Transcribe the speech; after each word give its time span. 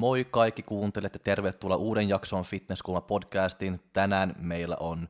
Moi 0.00 0.24
kaikki 0.24 0.62
kuuntelijat 0.62 1.14
ja 1.14 1.18
tervetuloa 1.18 1.76
uuden 1.76 2.08
jakson 2.08 2.44
Fitnesskulma 2.44 3.00
podcastiin. 3.00 3.80
Tänään 3.92 4.34
meillä 4.38 4.76
on 4.80 5.08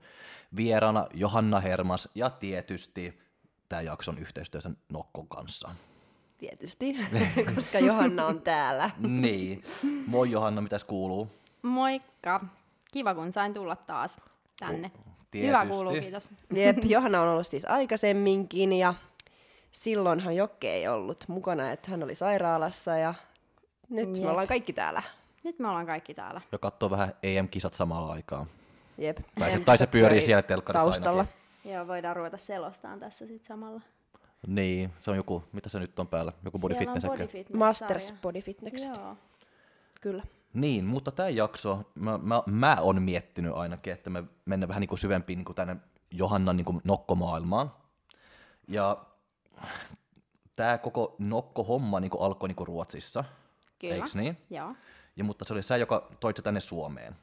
vieraana 0.56 1.06
Johanna 1.14 1.61
Hermas 1.61 2.08
ja 2.14 2.30
tietysti 2.30 3.20
tämä 3.68 3.82
jakson 3.82 4.18
yhteistyössä 4.18 4.70
Nokkon 4.92 5.29
kanssa. 5.29 5.70
Tietysti, 6.41 6.96
koska 7.54 7.79
Johanna 7.79 8.27
on 8.27 8.43
täällä. 8.43 8.91
niin. 8.98 9.64
Moi 10.06 10.30
Johanna, 10.30 10.60
mitäs 10.60 10.84
kuuluu? 10.84 11.28
Moikka. 11.62 12.41
Kiva, 12.92 13.14
kun 13.14 13.33
sain 13.33 13.55
tulla 13.55 13.77
taas 13.77 14.20
tänne. 14.61 14.91
Tietysti. 15.30 15.47
Hyvä 15.47 15.66
kuuluu, 15.66 15.92
kiitos. 15.92 16.30
Jep, 16.55 16.78
Johanna 16.84 17.23
on 17.23 17.28
ollut 17.28 17.47
siis 17.47 17.64
aikaisemminkin 17.64 18.73
ja 18.73 18.95
silloinhan 19.73 20.37
Jokke 20.37 20.73
ei 20.74 20.88
ollut 20.88 21.24
mukana, 21.28 21.70
että 21.70 21.91
hän 21.91 22.02
oli 22.02 22.14
sairaalassa 22.14 22.97
ja 22.97 23.14
nyt 23.91 24.09
Jep. 24.16 24.25
me 24.25 24.30
ollaan 24.30 24.48
kaikki 24.48 24.72
täällä. 24.72 25.02
Nyt 25.45 25.59
me 25.59 25.69
ollaan 25.69 25.86
kaikki 25.86 26.14
täällä. 26.14 26.41
Ja 26.52 26.59
katsoo 26.59 26.91
vähän 26.91 27.14
EM-kisat 27.22 27.75
samalla 27.75 28.12
aikaa. 28.12 28.47
Jep. 28.98 29.19
Tai 29.38 29.52
se, 29.52 29.61
tai 29.61 29.78
se 29.78 29.86
pyörii 29.86 30.20
siellä 30.20 30.42
telkkarissa 30.42 30.84
taustalla. 30.91 31.20
ainakin. 31.20 31.72
Joo, 31.72 31.86
voidaan 31.86 32.16
ruveta 32.16 32.38
selostaan 32.38 33.00
tässä 33.00 33.27
sitten 33.27 33.47
samalla. 33.47 33.80
Niin, 34.46 34.92
se 34.98 35.10
on 35.10 35.16
joku, 35.16 35.44
mitä 35.52 35.68
se 35.68 35.78
nyt 35.78 35.98
on 35.98 36.08
päällä? 36.08 36.32
Joku 36.44 36.58
body 36.58 36.74
Siellä 36.74 36.92
fitness 36.92 37.12
body 37.12 37.26
fitness 37.26 37.58
Masters 37.58 38.14
Body 38.22 38.40
Fitness. 38.40 38.84
Joo. 38.84 39.16
Kyllä. 40.00 40.22
Niin, 40.54 40.84
mutta 40.84 41.12
tämä 41.12 41.28
jakso, 41.28 41.82
mä, 41.94 42.19
mä, 42.19 42.42
mä 42.47 42.77
on 42.80 43.02
miettinyt 43.02 43.52
ainakin, 43.55 43.92
että 43.92 44.10
me 44.10 44.24
mennään 44.44 44.69
vähän 44.69 44.80
niin 44.80 44.88
kuin 44.88 44.98
syvempiin 44.98 45.36
niin 45.36 45.44
kuin 45.44 45.56
tänne 45.56 45.77
Johannan 46.10 46.56
niin 46.56 46.64
kuin 46.64 46.80
nokkomaailmaan. 46.84 47.72
Ja 48.69 49.05
tämä 50.56 50.78
koko 50.78 51.16
nokko-homma 51.19 52.00
niin 52.00 52.10
kuin 52.10 52.22
alkoi 52.22 52.48
niin 52.48 52.56
kuin 52.56 52.66
Ruotsissa, 52.66 53.25
Kyllä. 53.78 53.94
eiks 53.94 54.14
niin? 54.14 54.36
Joo. 54.50 54.75
Ja, 55.16 55.25
mutta 55.25 55.44
se 55.44 55.52
oli 55.52 55.62
sä, 55.62 55.77
joka 55.77 56.08
toit 56.20 56.36
se 56.36 56.42
tänne 56.42 56.60
Suomeen. 56.60 57.16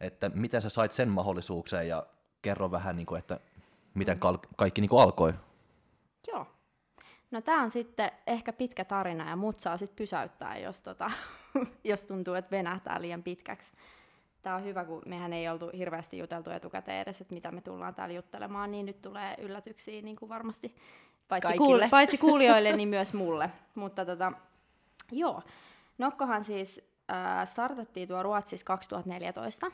Että 0.00 0.28
miten 0.28 0.62
sä 0.62 0.68
sait 0.68 0.92
sen 0.92 1.08
mahdollisuukseen 1.08 1.88
ja 1.88 2.06
kerro 2.42 2.70
vähän, 2.70 2.96
niin 2.96 3.06
kuin, 3.06 3.18
että 3.18 3.40
miten 3.94 4.18
kal- 4.18 4.38
kaikki 4.56 4.80
niin 4.80 4.88
kuin 4.88 5.02
alkoi. 5.02 5.34
Joo. 6.28 6.46
No 7.30 7.40
tämä 7.40 7.62
on 7.62 7.70
sitten 7.70 8.10
ehkä 8.26 8.52
pitkä 8.52 8.84
tarina 8.84 9.30
ja 9.30 9.36
mut 9.36 9.60
saa 9.60 9.76
sitten 9.76 9.96
pysäyttää, 9.96 10.58
jos, 10.58 10.82
tota, 10.82 11.10
jos 11.84 12.04
tuntuu, 12.04 12.34
että 12.34 12.50
venähtää 12.50 13.00
liian 13.00 13.22
pitkäksi. 13.22 13.72
Tämä 14.42 14.56
on 14.56 14.64
hyvä, 14.64 14.84
kun 14.84 15.02
mehän 15.06 15.32
ei 15.32 15.48
oltu 15.48 15.70
hirveästi 15.76 16.18
juteltu 16.18 16.50
etukäteen 16.50 17.00
edes, 17.00 17.20
että 17.20 17.34
mitä 17.34 17.50
me 17.50 17.60
tullaan 17.60 17.94
täällä 17.94 18.14
juttelemaan, 18.14 18.70
niin 18.70 18.86
nyt 18.86 19.02
tulee 19.02 19.34
yllätyksiä 19.38 20.02
niin 20.02 20.16
kuin 20.16 20.28
varmasti 20.28 20.76
paitsi, 21.28 21.52
kuul- 21.52 21.88
paitsi 21.98 22.18
kuulijoille, 22.18 22.72
niin 22.72 22.88
myös 22.88 23.14
mulle. 23.14 23.50
Mutta 23.74 24.06
tota, 24.06 24.32
joo, 25.12 25.42
Nokkohan 25.98 26.44
siis 26.44 26.80
äh, 27.10 27.46
startattiin 27.48 28.08
tuo 28.08 28.22
Ruotsissa 28.22 28.66
2014. 28.66 29.72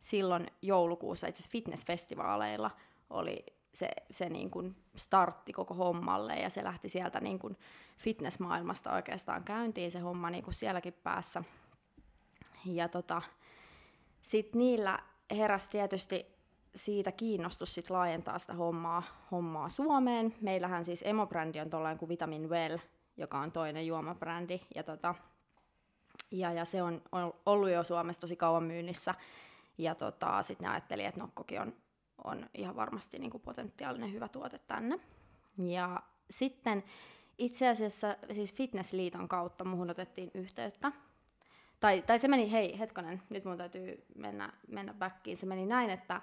Silloin 0.00 0.46
joulukuussa 0.62 1.26
itse 1.26 1.40
asiassa 1.40 1.52
fitnessfestivaaleilla 1.52 2.70
oli 3.10 3.44
se, 3.76 3.88
se 4.10 4.28
niin 4.28 4.50
kuin 4.50 4.76
startti 4.96 5.52
koko 5.52 5.74
hommalle 5.74 6.34
ja 6.34 6.50
se 6.50 6.64
lähti 6.64 6.88
sieltä 6.88 7.20
niin 7.20 7.38
kuin 7.38 7.56
fitnessmaailmasta 7.98 8.92
oikeastaan 8.92 9.44
käyntiin 9.44 9.90
se 9.90 9.98
homma 9.98 10.30
niin 10.30 10.44
kuin 10.44 10.54
sielläkin 10.54 10.92
päässä. 10.92 11.44
Ja 12.64 12.88
tota, 12.88 13.22
sitten 14.22 14.58
niillä 14.58 14.98
heräsi 15.30 15.70
tietysti 15.70 16.26
siitä 16.74 17.12
kiinnostus 17.12 17.74
sit 17.74 17.90
laajentaa 17.90 18.38
sitä 18.38 18.54
hommaa, 18.54 19.02
hommaa 19.30 19.68
Suomeen. 19.68 20.34
Meillähän 20.40 20.84
siis 20.84 21.04
emobrändi 21.06 21.60
on 21.60 21.70
tuollainen 21.70 21.98
kuin 21.98 22.08
Vitamin 22.08 22.50
Well, 22.50 22.78
joka 23.16 23.38
on 23.38 23.52
toinen 23.52 23.86
juomabrändi. 23.86 24.60
Ja, 24.74 24.82
tota, 24.82 25.14
ja, 26.30 26.52
ja 26.52 26.64
se 26.64 26.82
on, 26.82 27.02
on 27.12 27.34
ollut 27.46 27.70
jo 27.70 27.84
Suomessa 27.84 28.20
tosi 28.20 28.36
kauan 28.36 28.64
myynnissä. 28.64 29.14
Ja 29.78 29.94
tota, 29.94 30.42
sitten 30.42 30.66
ne 30.66 30.72
ajatteli, 30.72 31.04
että 31.04 31.20
Nokkokin 31.20 31.60
on, 31.60 31.74
on 32.24 32.46
ihan 32.54 32.76
varmasti 32.76 33.18
niin 33.18 33.30
kuin 33.30 33.42
potentiaalinen 33.42 34.12
hyvä 34.12 34.28
tuote 34.28 34.58
tänne. 34.58 35.00
Ja 35.66 36.02
sitten 36.30 36.84
itse 37.38 37.68
asiassa 37.68 38.16
siis 38.32 38.54
Fitnessliiton 38.54 39.28
kautta 39.28 39.64
muhun 39.64 39.90
otettiin 39.90 40.30
yhteyttä. 40.34 40.92
Tai, 41.80 42.02
tai 42.02 42.18
se 42.18 42.28
meni, 42.28 42.52
hei 42.52 42.78
hetkonen, 42.78 43.22
nyt 43.28 43.44
mun 43.44 43.56
täytyy 43.56 44.04
mennä, 44.14 44.52
mennä 44.68 44.94
backiin. 44.94 45.36
Se 45.36 45.46
meni 45.46 45.66
näin, 45.66 45.90
että 45.90 46.20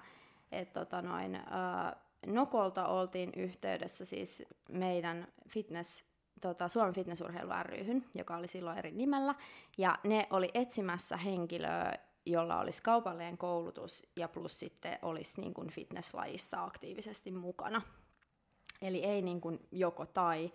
et 0.52 0.72
tota 0.72 1.02
noin, 1.02 1.34
ää, 1.34 1.96
Nokolta 2.26 2.86
oltiin 2.86 3.32
yhteydessä 3.36 4.04
siis 4.04 4.42
meidän 4.68 5.28
fitness, 5.48 6.04
tota, 6.40 6.68
Suomen 6.68 6.94
fitnessurheilu 6.94 7.52
ryhyn, 7.62 8.04
joka 8.14 8.36
oli 8.36 8.48
silloin 8.48 8.78
eri 8.78 8.92
nimellä, 8.92 9.34
ja 9.78 9.98
ne 10.04 10.26
oli 10.30 10.50
etsimässä 10.54 11.16
henkilöä, 11.16 11.92
jolla 12.26 12.60
olisi 12.60 12.82
kaupallinen 12.82 13.38
koulutus 13.38 14.06
ja 14.16 14.28
plus 14.28 14.58
sitten 14.58 14.98
olisi 15.02 15.40
niin 15.40 15.54
kuin 15.54 15.70
fitnesslajissa 15.70 16.64
aktiivisesti 16.64 17.30
mukana. 17.30 17.82
Eli 18.82 19.04
ei 19.04 19.22
niin 19.22 19.40
kuin 19.40 19.68
joko 19.72 20.06
tai, 20.06 20.52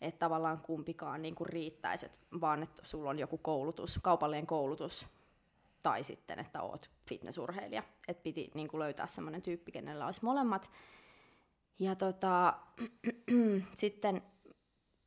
että 0.00 0.18
tavallaan 0.18 0.60
kumpikaan 0.60 1.22
niin 1.22 1.34
kuin 1.34 1.48
riittäisi, 1.48 2.06
vaan 2.40 2.62
että 2.62 2.82
sulla 2.84 3.10
on 3.10 3.18
joku 3.18 3.38
koulutus, 3.38 3.98
kaupallinen 4.02 4.46
koulutus, 4.46 5.06
tai 5.82 6.04
sitten, 6.04 6.38
että 6.38 6.62
oot 6.62 6.90
fitnessurheilija. 7.08 7.82
Että 8.08 8.22
piti 8.22 8.50
niin 8.54 8.68
kuin 8.68 8.78
löytää 8.78 9.06
semmoinen 9.06 9.42
tyyppi, 9.42 9.72
kenellä 9.72 10.06
olisi 10.06 10.24
molemmat. 10.24 10.70
Ja 11.78 11.94
tota, 11.94 12.58
sitten 13.76 14.22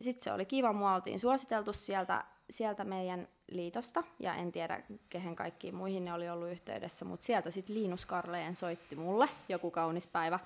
sit 0.02 0.22
se 0.22 0.34
oli 0.34 0.46
kiva, 0.46 0.74
mua 0.74 0.96
oltiin 0.96 1.20
suositeltu 1.20 1.74
sieltä, 1.74 2.26
sieltä 2.50 2.84
meidän 2.84 3.28
liitosta, 3.52 4.04
ja 4.20 4.36
en 4.36 4.52
tiedä, 4.52 4.84
kehen 5.10 5.36
kaikkiin 5.36 5.76
muihin 5.76 6.06
ne 6.06 6.14
oli 6.14 6.30
ollut 6.30 6.50
yhteydessä, 6.50 7.06
mutta 7.06 7.26
sieltä 7.26 7.52
sitten 7.52 7.76
Liinus 7.76 8.06
Karleen 8.06 8.56
soitti 8.56 8.96
mulle 8.96 9.30
joku 9.50 9.72
kaunis 9.72 10.08
päivä 10.08 10.40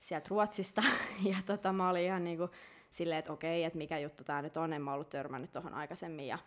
sieltä 0.00 0.26
Ruotsista, 0.30 0.82
ja 1.30 1.36
tota, 1.46 1.72
mä 1.72 1.90
olin 1.90 2.04
ihan 2.04 2.24
niinku 2.24 2.50
silleen, 2.90 3.18
että 3.18 3.32
okei, 3.32 3.64
että 3.64 3.78
mikä 3.78 3.98
juttu 3.98 4.24
tämä 4.24 4.42
nyt 4.42 4.56
on, 4.56 4.72
en 4.72 4.82
mä 4.82 4.94
ollut 4.94 5.10
törmännyt 5.10 5.52
tuohon 5.52 5.74
aikaisemmin, 5.74 6.26
ja 6.26 6.38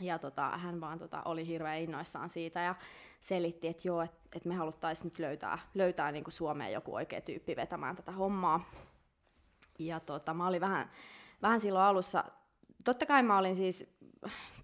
ja 0.00 0.18
tota, 0.18 0.48
hän 0.48 0.80
vaan 0.80 0.98
tota, 0.98 1.22
oli 1.24 1.46
hirveän 1.46 1.78
innoissaan 1.78 2.28
siitä 2.28 2.60
ja 2.60 2.74
selitti, 3.20 3.68
että 3.68 3.88
joo, 3.88 4.02
että 4.02 4.18
et 4.32 4.44
me 4.44 4.54
haluttaisiin 4.54 5.04
nyt 5.04 5.18
löytää, 5.18 5.58
löytää 5.74 6.12
niin 6.12 6.24
kuin 6.24 6.32
Suomeen 6.32 6.72
joku 6.72 6.94
oikea 6.94 7.20
tyyppi 7.20 7.56
vetämään 7.56 7.96
tätä 7.96 8.12
hommaa. 8.12 8.70
Ja 9.78 10.00
tota, 10.00 10.34
mä 10.34 10.46
olin 10.46 10.60
vähän, 10.60 10.90
vähän 11.42 11.60
silloin 11.60 11.84
alussa, 11.84 12.24
totta 12.84 13.06
kai 13.06 13.22
mä 13.22 13.38
olin 13.38 13.56
siis, 13.56 13.98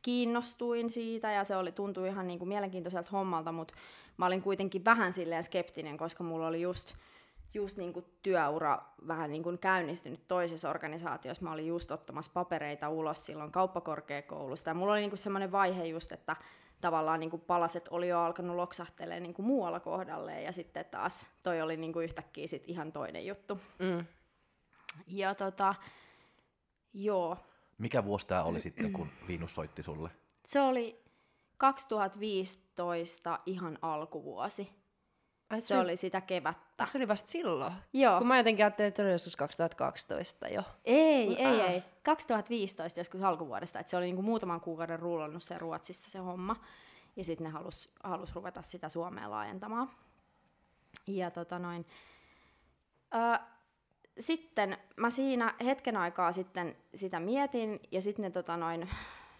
kiinnostuin 0.03 0.93
siitä 0.93 1.32
ja 1.32 1.44
se 1.44 1.56
oli, 1.56 1.72
tuntui 1.72 2.09
ihan 2.09 2.27
niin 2.27 2.38
kuin 2.38 2.49
mielenkiintoiselta 2.49 3.09
hommalta, 3.12 3.53
mutta 3.53 3.75
mä 4.16 4.27
olin 4.27 4.43
kuitenkin 4.43 4.84
vähän 4.84 5.12
silleen 5.12 5.44
skeptinen, 5.44 5.97
koska 5.97 6.25
mulla 6.25 6.47
oli 6.47 6.60
just, 6.60 6.94
just 7.54 7.77
niin 7.77 7.93
kuin 7.93 8.04
työura 8.22 8.78
vähän 9.06 9.31
niin 9.31 9.43
kuin 9.43 9.59
käynnistynyt 9.59 10.28
toisessa 10.28 10.71
organisaatiossa. 10.71 11.44
Mä 11.44 11.53
olin 11.53 11.66
just 11.66 11.91
ottamassa 11.91 12.31
papereita 12.34 12.88
ulos 12.88 13.27
silloin 13.27 13.53
kauppakorkeakoulusta. 13.53 14.71
Ja 14.71 14.75
mulla 14.75 14.93
oli 14.93 15.00
niin 15.00 15.10
kuin 15.10 15.19
semmoinen 15.19 15.53
vaihe 15.53 15.84
just, 15.84 16.12
että 16.12 16.37
tavallaan 16.81 17.21
niin 17.21 17.31
kuin 17.31 17.43
palaset 17.43 17.88
oli 17.88 18.09
jo 18.09 18.21
alkanut 18.21 18.56
loksahtelemaan 18.56 19.22
niin 19.22 19.34
kuin 19.34 19.47
muualla 19.47 19.81
kohdalleen. 19.81 20.44
Ja 20.44 20.53
sitten 20.53 20.84
taas 20.84 21.27
toi 21.43 21.62
oli 21.62 21.77
niin 21.77 21.93
kuin 21.93 22.04
yhtäkkiä 22.04 22.47
sit 22.47 22.65
ihan 22.66 22.93
toinen 22.93 23.27
juttu. 23.27 23.59
Mm. 23.78 24.06
Ja 25.06 25.34
tota, 25.34 25.75
joo, 26.94 27.37
Mikä 27.78 28.04
vuosi 28.04 28.26
tämä 28.26 28.42
oli 28.42 28.60
sitten, 28.60 28.92
kun 28.92 29.09
Liinus 29.28 29.54
soitti 29.54 29.83
sulle? 29.83 30.10
se 30.47 30.60
oli 30.60 31.04
2015 31.56 33.39
ihan 33.47 33.78
alkuvuosi. 33.83 34.71
Ai, 35.51 35.60
Se 35.60 35.78
oli 35.78 35.97
sitä 35.97 36.21
kevättä. 36.21 36.86
se 36.86 36.98
oli 36.98 37.09
vasta 37.09 37.30
silloin? 37.30 37.72
Joo. 37.92 38.18
Kun 38.18 38.27
mä 38.27 38.36
jotenkin 38.36 38.65
ajattelin, 38.65 38.89
että 38.89 38.97
se 38.97 39.03
oli 39.06 39.12
joskus 39.12 39.36
2012 39.36 40.48
jo. 40.48 40.62
Ei, 40.84 41.42
ei, 41.45 41.60
Ah. 41.60 41.71
ei. 41.71 41.83
2015 42.03 43.01
joskus 43.01 43.22
alkuvuodesta, 43.22 43.78
että 43.80 43.91
se 43.91 43.97
oli 43.97 44.04
niinku 44.04 44.22
muutaman 44.22 44.60
kuukauden 44.60 44.98
rullannut 44.98 45.42
se 45.42 45.59
Ruotsissa 45.59 46.10
se 46.10 46.18
homma. 46.18 46.56
Ja 47.16 47.24
sitten 47.24 47.45
ne 47.45 47.51
halus, 47.51 47.95
halus 48.04 48.34
ruveta 48.34 48.62
sitä 48.62 48.89
Suomeen 48.89 49.30
laajentamaan. 49.30 49.91
Ja 51.06 51.30
tota 51.30 51.59
noin. 51.59 51.86
Ö, 53.15 53.39
sitten 54.18 54.78
mä 54.97 55.10
siinä 55.10 55.54
hetken 55.65 55.97
aikaa 55.97 56.33
sitten 56.33 56.77
sitä 56.95 57.21
mietin, 57.21 57.80
ja 57.92 58.03
sitten 58.03 58.22
ne, 58.22 58.30
tota 58.30 58.57
noin, 58.57 58.89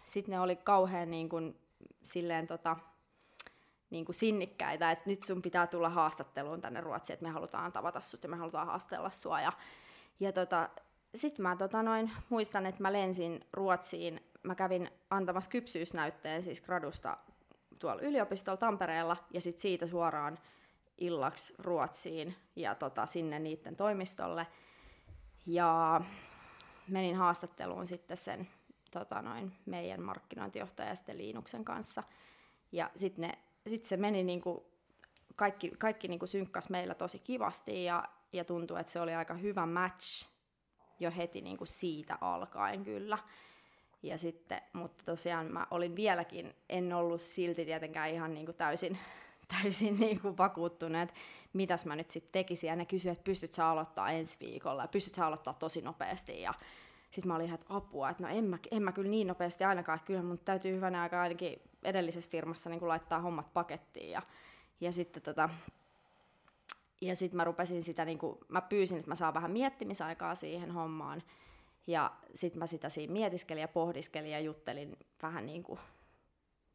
sit 0.05 0.27
ne 0.27 0.39
oli 0.39 0.55
kauhean 0.55 1.11
niin 1.11 1.29
kuin, 1.29 1.59
silleen 2.03 2.47
tota, 2.47 2.77
niin 3.89 4.05
kuin 4.05 4.15
sinnikkäitä, 4.15 4.91
että 4.91 5.09
nyt 5.09 5.23
sun 5.23 5.41
pitää 5.41 5.67
tulla 5.67 5.89
haastatteluun 5.89 6.61
tänne 6.61 6.81
Ruotsiin, 6.81 7.13
että 7.13 7.25
me 7.25 7.31
halutaan 7.31 7.71
tavata 7.71 8.01
sut 8.01 8.23
ja 8.23 8.29
me 8.29 8.35
halutaan 8.35 8.67
haastella 8.67 9.09
sua. 9.09 9.41
Ja, 9.41 9.53
ja 10.19 10.31
tota, 10.31 10.69
sitten 11.15 11.43
mä 11.43 11.55
tota 11.55 11.83
noin, 11.83 12.11
muistan, 12.29 12.65
että 12.65 12.81
mä 12.81 12.93
lensin 12.93 13.39
Ruotsiin. 13.53 14.21
Mä 14.43 14.55
kävin 14.55 14.89
antamassa 15.09 15.49
kypsyysnäytteen 15.49 16.43
siis 16.43 16.61
gradusta 16.61 17.17
tuolla 17.79 18.01
yliopistolla 18.01 18.57
Tampereella 18.57 19.17
ja 19.33 19.41
sitten 19.41 19.61
siitä 19.61 19.87
suoraan 19.87 20.39
illaksi 20.97 21.53
Ruotsiin 21.59 22.35
ja 22.55 22.75
tota, 22.75 23.05
sinne 23.05 23.39
niiden 23.39 23.75
toimistolle. 23.75 24.47
Ja 25.47 26.01
menin 26.87 27.15
haastatteluun 27.15 27.87
sitten 27.87 28.17
sen 28.17 28.47
tota 28.91 29.21
noin, 29.21 29.51
meidän 29.65 30.01
markkinointijohtaja 30.01 30.95
sitten 30.95 31.17
Liinuksen 31.17 31.65
kanssa. 31.65 32.03
Ja 32.71 32.91
sitten 32.95 33.33
sit 33.67 33.85
se 33.85 33.97
meni 33.97 34.23
niinku, 34.23 34.71
kaikki, 35.35 35.71
kaikki 35.77 36.07
niinku 36.07 36.27
synkkas 36.27 36.69
meillä 36.69 36.93
tosi 36.93 37.19
kivasti 37.19 37.83
ja, 37.83 38.03
ja 38.33 38.45
tuntui, 38.45 38.79
että 38.79 38.91
se 38.91 38.99
oli 38.99 39.15
aika 39.15 39.33
hyvä 39.33 39.65
match 39.65 40.27
jo 40.99 41.11
heti 41.17 41.41
niinku 41.41 41.65
siitä 41.65 42.17
alkaen 42.21 42.83
kyllä. 42.83 43.17
Ja 44.03 44.17
sitten, 44.17 44.61
mutta 44.73 45.03
tosiaan 45.05 45.51
mä 45.51 45.67
olin 45.71 45.95
vieläkin, 45.95 46.55
en 46.69 46.93
ollut 46.93 47.21
silti 47.21 47.65
tietenkään 47.65 48.09
ihan 48.09 48.33
niinku 48.33 48.53
täysin, 48.53 48.97
täysin 49.47 49.99
niinku 49.99 50.37
vakuuttunut, 50.37 51.01
että 51.01 51.15
mitäs 51.53 51.85
mä 51.85 51.95
nyt 51.95 52.09
sitten 52.09 52.31
tekisin. 52.31 52.67
Ja 52.67 52.75
ne 52.75 52.85
kysyivät, 52.85 53.17
että 53.17 53.25
pystyt 53.25 53.53
sä 53.53 53.67
aloittaa 53.67 54.11
ensi 54.11 54.37
viikolla 54.39 54.81
ja 54.81 54.87
pystyt 54.87 55.15
sä 55.15 55.25
aloittaa 55.25 55.53
tosi 55.53 55.81
nopeasti. 55.81 56.41
Ja 56.41 56.53
sitten 57.11 57.27
mä 57.27 57.35
olin 57.35 57.45
ihan, 57.45 57.59
että 57.59 57.73
apua, 57.75 58.09
että 58.09 58.23
no 58.23 58.29
en 58.29 58.43
mä, 58.43 58.57
en 58.71 58.83
mä 58.83 58.91
kyllä 58.91 59.09
niin 59.09 59.27
nopeasti 59.27 59.63
ainakaan, 59.63 59.95
että 59.95 60.07
kyllä 60.07 60.23
mun 60.23 60.39
täytyy 60.39 60.75
hyvänä 60.75 61.01
aikaa 61.01 61.21
ainakin 61.21 61.61
edellisessä 61.83 62.29
firmassa 62.31 62.69
niin 62.69 62.87
laittaa 62.87 63.21
hommat 63.21 63.53
pakettiin. 63.53 64.11
Ja, 64.11 64.21
ja 64.81 64.91
sitten 64.91 65.23
tota, 65.23 65.49
ja 67.01 67.15
sitten 67.15 67.37
mä 67.37 67.43
rupesin 67.43 67.83
sitä, 67.83 68.05
niin 68.05 68.17
kuin, 68.17 68.37
mä 68.47 68.61
pyysin, 68.61 68.97
että 68.97 69.11
mä 69.11 69.15
saan 69.15 69.33
vähän 69.33 69.51
miettimisaikaa 69.51 70.35
siihen 70.35 70.71
hommaan. 70.71 71.23
Ja 71.87 72.11
sitten 72.35 72.59
mä 72.59 72.67
sitä 72.67 72.89
siinä 72.89 73.13
mietiskelin 73.13 73.61
ja 73.61 73.67
pohdiskelin 73.67 74.31
ja 74.31 74.39
juttelin 74.39 74.97
vähän 75.21 75.45
niin 75.45 75.63
kuin 75.63 75.79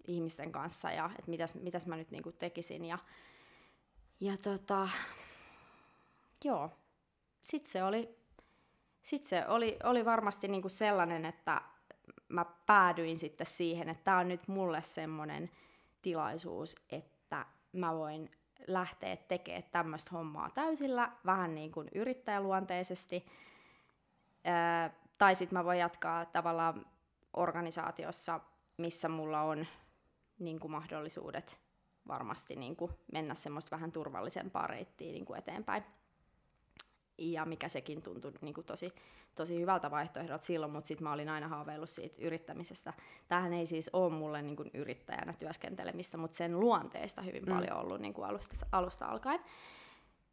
ihmisten 0.07 0.53
kanssa 0.53 0.91
ja 0.91 1.11
että 1.19 1.31
mitäs, 1.31 1.55
mitäs 1.55 1.87
mä 1.87 1.97
nyt 1.97 2.11
niin 2.11 2.23
kuin 2.23 2.37
tekisin. 2.39 2.85
Ja, 2.85 2.99
ja 4.21 4.37
tota, 4.37 4.89
joo, 6.45 6.71
sitten 7.43 7.73
se 7.73 7.85
oli, 7.85 8.17
sit 9.03 9.25
se 9.25 9.47
oli, 9.47 9.79
oli 9.85 10.05
varmasti 10.05 10.49
niin 10.49 10.63
kuin 10.63 10.71
sellainen, 10.71 11.25
että 11.25 11.63
mä 12.29 12.45
päädyin 12.67 13.19
sitten 13.19 13.47
siihen, 13.47 13.89
että 13.89 14.05
tämä 14.05 14.19
on 14.19 14.29
nyt 14.29 14.49
mulle 14.49 14.83
semmoinen 14.83 15.51
tilaisuus, 16.03 16.77
että 16.91 17.47
mä 17.73 17.95
voin 17.95 18.31
lähteä 18.67 19.17
tekemään 19.17 19.65
tämmöistä 19.71 20.11
hommaa 20.13 20.51
täysillä, 20.51 21.13
vähän 21.27 21.55
niin 21.55 21.73
kuin 21.73 21.89
yrittäjäluonteisesti. 21.95 23.27
Ää, 24.45 24.91
tai 25.19 25.35
sitten 25.35 25.59
mä 25.59 25.65
voin 25.65 25.79
jatkaa 25.79 26.25
tavallaan 26.25 26.87
organisaatiossa, 27.37 28.41
missä 28.77 29.09
mulla 29.09 29.43
on 29.43 29.67
niin 30.39 30.61
kuin 30.61 30.71
mahdollisuudet 30.71 31.59
varmasti 32.09 32.57
niin 32.57 32.77
kuin 32.77 32.93
mennä 33.13 33.35
semmoista 33.35 33.71
vähän 33.71 33.93
turvallisempaa 33.93 34.67
reittiä 34.67 35.13
niin 35.13 35.25
kuin 35.25 35.39
eteenpäin. 35.39 35.85
Ja 37.19 37.45
mikä 37.45 37.69
sekin 37.69 38.03
tuntui 38.03 38.33
niin 38.41 38.55
kuin 38.55 38.65
tosi, 38.65 38.93
tosi 39.35 39.61
hyvältä 39.61 39.91
vaihtoehdolta 39.91 40.45
silloin, 40.45 40.73
mutta 40.73 40.89
sitten 40.89 41.05
mä 41.05 41.13
olin 41.13 41.29
aina 41.29 41.49
haaveillut 41.49 41.91
siitä 41.91 42.17
yrittämisestä. 42.19 42.93
Tämähän 43.29 43.53
ei 43.53 43.67
siis 43.67 43.91
ole 43.93 44.13
mulle 44.13 44.43
niin 44.43 44.57
kuin 44.57 44.71
yrittäjänä 44.75 45.33
työskentelemistä, 45.33 46.17
mutta 46.17 46.37
sen 46.37 46.61
luonteesta 46.61 47.23
hyvin 47.23 47.45
mm. 47.45 47.55
paljon 47.55 47.77
ollut 47.77 48.01
niin 48.01 48.15
kuin 48.15 48.29
alusta, 48.29 48.67
alusta 48.73 49.07
alkaen. 49.07 49.41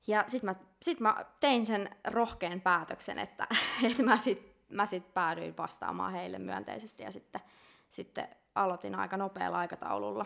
Ja 0.08 0.24
sitten 0.28 0.50
mä, 0.50 0.56
sit 0.82 1.00
mä 1.00 1.26
tein 1.40 1.66
sen 1.66 1.90
rohkean 2.08 2.62
päätöksen, 2.62 3.20
että, 3.20 3.48
että 3.92 4.04
mä 4.04 4.18
sitten 4.18 4.60
mä 4.70 4.86
sit 4.86 5.14
päädyin 5.14 5.58
vastaamaan 5.58 6.14
heille 6.14 6.40
myönteisesti 6.40 7.04
ja 7.04 7.12
sitten, 7.12 7.42
sitten 7.90 8.28
aloitin 8.64 8.96
aika 8.96 9.18
nopealla 9.18 9.58
aikataululla. 9.58 10.26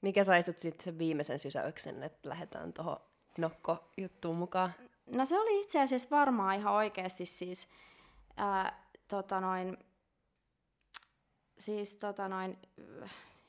Mikä 0.00 0.24
sai 0.24 0.42
sitten 0.42 0.72
sen 0.80 0.98
viimeisen 0.98 1.38
sysäyksen, 1.38 2.02
että 2.02 2.28
lähdetään 2.28 2.72
tuohon 2.72 2.96
nokko-juttuun 3.38 4.36
mukaan? 4.36 4.72
No 5.06 5.26
se 5.26 5.38
oli 5.38 5.60
itse 5.60 5.82
asiassa 5.82 6.16
varmaan 6.16 6.56
ihan 6.56 6.72
oikeasti 6.72 7.26
siis, 7.26 7.68
ää, 8.36 8.84
tota 9.08 9.40
noin, 9.40 9.78
siis 11.58 11.96
tota 11.96 12.28
noin, 12.28 12.58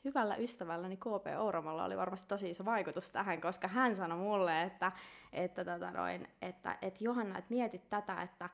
hyvällä 0.06 0.36
ystävälläni 0.36 0.98
KP 0.98 1.26
Ouromalla 1.40 1.86
oli 1.86 1.98
varmasti 1.98 2.28
tosi 2.28 2.50
iso 2.50 2.66
vaikutus 2.66 3.12
tähän, 3.12 3.42
koska 3.42 3.68
hän 3.68 3.96
sanoi 3.96 4.18
mulle, 4.18 4.64
että, 4.64 4.92
että, 5.34 5.66
tota 5.66 5.92
noin, 5.92 6.28
että, 6.42 6.78
että 6.82 7.04
Johanna, 7.04 7.38
että 7.38 7.54
mietit 7.54 7.90
tätä, 7.90 8.22
että, 8.22 8.50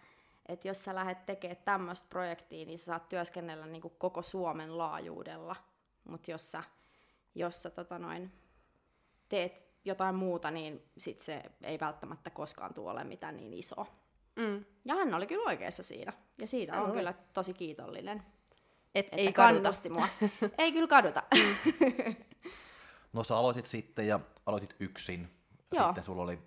että 0.51 0.67
jos 0.67 0.83
sä 0.83 0.95
lähdet 0.95 1.25
tekemään 1.25 1.61
tämmöistä 1.65 2.07
projektia, 2.09 2.65
niin 2.65 2.79
sä 2.79 2.85
saat 2.85 3.09
työskennellä 3.09 3.65
niin 3.65 3.81
kuin 3.81 3.93
koko 3.97 4.21
Suomen 4.21 4.77
laajuudella, 4.77 5.55
mutta 6.03 6.31
jos 6.31 6.51
sä, 6.51 6.63
jos 7.35 7.63
sä 7.63 7.69
tota 7.69 7.99
noin, 7.99 8.31
teet 9.29 9.71
jotain 9.85 10.15
muuta, 10.15 10.51
niin 10.51 10.81
sit 10.97 11.19
se 11.19 11.43
ei 11.63 11.79
välttämättä 11.79 12.29
koskaan 12.29 12.73
tule 12.73 12.91
ole 12.91 13.03
mitään 13.03 13.37
niin 13.37 13.53
iso. 13.53 13.87
Mm. 14.35 14.65
Ja 14.85 14.95
hän 14.95 15.13
oli 15.13 15.27
kyllä 15.27 15.49
oikeassa 15.49 15.83
siinä. 15.83 16.13
Ja 16.37 16.47
siitä 16.47 16.81
on 16.81 16.91
kyllä 16.91 17.13
tosi 17.33 17.53
kiitollinen. 17.53 18.23
Et 18.95 19.05
että 19.05 19.15
ei 19.17 19.33
kannusti 19.33 19.89
mua. 19.89 20.07
ei 20.57 20.71
kyllä 20.71 20.87
kaduta. 20.87 21.23
no 23.13 23.23
sä 23.23 23.37
aloitit 23.37 23.65
sitten 23.65 24.07
ja 24.07 24.19
aloitit 24.45 24.75
yksin. 24.79 25.29
Ja 25.71 25.77
Joo. 25.77 25.85
sitten 25.85 26.03
sulla 26.03 26.21
oli 26.23 26.39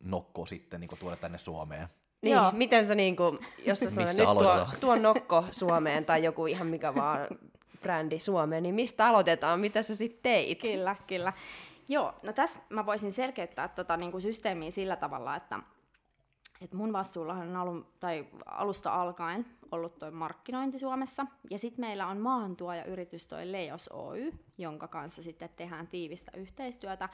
nokko 0.00 0.46
sitten 0.46 0.80
niin 0.80 0.90
tuoda 0.98 1.16
tänne 1.16 1.38
Suomeen. 1.38 1.88
Niin, 2.22 2.36
Joo. 2.36 2.52
miten 2.52 2.86
sä 2.86 2.94
niin 2.94 3.16
kuin, 3.16 3.38
jos 3.66 3.78
sä 3.78 3.90
sanoo, 3.90 4.12
nyt 4.12 4.38
tuo, 4.38 4.66
tuo 4.80 4.96
nokko 4.96 5.44
Suomeen 5.50 6.04
tai 6.04 6.24
joku 6.24 6.46
ihan 6.46 6.66
mikä 6.66 6.94
vaan 6.94 7.26
brändi 7.82 8.18
Suomeen, 8.18 8.62
niin 8.62 8.74
mistä 8.74 9.06
aloitetaan, 9.06 9.60
mitä 9.60 9.82
sä 9.82 9.96
sitten 9.96 10.22
teit? 10.22 10.62
Kyllä, 10.62 10.96
kyllä. 11.06 11.32
Joo, 11.88 12.14
no 12.22 12.32
tässä 12.32 12.60
mä 12.68 12.86
voisin 12.86 13.12
selkeyttää 13.12 13.68
tota, 13.68 13.96
niin 13.96 14.10
kuin 14.10 14.22
systeemiä 14.22 14.70
sillä 14.70 14.96
tavalla, 14.96 15.36
että, 15.36 15.58
että 16.60 16.76
mun 16.76 16.92
vastuulla 16.92 17.34
on 17.34 17.56
alun, 17.56 17.86
tai 18.00 18.26
alusta 18.46 18.94
alkaen 19.02 19.46
ollut 19.70 19.98
toi 19.98 20.10
markkinointi 20.10 20.78
Suomessa, 20.78 21.26
ja 21.50 21.58
sitten 21.58 21.80
meillä 21.80 22.06
on 22.06 22.18
maahantuoja-yritys 22.18 23.26
toi 23.26 23.52
Leos 23.52 23.88
Oy, 23.92 24.32
jonka 24.58 24.88
kanssa 24.88 25.22
sitten 25.22 25.50
tehdään 25.56 25.86
tiivistä 25.86 26.30
yhteistyötä, 26.36 27.08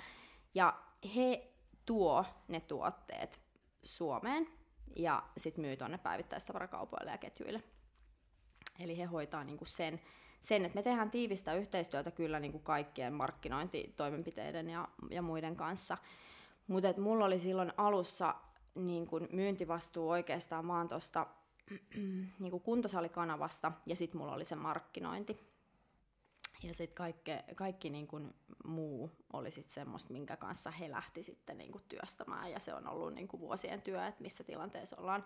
ja 0.55 0.75
he 1.17 1.53
tuo 1.87 2.25
ne 2.49 2.61
tuotteet 2.61 3.41
Suomeen, 3.83 4.49
ja 4.97 5.23
sitten 5.37 5.65
myy 5.65 5.77
tuonne 5.77 5.99
päivittäistavarakaupoille 5.99 7.11
ja 7.11 7.19
ketjuille. 7.19 7.63
Eli 8.79 8.99
he 8.99 9.05
hoitaa 9.05 9.45
niinku 9.45 9.65
sen, 9.65 10.01
sen, 10.43 10.65
että 10.65 10.77
me 10.77 10.83
tehdään 10.83 11.11
tiivistä 11.11 11.55
yhteistyötä 11.55 12.11
kyllä 12.11 12.41
niin 12.41 12.53
kuin 12.53 12.65
kaikkien 12.65 13.13
markkinointitoimenpiteiden 13.13 14.71
ja, 14.71 14.89
ja 15.11 15.23
muiden 15.23 15.57
kanssa. 15.57 15.99
Mutta 16.67 17.01
mulla 17.01 17.25
oli 17.25 17.39
silloin 17.39 17.73
alussa 17.77 18.35
niin 18.75 19.07
kuin 19.07 19.29
myyntivastuu 19.33 20.11
oikeastaan 20.11 20.69
vaan 20.69 20.89
tuosta 20.89 21.27
niin 22.39 22.61
kuntosalikanavasta 22.61 23.73
ja 23.87 23.97
sitten 23.97 24.21
mulla 24.21 24.35
oli 24.35 24.45
se 24.45 24.55
markkinointi. 24.55 25.54
Ja 26.67 26.75
sitten 26.75 26.97
kaikki, 26.97 27.31
kaikki 27.55 27.91
niin 27.91 28.07
kuin 28.07 28.35
muu 28.65 29.11
oli 29.33 29.51
sitten 29.51 29.75
semmoista, 29.75 30.13
minkä 30.13 30.37
kanssa 30.37 30.71
he 30.71 30.91
lähti 30.91 31.23
sitten 31.23 31.59
niin 31.59 31.73
kuin 31.73 31.85
työstämään. 31.89 32.51
Ja 32.51 32.61
se 32.61 32.75
on 32.75 32.89
ollut 32.89 33.15
niin 33.15 33.29
kuin 33.29 33.41
vuosien 33.41 33.83
työ, 33.83 34.07
että 34.07 34.23
missä 34.23 34.45
tilanteessa 34.45 34.97
ollaan 35.01 35.25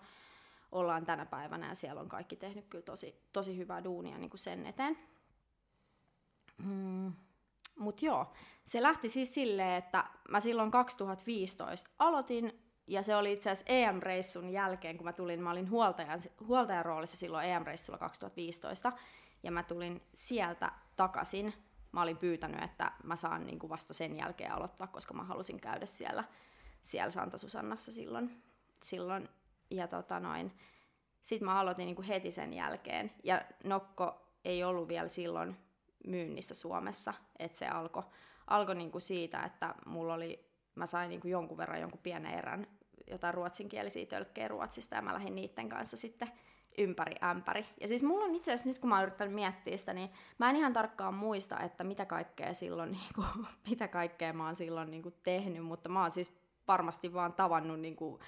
ollaan 0.73 1.07
tänä 1.07 1.26
päivänä 1.26 1.68
ja 1.68 1.75
siellä 1.75 2.00
on 2.00 2.09
kaikki 2.09 2.37
tehnyt 2.37 2.66
kyllä 2.68 2.85
tosi, 2.85 3.23
tosi 3.33 3.57
hyvää 3.57 3.85
duunia 3.85 4.18
niin 4.18 4.30
kuin 4.30 4.38
sen 4.38 4.66
eteen. 4.66 4.99
Mm. 6.64 7.12
Mutta 7.78 8.04
joo, 8.04 8.33
se 8.64 8.83
lähti 8.83 9.09
siis 9.09 9.35
silleen, 9.35 9.75
että 9.75 10.04
mä 10.28 10.40
silloin 10.40 10.71
2015 10.71 11.90
aloitin, 11.99 12.62
ja 12.87 13.02
se 13.02 13.16
oli 13.16 13.33
itse 13.33 13.50
asiassa 13.50 13.73
EM-reissun 13.73 14.50
jälkeen, 14.50 14.97
kun 14.97 15.04
mä 15.04 15.12
tulin, 15.12 15.42
mä 15.42 15.50
olin 15.50 15.71
huoltajan, 15.71 16.21
huoltajan 16.47 16.85
roolissa 16.85 17.16
silloin 17.16 17.49
EM-reissulla 17.49 17.99
2015, 17.99 18.92
ja 19.42 19.50
mä 19.50 19.62
tulin 19.62 20.02
sieltä 20.14 20.73
takaisin. 20.97 21.54
Mä 21.92 22.02
olin 22.02 22.16
pyytänyt, 22.16 22.62
että 22.62 22.92
mä 23.04 23.16
saan 23.16 23.47
niin 23.47 23.59
kuin 23.59 23.71
vasta 23.71 23.95
sen 23.95 24.16
jälkeen 24.16 24.52
aloittaa, 24.52 24.87
koska 24.87 25.14
mä 25.14 25.23
halusin 25.23 25.61
käydä 25.61 25.87
siellä, 25.87 26.25
siellä 26.83 27.11
Santa 27.11 27.38
Susannassa 27.38 27.92
silloin. 27.92 28.42
silloin 28.83 29.28
ja 29.71 29.88
tota 29.88 30.21
noin, 30.21 30.59
sitten 31.23 31.49
mä 31.49 31.61
aloitin 31.61 31.87
niin 31.87 31.97
kuin 31.97 32.07
heti 32.07 32.33
sen 32.33 32.52
jälkeen. 32.52 33.12
Ja 33.25 33.42
Nokko 33.64 34.33
ei 34.45 34.64
ollut 34.64 34.88
vielä 34.88 35.09
silloin 35.09 35.57
myynnissä 36.07 36.54
Suomessa, 36.54 37.14
että 37.38 37.59
se 37.59 37.68
alkoi 37.68 38.02
alko 38.47 38.75
niin 38.75 38.90
kuin 38.90 39.02
siitä, 39.02 39.42
että 39.42 39.75
mulla 39.87 40.14
oli, 40.14 40.50
mä 40.75 40.87
sain 40.87 41.09
niin 41.09 41.21
kuin 41.21 41.30
jonkun 41.33 41.57
verran 41.57 41.80
jonkun 41.80 42.00
pienen 42.02 42.35
erän 42.35 42.66
jotain 43.11 43.35
ruotsinkielisiä 43.35 44.07
tölkkejä 44.07 44.49
Ruotsista 44.49 44.95
ja 44.95 45.02
mä 45.02 45.14
lähdin 45.14 45.35
niiden 45.35 45.68
kanssa 45.68 45.97
sitten 45.97 46.28
ympäri 46.78 47.14
ämpäri. 47.22 47.66
Ja 47.80 47.88
siis 47.88 48.02
mulla 48.02 48.25
on 48.25 48.34
itse 48.34 48.52
asiassa 48.52 48.68
nyt 48.68 48.78
kun 48.78 48.88
mä 48.88 48.96
oon 48.96 49.02
yrittänyt 49.02 49.34
miettiä 49.34 49.76
sitä, 49.76 49.92
niin 49.92 50.10
mä 50.38 50.50
en 50.50 50.56
ihan 50.56 50.72
tarkkaan 50.72 51.14
muista, 51.14 51.60
että 51.60 51.84
mitä 51.84 52.06
kaikkea 52.06 52.54
silloin, 52.54 52.92
niin 52.98 53.14
kuin, 53.14 53.46
mitä 53.70 53.88
kaikkea 53.88 54.32
mä 54.32 54.46
oon 54.46 54.56
silloin 54.56 54.90
niin 54.90 55.02
kuin 55.02 55.14
tehnyt, 55.22 55.64
mutta 55.64 55.88
mä 55.88 56.02
oon 56.02 56.10
siis 56.10 56.32
varmasti 56.68 57.12
vaan 57.14 57.32
tavannut 57.32 57.80
niin 57.80 57.96
kuin 57.96 58.20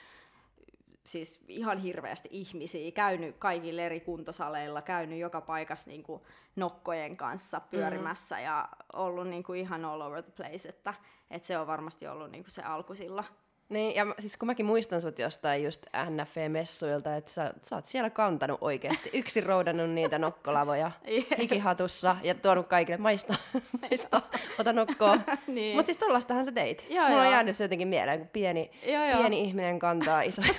siis 1.04 1.44
ihan 1.49 1.78
hirveästi 1.78 2.28
ihmisiä, 2.32 2.92
käynyt 2.92 3.37
kaikilla 3.38 3.82
eri 3.82 4.00
kuntosaleilla, 4.00 4.82
käynyt 4.82 5.18
joka 5.18 5.40
paikassa 5.40 5.90
niin 5.90 6.02
kuin 6.02 6.23
nokkojen 6.56 7.16
kanssa 7.16 7.61
pyörimässä 7.61 8.37
mm. 8.37 8.42
ja 8.42 8.68
ollut 8.92 9.28
niin 9.28 9.42
kuin 9.42 9.61
ihan 9.61 9.85
all 9.85 10.00
over 10.00 10.23
the 10.23 10.32
place, 10.32 10.68
että, 10.68 10.94
että 11.30 11.47
se 11.47 11.59
on 11.59 11.66
varmasti 11.66 12.06
ollut 12.06 12.30
niin 12.30 12.44
kuin 12.44 12.50
se 12.50 12.62
alku 12.62 12.94
silloin. 12.94 13.26
Niin, 13.70 13.94
ja 13.94 14.06
siis 14.18 14.36
kun 14.36 14.46
mäkin 14.46 14.66
muistan 14.66 15.00
sut 15.00 15.18
jostain 15.18 15.64
just 15.64 15.86
NFV-messuilta, 16.10 17.16
että 17.16 17.32
sä, 17.32 17.54
sä 17.62 17.76
oot 17.76 17.86
siellä 17.86 18.10
kantanut 18.10 18.58
oikeasti, 18.60 19.10
yksin 19.18 19.42
roudannut 19.42 19.90
niitä 19.90 20.18
nokkolavoja 20.18 20.90
hikihatussa 21.38 22.16
ja 22.22 22.34
tuonut 22.34 22.66
kaikille 22.66 22.96
maista, 22.96 23.34
maista 23.82 24.22
ota 24.58 24.72
nokkoa. 24.72 25.18
niin. 25.46 25.76
Mutta 25.76 25.86
siis 25.86 25.98
tollastahan 25.98 26.44
sä 26.44 26.52
teit. 26.52 26.86
Joo, 26.90 27.08
Mulla 27.08 27.20
joo. 27.20 27.26
on 27.26 27.32
jäänyt 27.32 27.56
se 27.56 27.64
jotenkin 27.64 27.88
mieleen, 27.88 28.18
kun 28.18 28.28
pieni, 28.28 28.70
joo, 28.86 29.04
joo. 29.04 29.18
pieni 29.18 29.40
ihminen 29.40 29.78
kantaa 29.78 30.22
isoja, 30.22 30.54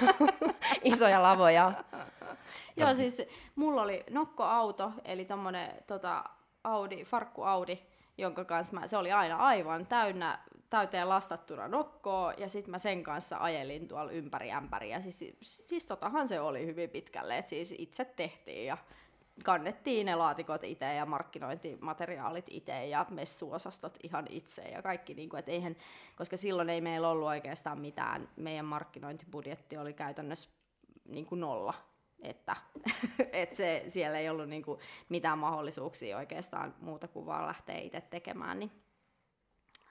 isoja 0.83 1.23
lavoja. 1.23 1.71
joo, 2.77 2.95
siis 2.95 3.21
mulla 3.55 3.81
oli 3.81 4.03
nokkoauto, 4.09 4.91
eli 5.05 5.25
tommonen 5.25 5.71
tota, 5.87 6.23
Audi, 6.63 7.03
farkku 7.05 7.43
Audi, 7.43 7.79
jonka 8.17 8.45
kanssa 8.45 8.73
mä, 8.73 8.87
se 8.87 8.97
oli 8.97 9.11
aina 9.11 9.35
aivan 9.37 9.85
täynnä 9.85 10.39
täyteen 10.71 11.09
lastattuna 11.09 11.67
nokkoa, 11.67 12.33
ja 12.37 12.49
sitten 12.49 12.71
mä 12.71 12.79
sen 12.79 13.03
kanssa 13.03 13.37
ajelin 13.37 13.87
tuolla 13.87 14.11
ympäri 14.11 14.51
ämpäriä. 14.51 15.01
Siis, 15.01 15.19
siis 15.41 15.85
totahan 15.85 16.27
se 16.27 16.39
oli 16.39 16.65
hyvin 16.65 16.89
pitkälle, 16.89 17.37
että 17.37 17.49
siis 17.49 17.75
itse 17.77 18.05
tehtiin 18.05 18.65
ja 18.65 18.77
kannettiin 19.43 20.05
ne 20.05 20.15
laatikot 20.15 20.63
itse 20.63 20.93
ja 20.93 21.05
markkinointimateriaalit 21.05 22.45
itse 22.49 22.87
ja 22.87 23.05
messuosastot 23.09 23.97
ihan 24.03 24.25
itse 24.29 24.61
ja 24.61 24.81
kaikki, 24.81 25.13
niin 25.13 25.29
kuin, 25.29 25.39
että 25.39 25.51
eihän, 25.51 25.75
koska 26.15 26.37
silloin 26.37 26.69
ei 26.69 26.81
meillä 26.81 27.09
ollut 27.09 27.27
oikeastaan 27.27 27.81
mitään, 27.81 28.29
meidän 28.35 28.65
markkinointibudjetti 28.65 29.77
oli 29.77 29.93
käytännössä 29.93 30.49
niin 31.05 31.25
kuin 31.25 31.41
nolla, 31.41 31.73
että, 32.21 32.55
että 33.31 33.55
se, 33.55 33.83
siellä 33.87 34.19
ei 34.19 34.29
ollut 34.29 34.49
niin 34.49 34.63
kuin 34.63 34.79
mitään 35.09 35.39
mahdollisuuksia 35.39 36.17
oikeastaan 36.17 36.75
muuta 36.81 37.07
kuin 37.07 37.25
vaan 37.25 37.47
lähteä 37.47 37.77
itse 37.77 38.01
tekemään, 38.01 38.59
niin 38.59 38.80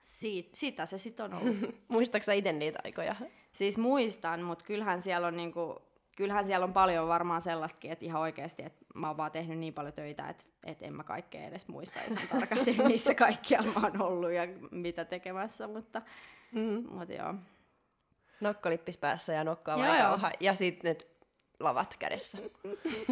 Siit, 0.02 0.54
sitä 0.54 0.86
se 0.86 0.98
sitten 0.98 1.24
on 1.24 1.34
ollut. 1.34 1.56
Muistaaksä 1.88 2.32
itse 2.32 2.52
niitä 2.52 2.78
aikoja? 2.84 3.16
Siis 3.52 3.78
muistan, 3.78 4.42
mutta 4.42 4.64
kyllähän 4.64 5.02
siellä 5.02 5.26
on 5.26 5.36
niinku, 5.36 5.82
kyllähän 6.16 6.46
siellä 6.46 6.64
on 6.64 6.72
paljon 6.72 7.08
varmaan 7.08 7.40
sellaistakin, 7.40 7.92
että 7.92 8.04
ihan 8.04 8.22
oikeasti, 8.22 8.62
että 8.62 8.84
mä 8.94 9.08
oon 9.08 9.16
vaan 9.16 9.32
tehnyt 9.32 9.58
niin 9.58 9.74
paljon 9.74 9.92
töitä, 9.92 10.28
että, 10.28 10.44
että 10.64 10.84
en 10.84 10.94
mä 10.94 11.04
kaikkea 11.04 11.46
edes 11.46 11.68
muista 11.68 12.00
ihan 12.10 12.28
tarkasti, 12.38 12.76
missä 12.86 13.14
kaikkialla 13.14 13.80
mä 13.80 13.86
oon 13.86 14.02
ollut 14.02 14.30
ja 14.30 14.42
mitä 14.70 15.04
tekemässä, 15.04 15.68
mutta, 15.68 16.02
mm. 16.52 16.84
mutta 16.90 17.14
joo. 17.14 17.34
Nokkolippis 18.40 18.96
päässä 18.96 19.32
ja 19.32 19.44
nokkaa 19.44 19.86
joo, 19.86 20.30
ja 20.40 20.54
sitten 20.54 20.96
lavat 21.60 21.96
kädessä. 21.98 22.38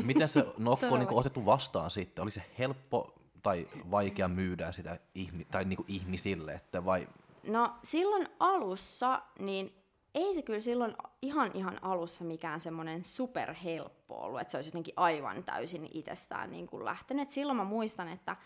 Miten 0.04 0.28
se 0.28 0.44
nokko 0.58 0.86
on 0.86 0.98
niin 0.98 1.12
otettu 1.12 1.46
vastaan 1.46 1.90
sitten? 1.90 2.22
Oli 2.22 2.30
se 2.30 2.42
helppo 2.58 3.17
tai 3.42 3.68
vaikea 3.90 4.28
myydä 4.28 4.72
sitä 4.72 4.98
ihmi- 5.14 5.46
tai 5.50 5.64
niinku 5.64 5.84
ihmisille, 5.88 6.52
että 6.52 6.84
vai? 6.84 7.08
No 7.42 7.74
silloin 7.82 8.28
alussa, 8.38 9.22
niin 9.38 9.74
ei 10.14 10.34
se 10.34 10.42
kyllä 10.42 10.60
silloin 10.60 10.96
ihan 11.22 11.50
ihan 11.54 11.78
alussa 11.84 12.24
mikään 12.24 12.60
semmoinen 12.60 13.04
superhelppo 13.04 14.14
ollut, 14.20 14.40
että 14.40 14.50
se 14.50 14.58
olisi 14.58 14.68
jotenkin 14.68 14.94
aivan 14.96 15.44
täysin 15.44 15.88
itsestään 15.92 16.50
niin 16.50 16.66
kuin 16.66 16.84
lähtenyt. 16.84 17.30
Silloin 17.30 17.56
mä 17.56 17.64
muistan, 17.64 18.08
että, 18.08 18.36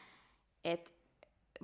että 0.65 0.91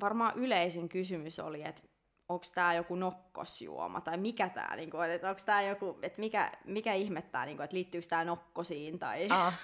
varmaan 0.01 0.39
yleisin 0.39 0.89
kysymys 0.89 1.39
oli, 1.39 1.63
että 1.63 1.83
onko 2.29 2.45
tämä 2.55 2.75
joku 2.75 2.97
nokkosjuoma, 3.39 4.01
tai 4.01 4.17
mikä 4.17 4.49
tämä, 4.49 4.77
niinku, 4.77 5.01
että 5.01 5.29
onko 5.29 5.41
tämä 5.47 5.63
joku, 5.63 5.99
että 6.03 6.21
mikä, 6.21 6.53
mikä 6.65 6.95
ihmettää, 6.95 7.47
niinku, 7.47 7.63
että 7.63 7.77
liittyykö 7.77 8.07
tämä 8.09 8.25
nokkosiin, 8.25 8.99
tai... 8.99 9.27
Ah. 9.31 9.55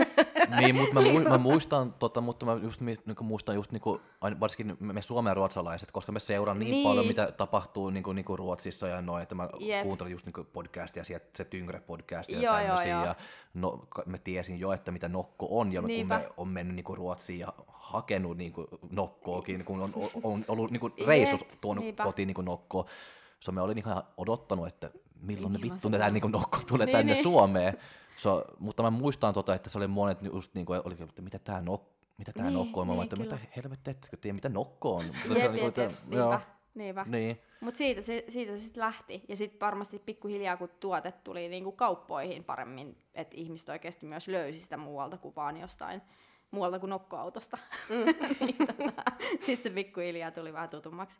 niin, 0.60 0.74
mutta 0.74 0.94
mä, 0.94 1.00
mu- 1.00 1.28
mä, 1.28 1.38
muistan, 1.38 1.92
tota, 1.92 2.20
mutta 2.20 2.46
mä 2.46 2.54
just 2.62 2.80
niinku, 2.80 3.24
muistan 3.24 3.54
just 3.54 3.72
niinku, 3.72 4.00
varsinkin 4.40 4.76
me 4.80 5.02
suomen 5.02 5.36
ruotsalaiset, 5.36 5.90
koska 5.92 6.12
me 6.12 6.20
seuraan 6.20 6.58
niin, 6.58 6.70
niin. 6.70 6.88
paljon, 6.88 7.06
mitä 7.06 7.32
tapahtuu 7.32 7.90
niinku, 7.90 8.12
niinku 8.12 8.36
Ruotsissa 8.36 8.88
ja 8.88 9.02
noin, 9.02 9.22
että 9.22 9.34
mä 9.34 9.48
yep. 9.60 9.82
kuuntelin 9.82 10.12
just 10.12 10.26
niinku 10.26 10.44
podcastia, 10.44 11.04
sieltä, 11.04 11.26
se 11.34 11.44
Tyngre 11.44 11.80
podcast 11.80 12.30
ja 12.30 12.40
joo, 12.40 12.54
tämmöisiä, 12.54 12.90
joo, 12.90 13.00
joo. 13.00 13.06
ja 13.06 13.14
no, 13.54 13.88
mä 14.06 14.18
tiesin 14.18 14.60
jo, 14.60 14.72
että 14.72 14.92
mitä 14.92 15.08
nokko 15.08 15.46
on, 15.50 15.72
ja 15.72 15.82
Niinpä. 15.82 16.18
kun 16.18 16.28
me 16.28 16.32
on 16.36 16.48
mennyt 16.48 16.76
niinku 16.76 16.94
Ruotsiin 16.94 17.38
ja 17.38 17.52
hakenut 17.66 18.36
niinku 18.36 18.68
nokkoakin, 18.90 19.64
kun 19.64 19.82
on, 19.82 19.92
on, 20.22 20.44
ollut 20.48 20.70
niinku 20.70 20.90
reissus 21.06 21.44
tuonut 21.60 21.84
Niinpä. 21.84 22.04
kotiin 22.04 22.26
niinku 22.26 22.42
nokkoa, 22.42 22.86
so 23.40 23.52
me 23.52 23.60
olin 23.60 23.78
ihan 23.78 24.02
odottanut, 24.16 24.66
että 24.66 24.90
milloin 25.20 25.52
niin, 25.52 25.62
ne 25.62 25.72
vittu 25.72 25.88
ne 25.88 26.10
niinku 26.10 26.28
nokko 26.28 26.58
tulee 26.66 26.86
niin, 26.86 26.96
tänne 26.96 27.12
niin. 27.12 27.22
Suomeen. 27.22 27.78
So, 28.16 28.44
mutta 28.58 28.82
mä 28.82 28.90
muistan, 28.90 29.34
tota, 29.34 29.54
että 29.54 29.70
se 29.70 29.78
oli 29.78 29.86
monet 29.86 30.18
just 30.22 30.54
niin 30.54 30.66
kuin, 30.66 30.80
oli, 30.84 30.96
että 31.00 31.22
mitä 31.22 31.38
tämä 31.38 31.60
nokko 31.60 31.96
mitä 32.18 32.32
tämä 32.32 32.48
niin, 32.48 32.54
nokko 32.54 32.80
on? 32.80 32.86
Mä 32.86 32.92
niin, 32.92 33.02
että 33.02 33.16
mitä 33.16 33.38
helvettiä, 33.56 33.90
ettekö 33.90 34.16
tiedä, 34.16 34.34
mitä 34.34 34.48
nokko 34.48 34.96
on? 34.96 35.06
Jep, 35.06 35.14
jep, 35.36 35.52
niin 35.52 35.64
jep, 35.64 35.92
niinpä, 36.06 36.40
niinpä. 36.74 37.04
Niin. 37.08 37.40
Mutta 37.60 37.78
siitä 37.78 38.02
se, 38.02 38.24
siitä 38.28 38.52
se 38.52 38.58
sitten 38.58 38.80
lähti. 38.80 39.22
Ja 39.28 39.36
sitten 39.36 39.60
varmasti 39.60 39.98
pikkuhiljaa, 39.98 40.56
kun 40.56 40.68
tuote 40.80 41.12
tuli 41.12 41.48
niinku 41.48 41.72
kauppoihin 41.72 42.44
paremmin, 42.44 42.96
että 43.14 43.36
ihmiset 43.36 43.68
oikeasti 43.68 44.06
myös 44.06 44.28
löysi 44.28 44.60
sitä 44.60 44.76
muualta 44.76 45.18
kuin 45.18 45.36
vaan 45.36 45.56
jostain 45.56 46.02
muualta 46.50 46.78
kuin 46.78 46.90
nokkoautosta. 46.90 47.58
Mm. 47.88 48.04
niin, 48.40 48.56
tota, 48.56 49.02
sitten 49.40 49.62
se 49.62 49.70
pikkuhiljaa 49.70 50.30
tuli 50.30 50.52
vähän 50.52 50.68
tutummaksi. 50.68 51.18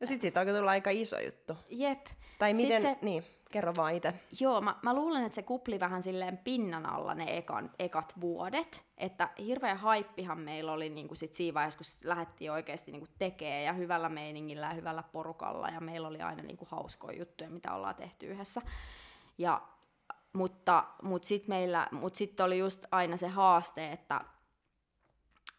No 0.00 0.06
sit 0.06 0.20
siitä 0.20 0.40
alkoi 0.40 0.54
tulla 0.54 0.70
aika 0.70 0.90
iso 0.90 1.20
juttu. 1.20 1.56
Jep. 1.68 2.06
Tai 2.38 2.54
miten, 2.54 2.82
se, 2.82 2.96
niin, 3.02 3.24
kerro 3.50 3.72
vaan 3.76 3.94
itse. 3.94 4.14
Joo, 4.40 4.60
mä, 4.60 4.76
mä 4.82 4.94
luulen, 4.94 5.24
että 5.24 5.36
se 5.36 5.42
kupli 5.42 5.80
vähän 5.80 6.02
silleen 6.02 6.38
pinnan 6.38 6.86
alla 6.86 7.14
ne 7.14 7.36
ekan, 7.38 7.70
ekat 7.78 8.14
vuodet. 8.20 8.84
Että 8.98 9.30
hirveä 9.38 9.74
haippihan 9.74 10.40
meillä 10.40 10.72
oli 10.72 10.88
niinku 10.88 11.14
sit 11.14 11.34
siinä 11.34 11.54
vaiheessa, 11.54 11.78
kun 11.78 12.08
lähdettiin 12.08 12.52
oikeasti 12.52 12.92
niinku 12.92 13.08
tekemään 13.18 13.62
ja 13.62 13.72
hyvällä 13.72 14.08
meiningillä 14.08 14.66
ja 14.66 14.74
hyvällä 14.74 15.02
porukalla. 15.12 15.68
Ja 15.68 15.80
meillä 15.80 16.08
oli 16.08 16.20
aina 16.20 16.42
niinku 16.42 16.66
hauskoja 16.70 17.18
juttuja, 17.18 17.50
mitä 17.50 17.74
ollaan 17.74 17.94
tehty 17.94 18.26
yhdessä. 18.26 18.62
Ja, 19.38 19.62
mutta 20.32 20.84
mutta 21.02 21.28
sitten 21.28 21.48
meillä, 21.48 21.88
mut 21.92 22.16
sit 22.16 22.40
oli 22.40 22.58
just 22.58 22.84
aina 22.90 23.16
se 23.16 23.28
haaste, 23.28 23.92
että 23.92 24.20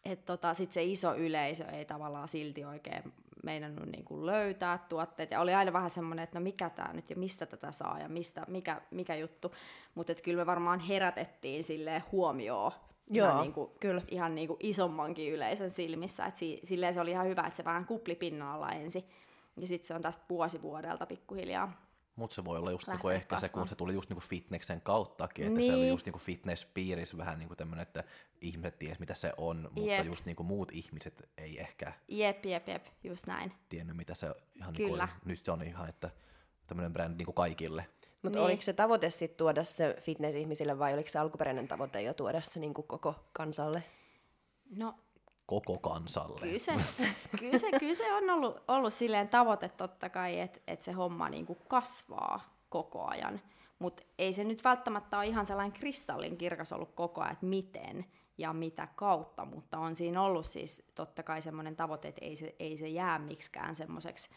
et 0.04 0.24
tota, 0.24 0.54
sit 0.54 0.72
se 0.72 0.84
iso 0.84 1.14
yleisö 1.14 1.64
ei 1.64 1.84
tavallaan 1.84 2.28
silti 2.28 2.64
oikein 2.64 3.12
meinannut 3.42 3.88
niin 3.88 4.04
kuin 4.04 4.26
löytää 4.26 4.78
tuotteet. 4.88 5.30
Ja 5.30 5.40
oli 5.40 5.54
aina 5.54 5.72
vähän 5.72 5.90
semmoinen, 5.90 6.22
että 6.22 6.38
no 6.38 6.42
mikä 6.42 6.70
tämä 6.70 6.92
nyt 6.92 7.10
ja 7.10 7.16
mistä 7.16 7.46
tätä 7.46 7.72
saa 7.72 7.98
ja 7.98 8.08
mistä, 8.08 8.44
mikä, 8.48 8.80
mikä 8.90 9.14
juttu. 9.14 9.54
Mutta 9.94 10.14
kyllä 10.14 10.42
me 10.42 10.46
varmaan 10.46 10.80
herätettiin 10.80 11.64
sille 11.64 12.02
huomioon 12.12 12.72
Joo, 13.10 13.28
ihan, 13.28 13.42
niin 13.42 13.52
kuin, 13.52 13.70
kyllä. 13.80 14.02
ihan 14.08 14.34
niin 14.34 14.48
kuin 14.48 14.56
isommankin 14.60 15.32
yleisön 15.32 15.70
silmissä. 15.70 16.26
Et 16.26 16.36
si, 16.36 16.60
silleen 16.64 16.94
se 16.94 17.00
oli 17.00 17.10
ihan 17.10 17.26
hyvä, 17.26 17.42
että 17.42 17.56
se 17.56 17.64
vähän 17.64 17.86
kupli 17.86 18.14
pinnalla 18.14 18.72
ensin. 18.72 19.04
Ja 19.56 19.66
sitten 19.66 19.86
se 19.86 19.94
on 19.94 20.02
tästä 20.02 20.24
vuosi 20.30 20.62
vuodelta 20.62 21.06
pikkuhiljaa 21.06 21.89
mutta 22.16 22.34
se 22.34 22.44
voi 22.44 22.58
olla 22.58 22.70
just 22.70 22.88
niinku 22.88 23.08
ehkä 23.08 23.26
kasvaa. 23.26 23.48
se, 23.48 23.52
kun 23.52 23.68
se 23.68 23.74
tuli 23.74 23.94
just 23.94 24.10
niinku 24.10 24.20
fitneksen 24.20 24.80
kauttakin, 24.80 25.46
että 25.46 25.58
niin. 25.58 25.72
se 25.72 25.76
oli 25.76 25.88
just 25.88 26.06
niinku 26.06 26.18
fitnesspiirissä 26.18 27.16
vähän 27.16 27.38
niinku 27.38 27.56
tämmöinen, 27.56 27.82
että 27.82 28.04
ihmiset 28.40 28.78
ties 28.78 28.98
mitä 28.98 29.14
se 29.14 29.32
on, 29.36 29.68
mutta 29.72 29.90
jep. 29.90 30.06
just 30.06 30.24
niinku 30.24 30.42
muut 30.42 30.72
ihmiset 30.72 31.28
ei 31.38 31.60
ehkä 31.60 31.92
jep, 32.08 32.44
jep, 32.44 32.68
jep, 32.68 32.86
just 33.04 33.26
näin. 33.26 33.52
tiennyt 33.68 33.96
mitä 33.96 34.14
se 34.14 34.34
ihan 34.54 34.72
niinku 34.72 34.92
Kyllä. 34.92 35.06
Niinku, 35.06 35.28
nyt 35.28 35.40
se 35.40 35.52
on 35.52 35.62
ihan, 35.62 35.88
että 35.88 36.10
tämmöinen 36.66 36.92
brändi 36.92 37.16
niinku 37.16 37.32
kaikille. 37.32 37.86
Mutta 38.22 38.38
niin. 38.38 38.46
oliko 38.46 38.62
se 38.62 38.72
tavoite 38.72 39.10
sitten 39.10 39.38
tuoda 39.38 39.64
se 39.64 39.96
fitness-ihmisille 40.00 40.78
vai 40.78 40.94
oliko 40.94 41.08
se 41.08 41.18
alkuperäinen 41.18 41.68
tavoite 41.68 42.02
jo 42.02 42.14
tuoda 42.14 42.40
se 42.40 42.60
niinku 42.60 42.82
koko 42.82 43.14
kansalle? 43.32 43.82
No 44.76 44.94
koko 45.50 45.78
kansalle. 45.78 46.40
Kyllä 46.40 46.58
se, 46.58 46.72
kyllä 47.38 47.58
se, 47.58 47.70
kyllä 47.78 47.94
se 47.94 48.12
on 48.12 48.30
ollut, 48.30 48.56
ollut 48.68 48.94
silleen 48.94 49.28
tavoite 49.28 49.68
totta 49.68 50.08
kai, 50.08 50.40
että 50.40 50.60
et 50.66 50.82
se 50.82 50.92
homma 50.92 51.28
niinku 51.28 51.54
kasvaa 51.54 52.54
koko 52.68 53.04
ajan. 53.04 53.40
Mutta 53.78 54.02
ei 54.18 54.32
se 54.32 54.44
nyt 54.44 54.64
välttämättä 54.64 55.18
ole 55.18 55.26
ihan 55.26 55.46
sellainen 55.46 55.78
kristallin 55.78 56.36
kirkas 56.36 56.72
ollut 56.72 56.92
koko 56.94 57.20
ajan, 57.20 57.32
että 57.32 57.46
miten 57.46 58.04
ja 58.38 58.52
mitä 58.52 58.88
kautta, 58.96 59.44
mutta 59.44 59.78
on 59.78 59.96
siinä 59.96 60.22
ollut 60.22 60.46
siis 60.46 60.82
totta 60.94 61.22
kai 61.22 61.42
semmoinen 61.42 61.76
tavoite, 61.76 62.08
että 62.08 62.24
ei 62.24 62.36
se, 62.36 62.54
ei 62.58 62.76
se 62.76 62.88
jää 62.88 63.18
miksikään 63.18 63.76
semmoiseksi 63.76 64.30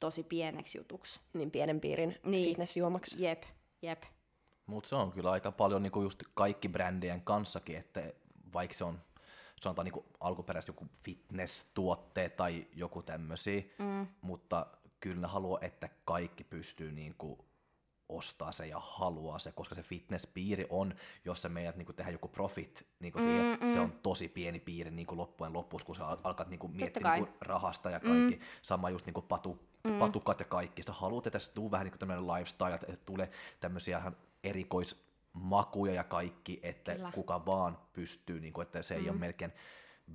tosi 0.00 0.22
pieneksi 0.22 0.78
jutuksi. 0.78 1.20
Niin 1.32 1.50
pienen 1.50 1.80
piirin 1.80 2.16
niin. 2.24 2.48
fitnessjuomaksi. 2.48 3.22
Jep, 3.22 3.42
jep. 3.82 4.02
Mutta 4.66 4.88
se 4.88 4.94
on 4.96 5.12
kyllä 5.12 5.30
aika 5.30 5.52
paljon 5.52 5.82
niinku 5.82 6.02
just 6.02 6.22
kaikki 6.34 6.68
brändien 6.68 7.20
kanssakin, 7.20 7.76
että 7.76 8.12
vaikka 8.54 8.76
se 8.76 8.84
on 8.84 9.00
sanotaan 9.60 9.84
niin 9.84 10.04
alkuperäisesti 10.20 10.70
joku 10.70 10.86
fitness-tuotteet 11.02 12.36
tai 12.36 12.66
joku 12.74 13.02
tämmöisiä, 13.02 13.62
mm. 13.78 14.06
mutta 14.20 14.66
kyllä 15.00 15.20
ne 15.20 15.26
haluaa, 15.26 15.58
että 15.62 15.88
kaikki 16.04 16.44
pystyy 16.44 16.92
niin 16.92 17.14
kuin 17.18 17.38
ostaa 18.08 18.52
se 18.52 18.66
ja 18.66 18.80
haluaa 18.80 19.38
se, 19.38 19.52
koska 19.52 19.74
se 19.74 19.82
fitnesspiiri 19.82 20.66
on, 20.70 20.94
jos 21.24 21.42
sä 21.42 21.48
meidät 21.48 21.76
niin 21.76 21.94
tehdä 21.96 22.10
joku 22.10 22.28
profit, 22.28 22.86
niin 23.00 23.12
siihen, 23.22 23.58
mm, 23.60 23.66
mm. 23.66 23.72
se 23.72 23.80
on 23.80 23.92
tosi 23.92 24.28
pieni 24.28 24.60
piiri 24.60 24.90
niin 24.90 25.06
loppujen 25.10 25.52
lopussa, 25.52 25.86
kun 25.86 25.94
sä 25.94 26.06
alkat 26.06 26.48
niin 26.48 26.60
miettiä 26.72 27.14
niin 27.14 27.28
rahasta 27.40 27.90
ja 27.90 28.00
kaikki. 28.00 28.36
Mm. 28.36 28.42
Sama 28.62 28.90
just 28.90 29.06
niin 29.06 29.24
patu, 29.28 29.58
mm. 29.84 29.98
patukat 29.98 30.40
ja 30.40 30.46
kaikki. 30.46 30.82
Sä 30.82 30.92
haluat, 30.92 31.26
että 31.26 31.38
se 31.38 31.52
tuu 31.52 31.70
vähän 31.70 31.84
niin 31.84 31.92
kuin 31.92 31.98
tämmöinen 31.98 32.26
lifestyle, 32.26 32.74
että 32.74 32.96
tulee 33.06 33.30
tämmöisiä 33.60 33.98
ihan 33.98 34.16
erikoismakuja 35.36 35.94
ja 35.94 36.04
kaikki, 36.04 36.60
että 36.62 36.94
Kyllä. 36.94 37.12
kuka 37.12 37.46
vaan 37.46 37.78
pystyy, 37.92 38.40
niin 38.40 38.52
kuin, 38.52 38.62
että 38.66 38.82
se 38.82 38.94
mm. 38.94 39.02
ei 39.02 39.10
ole 39.10 39.18
melkein 39.18 39.52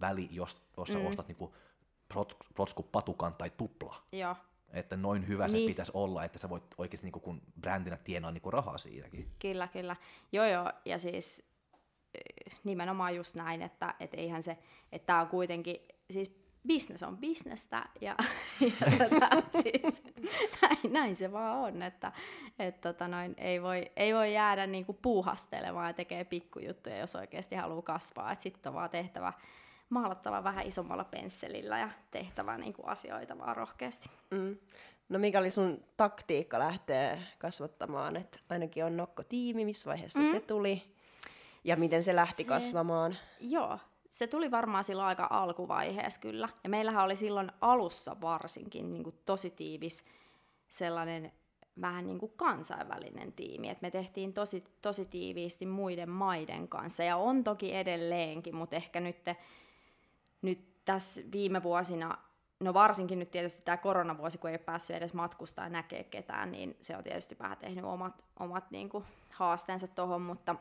väli, 0.02 0.28
jos, 0.32 0.58
jos 0.78 0.88
sä 0.88 1.00
mm. 1.00 1.06
ostat 1.06 1.28
niin 1.28 1.36
kuin, 1.36 1.52
protskun 2.56 2.90
patukan 2.92 3.34
tai 3.36 3.50
tupla. 3.50 3.96
Joo. 4.12 4.36
Että 4.74 4.98
noin 4.98 5.28
hyvä 5.28 5.48
niin. 5.48 5.62
se 5.62 5.72
pitäisi 5.72 5.92
olla, 5.96 6.24
että 6.24 6.40
sä 6.40 6.50
voit 6.50 6.64
oikeasti 6.78 7.06
niin 7.06 7.12
kuin, 7.12 7.24
kun 7.24 7.42
brändinä 7.62 7.98
tienaa 7.98 8.32
niin 8.32 8.42
kuin 8.42 8.54
rahaa 8.54 8.78
siitäkin. 8.78 9.32
Kyllä, 9.40 9.68
kyllä. 9.68 9.96
Joo, 10.32 10.46
joo. 10.46 10.72
Ja 10.86 11.00
siis 11.00 11.44
nimenomaan 12.64 13.16
just 13.16 13.36
näin, 13.36 13.62
että 13.62 13.96
et 14.00 14.14
eihän 14.14 14.44
se, 14.44 14.58
että 14.92 15.06
tämä 15.06 15.22
on 15.22 15.28
kuitenkin, 15.28 15.76
siis 16.12 16.41
business 16.68 17.04
on 17.04 17.18
bisnestä 17.18 17.86
ja, 18.02 18.16
ja 18.62 19.10
tota, 19.10 19.30
siis, 19.62 20.04
näin, 20.62 20.94
näin, 20.94 21.16
se 21.16 21.32
vaan 21.32 21.58
on, 21.58 21.82
että 21.82 22.12
et, 22.60 22.82
tota 22.82 23.08
noin, 23.08 23.36
ei, 23.38 23.62
voi, 23.62 23.92
ei 23.96 24.14
voi 24.14 24.34
jäädä 24.34 24.68
niinku 24.68 24.94
puuhastelemaan 24.94 25.88
ja 25.88 25.94
tekee 25.94 26.24
pikkujuttuja, 26.24 26.98
jos 26.98 27.16
oikeasti 27.16 27.56
haluaa 27.56 27.82
kasvaa. 27.82 28.36
Sitten 28.36 28.70
on 28.70 28.76
vaan 28.76 28.90
tehtävä 28.90 29.34
maalattava 29.90 30.44
vähän 30.44 30.68
isommalla 30.68 31.04
pensselillä 31.04 31.80
ja 31.80 31.90
tehtävä 32.12 32.58
niin 32.58 32.74
kuin 32.74 32.88
asioita 32.88 33.38
vaan 33.38 33.58
rohkeasti. 33.58 34.10
Mm. 34.32 34.58
No 35.10 35.20
mikä 35.20 35.40
oli 35.40 35.50
sun 35.50 35.84
taktiikka 35.98 36.60
lähteä 36.60 37.22
kasvattamaan? 37.40 38.16
että 38.16 38.40
ainakin 38.50 38.86
on 38.86 38.98
Nokko-tiimi, 38.98 39.66
missä 39.66 39.90
vaiheessa 39.90 40.20
mm. 40.20 40.32
se 40.32 40.40
tuli 40.40 40.84
ja 41.64 41.76
miten 41.76 42.04
se 42.04 42.16
lähti 42.16 42.44
se, 42.44 42.48
kasvamaan? 42.50 43.18
Joo, 43.40 43.80
se 44.12 44.28
tuli 44.28 44.52
varmaan 44.52 44.84
silloin 44.84 45.08
aika 45.08 45.28
alkuvaiheessa 45.30 46.22
kyllä. 46.22 46.50
Ja 46.64 46.70
meillähän 46.70 47.04
oli 47.04 47.16
silloin 47.16 47.52
alussa 47.62 48.22
varsinkin 48.22 48.94
niin 48.94 49.04
kuin 49.04 49.16
tosi 49.26 49.50
tiivis 49.50 50.06
sellainen 50.70 51.32
vähän 51.82 52.06
niin 52.06 52.20
kuin 52.20 52.32
kansainvälinen 52.36 53.34
tiimi. 53.34 53.70
Et 53.70 53.82
me 53.82 53.92
tehtiin 53.92 54.34
tosi, 54.34 54.64
tosi 54.82 55.06
tiiviisti 55.06 55.66
muiden 55.66 56.10
maiden 56.10 56.68
kanssa 56.68 57.04
ja 57.04 57.18
on 57.18 57.44
toki 57.44 57.76
edelleenkin, 57.76 58.56
mutta 58.56 58.76
ehkä 58.76 59.00
nyt 59.00 59.18
nyt 60.42 60.86
tässä 60.86 61.22
viime 61.32 61.64
vuosina, 61.64 62.18
no 62.60 62.74
varsinkin 62.74 63.20
nyt 63.20 63.32
tietysti 63.32 63.62
tämä 63.66 63.78
koronavuosi, 63.78 64.38
kun 64.38 64.50
ei 64.50 64.54
ole 64.54 64.58
päässyt 64.58 64.96
edes 64.96 65.14
matkustaa 65.14 65.66
ja 65.66 65.70
näkee 65.70 66.04
ketään, 66.04 66.52
niin 66.52 66.78
se 66.82 66.98
on 66.98 67.04
tietysti 67.04 67.40
vähän 67.40 67.58
tehnyt 67.58 67.86
omat, 67.86 68.30
omat 68.40 68.72
niin 68.72 68.90
kuin 68.90 69.04
haasteensa 69.34 69.88
tuohon, 69.88 70.22
mutta, 70.22 70.56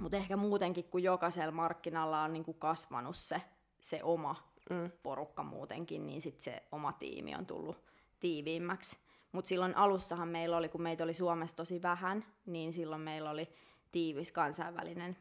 mutta 0.00 0.16
ehkä 0.16 0.36
muutenkin, 0.36 0.84
kun 0.84 1.02
jokaisella 1.02 1.52
markkinalla 1.52 2.22
on 2.22 2.32
niin 2.32 2.44
kuin 2.44 2.58
kasvanut 2.58 3.16
se, 3.16 3.42
se 3.80 4.00
oma 4.02 4.36
mm. 4.70 4.90
porukka 5.02 5.42
muutenkin, 5.42 6.06
niin 6.06 6.20
sitten 6.20 6.42
se 6.42 6.62
oma 6.72 6.92
tiimi 6.92 7.34
on 7.34 7.46
tullut 7.46 7.84
tiiviimmäksi. 8.20 8.96
Mutta 9.32 9.48
silloin 9.48 9.76
alussahan 9.76 10.28
meillä 10.28 10.56
oli, 10.56 10.68
kun 10.68 10.82
meitä 10.82 11.04
oli 11.04 11.14
Suomessa 11.14 11.56
tosi 11.56 11.82
vähän, 11.82 12.24
niin 12.46 12.72
silloin 12.72 13.02
meillä 13.02 13.30
oli 13.30 13.48
tiivis 13.92 14.32
kansainvälinen 14.32 15.16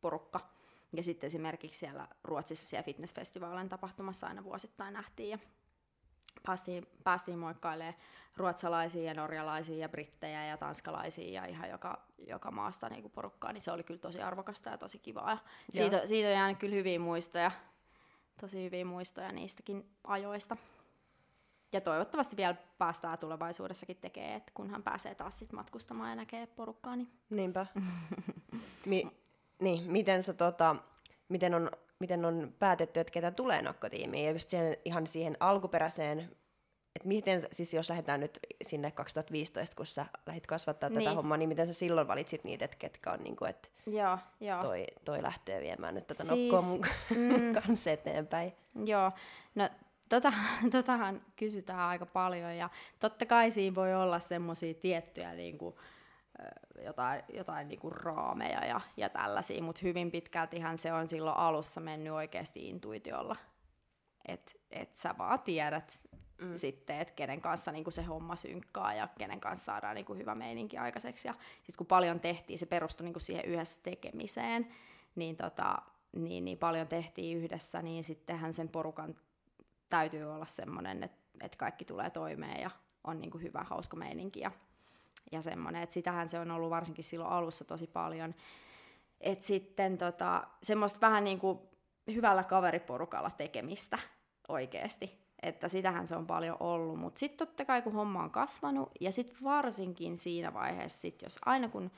porukka. 0.00 0.40
Ja 0.92 1.02
sitten 1.02 1.26
esimerkiksi 1.26 1.78
siellä 1.80 2.08
Ruotsissa 2.24 2.66
siellä 2.66 2.82
fitnessfestivaalien 2.82 3.68
tapahtumassa 3.68 4.26
aina 4.26 4.44
vuosittain 4.44 4.94
nähtiin 4.94 5.30
ja 5.30 5.38
päästiin, 6.46 6.86
päästiin 7.04 7.38
moikkailemaan 7.38 7.94
ruotsalaisia 8.36 9.02
ja 9.02 9.14
norjalaisia 9.14 9.76
ja 9.76 9.88
brittejä 9.88 10.46
ja 10.46 10.56
tanskalaisia 10.56 11.32
ja 11.32 11.46
ihan 11.46 11.70
joka, 11.70 12.00
joka 12.28 12.50
maasta 12.50 12.88
niin 12.88 13.02
kuin 13.02 13.12
porukkaa, 13.12 13.52
niin 13.52 13.62
se 13.62 13.72
oli 13.72 13.82
kyllä 13.82 14.00
tosi 14.00 14.22
arvokasta 14.22 14.70
ja 14.70 14.78
tosi 14.78 14.98
kivaa. 14.98 15.38
Ja 15.74 15.82
siitä, 15.82 16.06
siitä 16.06 16.28
on 16.28 16.34
jäänyt 16.34 16.58
kyllä 16.58 16.74
hyviä 16.74 16.98
muistoja, 16.98 17.50
tosi 18.40 18.64
hyviä 18.64 18.84
muistoja 18.84 19.32
niistäkin 19.32 19.90
ajoista. 20.04 20.56
Ja 21.72 21.80
toivottavasti 21.80 22.36
vielä 22.36 22.54
päästään 22.78 23.18
tulevaisuudessakin 23.18 23.96
tekemään, 23.96 24.36
että 24.36 24.52
kunhan 24.54 24.82
pääsee 24.82 25.14
taas 25.14 25.38
sit 25.38 25.52
matkustamaan 25.52 26.10
ja 26.10 26.16
näkee 26.16 26.46
porukkaa. 26.46 26.96
Niin... 26.96 27.08
Niinpä. 27.30 27.66
Mi- 28.86 29.10
niin, 29.60 29.90
miten, 29.90 30.22
sä, 30.22 30.32
tota, 30.34 30.76
miten, 31.28 31.54
on, 31.54 31.70
miten 32.02 32.24
on 32.24 32.54
päätetty, 32.58 33.00
että 33.00 33.12
ketä 33.12 33.30
tulee 33.30 33.62
nokkotiimiin, 33.62 34.24
ja 34.24 34.30
just 34.30 34.48
siihen, 34.48 34.76
ihan 34.84 35.06
siihen 35.06 35.36
alkuperäiseen, 35.40 36.18
että 36.96 37.08
miten, 37.08 37.42
siis 37.52 37.74
jos 37.74 37.90
lähdetään 37.90 38.20
nyt 38.20 38.38
sinne 38.62 38.90
2015, 38.90 39.76
kun 39.76 39.86
sä 39.86 40.06
lähdit 40.26 40.46
kasvattaa 40.46 40.88
niin. 40.88 41.04
tätä 41.04 41.14
hommaa, 41.14 41.36
niin 41.36 41.48
miten 41.48 41.66
sä 41.66 41.72
silloin 41.72 42.08
valitsit 42.08 42.44
niitä, 42.44 42.64
että 42.64 42.76
ketkä 42.76 43.12
on, 43.12 43.22
niin 43.22 43.36
kuin, 43.36 43.50
että 43.50 43.68
joo, 43.86 44.18
joo. 44.40 44.60
Toi, 44.60 44.86
toi 45.04 45.22
lähtee 45.22 45.60
viemään 45.60 45.94
nyt 45.94 46.06
tätä 46.06 46.24
siis, 46.24 46.52
nokkoa 46.52 46.68
mun 46.68 46.86
mm, 47.10 47.54
kanssa 47.62 47.90
eteenpäin. 47.90 48.52
Joo, 48.84 49.12
no 49.54 49.68
tota, 50.08 50.32
totahan 50.72 51.22
kysytään 51.36 51.80
aika 51.80 52.06
paljon, 52.06 52.56
ja 52.56 52.70
totta 52.98 53.26
kai 53.26 53.50
siinä 53.50 53.74
voi 53.74 53.94
olla 53.94 54.18
semmoisia 54.18 54.74
tiettyjä 54.74 55.34
niin 55.34 55.58
kuin, 55.58 55.74
jotain, 56.84 57.22
jotain 57.34 57.68
niinku 57.68 57.90
raameja 57.90 58.64
ja, 58.66 58.80
ja 58.96 59.08
tällaisia, 59.08 59.62
mutta 59.62 59.80
hyvin 59.82 60.10
pitkältihän 60.10 60.78
se 60.78 60.92
on 60.92 61.08
silloin 61.08 61.36
alussa 61.36 61.80
mennyt 61.80 62.12
oikeasti 62.12 62.68
intuitiolla. 62.68 63.36
Että 64.28 64.52
et 64.70 64.96
sä 64.96 65.14
vaan 65.18 65.40
tiedät 65.40 66.00
mm. 66.42 66.56
sitten, 66.56 67.00
että 67.00 67.14
kenen 67.14 67.40
kanssa 67.40 67.72
niinku 67.72 67.90
se 67.90 68.02
homma 68.02 68.36
synkkaa 68.36 68.94
ja 68.94 69.08
kenen 69.18 69.40
kanssa 69.40 69.64
saadaan 69.64 69.94
niinku 69.94 70.14
hyvä 70.14 70.34
meininki 70.34 70.78
aikaiseksi. 70.78 71.28
Ja 71.28 71.34
sit 71.62 71.76
kun 71.76 71.86
paljon 71.86 72.20
tehtiin, 72.20 72.58
se 72.58 72.66
perustui 72.66 73.04
niinku 73.04 73.20
siihen 73.20 73.44
yhdessä 73.44 73.80
tekemiseen, 73.82 74.68
niin, 75.14 75.36
tota, 75.36 75.82
niin, 76.16 76.44
niin 76.44 76.58
paljon 76.58 76.88
tehtiin 76.88 77.38
yhdessä, 77.38 77.82
niin 77.82 78.04
sittenhän 78.04 78.54
sen 78.54 78.68
porukan 78.68 79.14
täytyy 79.88 80.34
olla 80.34 80.46
semmoinen, 80.46 81.02
että, 81.02 81.18
että 81.40 81.58
kaikki 81.58 81.84
tulee 81.84 82.10
toimeen 82.10 82.62
ja 82.62 82.70
on 83.04 83.20
niinku 83.20 83.38
hyvä, 83.38 83.64
hauska 83.70 83.96
meininki 83.96 84.40
ja 84.40 84.50
ja 85.32 85.42
semmoinen, 85.42 85.82
että 85.82 85.94
sitähän 85.94 86.28
se 86.28 86.38
on 86.38 86.50
ollut 86.50 86.70
varsinkin 86.70 87.04
silloin 87.04 87.32
alussa 87.32 87.64
tosi 87.64 87.86
paljon. 87.86 88.34
Että 89.20 89.46
sitten 89.46 89.98
tota, 89.98 90.46
semmoista 90.62 91.00
vähän 91.00 91.24
niin 91.24 91.38
kuin 91.38 91.58
hyvällä 92.14 92.44
kaveriporukalla 92.44 93.30
tekemistä 93.30 93.98
oikeasti. 94.48 95.22
Että 95.42 95.68
sitähän 95.68 96.08
se 96.08 96.16
on 96.16 96.26
paljon 96.26 96.56
ollut, 96.60 96.98
mutta 96.98 97.18
sitten 97.18 97.48
totta 97.48 97.64
kai 97.64 97.82
kun 97.82 97.92
homma 97.92 98.22
on 98.22 98.30
kasvanut, 98.30 98.90
ja 99.00 99.12
sitten 99.12 99.36
varsinkin 99.44 100.18
siinä 100.18 100.54
vaiheessa, 100.54 101.00
sit 101.00 101.22
jos 101.22 101.38
aina 101.44 101.68
kun 101.68 101.90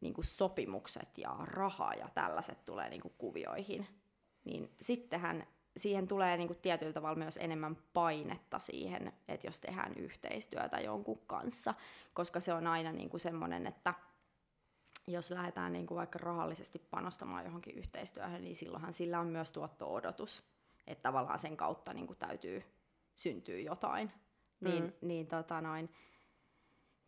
niin 0.00 0.14
kuin 0.14 0.24
sopimukset 0.24 1.18
ja 1.18 1.36
raha 1.40 1.94
ja 1.94 2.08
tällaiset 2.14 2.64
tulee 2.64 2.90
niin 2.90 3.00
kuin 3.00 3.14
kuvioihin, 3.18 3.86
niin 4.44 4.70
sittenhän 4.80 5.46
siihen 5.76 6.08
tulee 6.08 6.36
niin 6.36 6.48
kuin 6.48 6.58
tietyllä 6.58 6.92
tavalla 6.92 7.18
myös 7.18 7.36
enemmän 7.36 7.76
painetta 7.94 8.58
siihen, 8.58 9.12
että 9.28 9.46
jos 9.46 9.60
tehdään 9.60 9.94
yhteistyötä 9.96 10.80
jonkun 10.80 11.20
kanssa, 11.26 11.74
koska 12.14 12.40
se 12.40 12.52
on 12.52 12.66
aina 12.66 12.92
niin 12.92 13.10
kuin 13.10 13.20
semmoinen, 13.20 13.66
että 13.66 13.94
jos 15.06 15.30
lähdetään 15.30 15.72
niin 15.72 15.86
kuin 15.86 15.96
vaikka 15.96 16.18
rahallisesti 16.18 16.78
panostamaan 16.78 17.44
johonkin 17.44 17.78
yhteistyöhön, 17.78 18.44
niin 18.44 18.56
silloinhan 18.56 18.94
sillä 18.94 19.20
on 19.20 19.26
myös 19.26 19.52
tuotto-odotus, 19.52 20.42
että 20.86 21.02
tavallaan 21.02 21.38
sen 21.38 21.56
kautta 21.56 21.94
niin 21.94 22.06
kuin 22.06 22.18
täytyy 22.18 22.62
syntyä 23.14 23.58
jotain. 23.58 24.12
Niin, 24.60 24.84
mm. 24.84 24.92
niin, 25.00 25.26
tota 25.26 25.60
noin, 25.60 25.90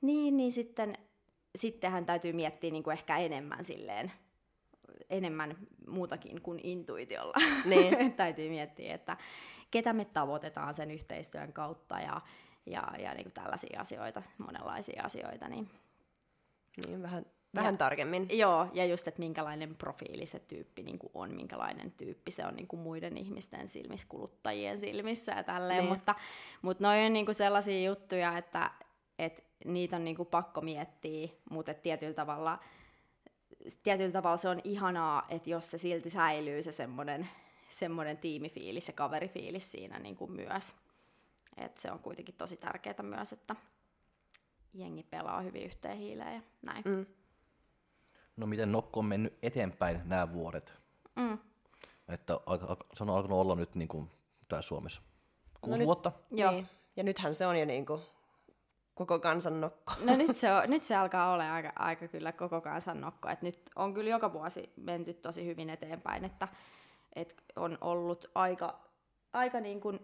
niin, 0.00 0.36
niin 0.36 0.52
sitten, 0.52 0.94
sittenhän 1.56 2.06
täytyy 2.06 2.32
miettiä 2.32 2.70
niin 2.70 2.82
kuin 2.82 2.92
ehkä 2.92 3.18
enemmän 3.18 3.64
silleen, 3.64 4.12
enemmän 5.10 5.56
muutakin 5.86 6.42
kuin 6.42 6.60
intuitiolla. 6.62 7.34
Niin. 7.64 8.12
Täytyy 8.12 8.48
miettiä, 8.48 8.94
että 8.94 9.16
ketä 9.70 9.92
me 9.92 10.04
tavoitetaan 10.04 10.74
sen 10.74 10.90
yhteistyön 10.90 11.52
kautta 11.52 12.00
ja, 12.00 12.20
ja, 12.66 12.92
ja 12.98 13.14
niin 13.14 13.24
kuin 13.24 13.32
tällaisia 13.32 13.80
asioita, 13.80 14.22
monenlaisia 14.38 15.02
asioita. 15.02 15.48
Niin, 15.48 15.70
niin 16.86 17.02
vähän, 17.02 17.26
vähän 17.54 17.74
ja, 17.74 17.78
tarkemmin. 17.78 18.26
Joo, 18.30 18.66
ja 18.72 18.86
just, 18.86 19.08
että 19.08 19.18
minkälainen 19.18 19.74
profiili 19.74 20.26
se 20.26 20.38
tyyppi 20.38 20.82
niin 20.82 20.98
kuin 20.98 21.10
on, 21.14 21.34
minkälainen 21.34 21.92
tyyppi 21.92 22.30
se 22.30 22.46
on 22.46 22.56
niin 22.56 22.68
kuin 22.68 22.80
muiden 22.80 23.16
ihmisten 23.16 23.68
silmissä, 23.68 24.06
kuluttajien 24.10 24.80
silmissä 24.80 25.32
ja 25.32 25.42
tälleen. 25.42 25.80
Niin. 25.80 25.92
Mutta, 25.92 26.14
mutta 26.62 26.84
noin 26.84 27.06
on 27.06 27.12
niin 27.12 27.24
kuin 27.24 27.34
sellaisia 27.34 27.90
juttuja, 27.90 28.38
että, 28.38 28.70
että 29.18 29.42
niitä 29.64 29.96
on 29.96 30.04
niin 30.04 30.16
kuin 30.16 30.28
pakko 30.28 30.60
miettiä, 30.60 31.28
mutta 31.50 31.74
tietyllä 31.74 32.14
tavalla– 32.14 32.58
tietyllä 33.82 34.12
tavalla 34.12 34.36
se 34.36 34.48
on 34.48 34.60
ihanaa, 34.64 35.26
että 35.28 35.50
jos 35.50 35.70
se 35.70 35.78
silti 35.78 36.10
säilyy 36.10 36.62
se 36.62 36.72
semmoinen, 36.72 37.28
semmoinen 37.70 38.18
tiimifiilis 38.18 38.88
ja 38.88 38.94
kaverifiilis 38.94 39.70
siinä 39.70 39.98
niin 39.98 40.16
kuin 40.16 40.32
myös. 40.32 40.74
Et 41.56 41.78
se 41.78 41.92
on 41.92 41.98
kuitenkin 41.98 42.34
tosi 42.34 42.56
tärkeää 42.56 43.02
myös, 43.02 43.32
että 43.32 43.56
jengi 44.74 45.02
pelaa 45.02 45.40
hyvin 45.40 45.62
yhteen 45.62 45.98
hiileen 45.98 46.34
ja 46.34 46.42
näin. 46.62 46.82
Mm. 46.86 47.06
No 48.36 48.46
miten 48.46 48.72
Nokko 48.72 49.00
on 49.00 49.06
mennyt 49.06 49.38
eteenpäin 49.42 50.00
nämä 50.04 50.32
vuodet? 50.32 50.74
Mm. 51.16 51.38
Että 52.08 52.40
se 52.94 53.02
on 53.02 53.10
alkanut 53.10 53.38
olla 53.38 53.54
nyt 53.54 53.74
niin 53.74 53.88
kuin 53.88 54.10
täällä 54.48 54.62
Suomessa. 54.62 55.00
No 55.00 55.58
Kuusi 55.60 55.82
no 55.82 55.86
vuotta? 55.86 56.12
Nyt, 56.30 56.40
joo. 56.40 56.50
Niin. 56.50 56.68
Ja 56.96 57.02
nythän 57.02 57.34
se 57.34 57.46
on 57.46 57.58
jo 57.58 57.64
niin 57.64 57.86
kuin 57.86 58.02
koko 58.98 59.18
kansan 59.18 59.60
nokko? 59.60 59.92
No 60.00 60.16
nyt 60.16 60.36
se, 60.36 60.52
on, 60.52 60.70
nyt 60.70 60.82
se 60.82 60.96
alkaa 60.96 61.32
olla 61.32 61.54
aika, 61.54 61.72
aika 61.76 62.08
kyllä 62.08 62.32
koko 62.32 62.60
kansan 62.60 63.00
nokko. 63.00 63.28
Et 63.28 63.42
nyt 63.42 63.60
on 63.76 63.94
kyllä 63.94 64.10
joka 64.10 64.32
vuosi 64.32 64.72
menty 64.76 65.14
tosi 65.14 65.46
hyvin 65.46 65.70
eteenpäin, 65.70 66.24
että 66.24 66.48
et 67.16 67.34
on 67.56 67.78
ollut 67.80 68.30
aika, 68.34 68.80
aika 69.32 69.60
niin 69.60 69.80
kuin 69.80 70.00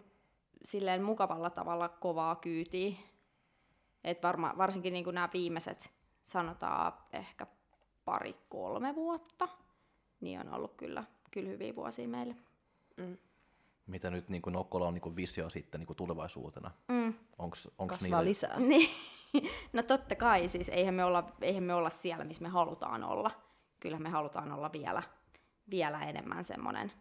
silleen 0.63 1.03
mukavalla 1.03 1.49
tavalla 1.49 1.89
kovaa 1.89 2.35
kyytiä. 2.35 2.95
Et 4.03 4.23
varma, 4.23 4.53
varsinkin 4.57 4.93
niin 4.93 5.03
kuin 5.03 5.13
nämä 5.13 5.29
viimeiset, 5.33 5.91
sanotaan 6.21 6.93
ehkä 7.13 7.47
pari-kolme 8.05 8.95
vuotta, 8.95 9.47
niin 10.21 10.39
on 10.39 10.53
ollut 10.53 10.75
kyllä, 10.75 11.03
kyllä 11.31 11.49
hyviä 11.49 11.75
vuosia 11.75 12.07
meille. 12.07 12.35
Mm. 12.97 13.17
Mitä 13.87 14.09
nyt 14.09 14.29
niin 14.29 14.41
Nokkola 14.47 14.87
on 14.87 14.93
niin 14.93 15.15
visio 15.15 15.49
sitten 15.49 15.79
niin 15.79 15.95
tulevaisuutena? 15.95 16.71
Mm. 16.87 17.13
Onks, 17.37 17.69
onks 17.77 17.93
Kasvaa 17.95 18.19
niille... 18.19 18.29
lisää. 18.29 18.59
Niin. 19.33 19.49
no 19.73 19.83
totta 19.83 20.15
kai, 20.15 20.47
siis 20.47 20.69
eihän 20.69 20.93
me, 20.93 21.05
olla, 21.05 21.31
eihän 21.41 21.63
me 21.63 21.73
olla 21.73 21.89
siellä, 21.89 22.23
missä 22.23 22.43
me 22.43 22.49
halutaan 22.49 23.03
olla. 23.03 23.31
Kyllä 23.79 23.99
me 23.99 24.09
halutaan 24.09 24.51
olla 24.51 24.71
vielä, 24.71 25.03
vielä 25.69 26.03
enemmän 26.03 26.43
semmoinen, 26.43 26.91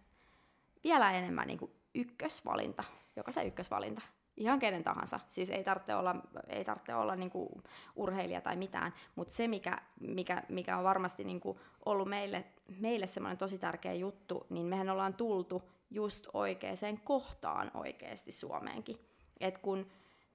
vielä 0.85 1.13
enemmän 1.13 1.47
niin 1.47 1.59
kuin 1.59 1.71
ykkösvalinta, 1.95 2.85
joka 3.17 3.33
se 3.33 3.45
ykkösvalinta. 3.45 4.03
Ihan 4.37 4.59
kenen 4.59 4.85
tahansa. 4.85 5.21
Siis 5.29 5.51
ei 5.51 5.65
tarvitse 5.65 5.95
olla, 5.95 6.17
ei 6.49 6.65
tarvitse 6.65 6.95
olla 6.95 7.17
niinku 7.17 7.63
urheilija 7.97 8.41
tai 8.41 8.57
mitään, 8.57 8.95
mutta 9.15 9.35
se, 9.35 9.49
mikä, 9.49 9.79
mikä, 10.01 10.43
mikä 10.49 10.79
on 10.79 10.85
varmasti 10.85 11.25
niinku 11.25 11.61
ollut 11.87 12.09
meille, 12.09 12.45
meille 12.81 13.07
semmoinen 13.07 13.39
tosi 13.39 13.59
tärkeä 13.59 13.95
juttu, 13.95 14.47
niin 14.51 14.67
mehän 14.67 14.91
ollaan 14.91 15.15
tultu 15.15 15.63
just 15.95 16.27
oikeaan 16.33 17.01
kohtaan 17.05 17.71
oikeasti 17.75 18.33
Suomeenkin. 18.33 18.97
Et 19.41 19.59
kun 19.59 19.87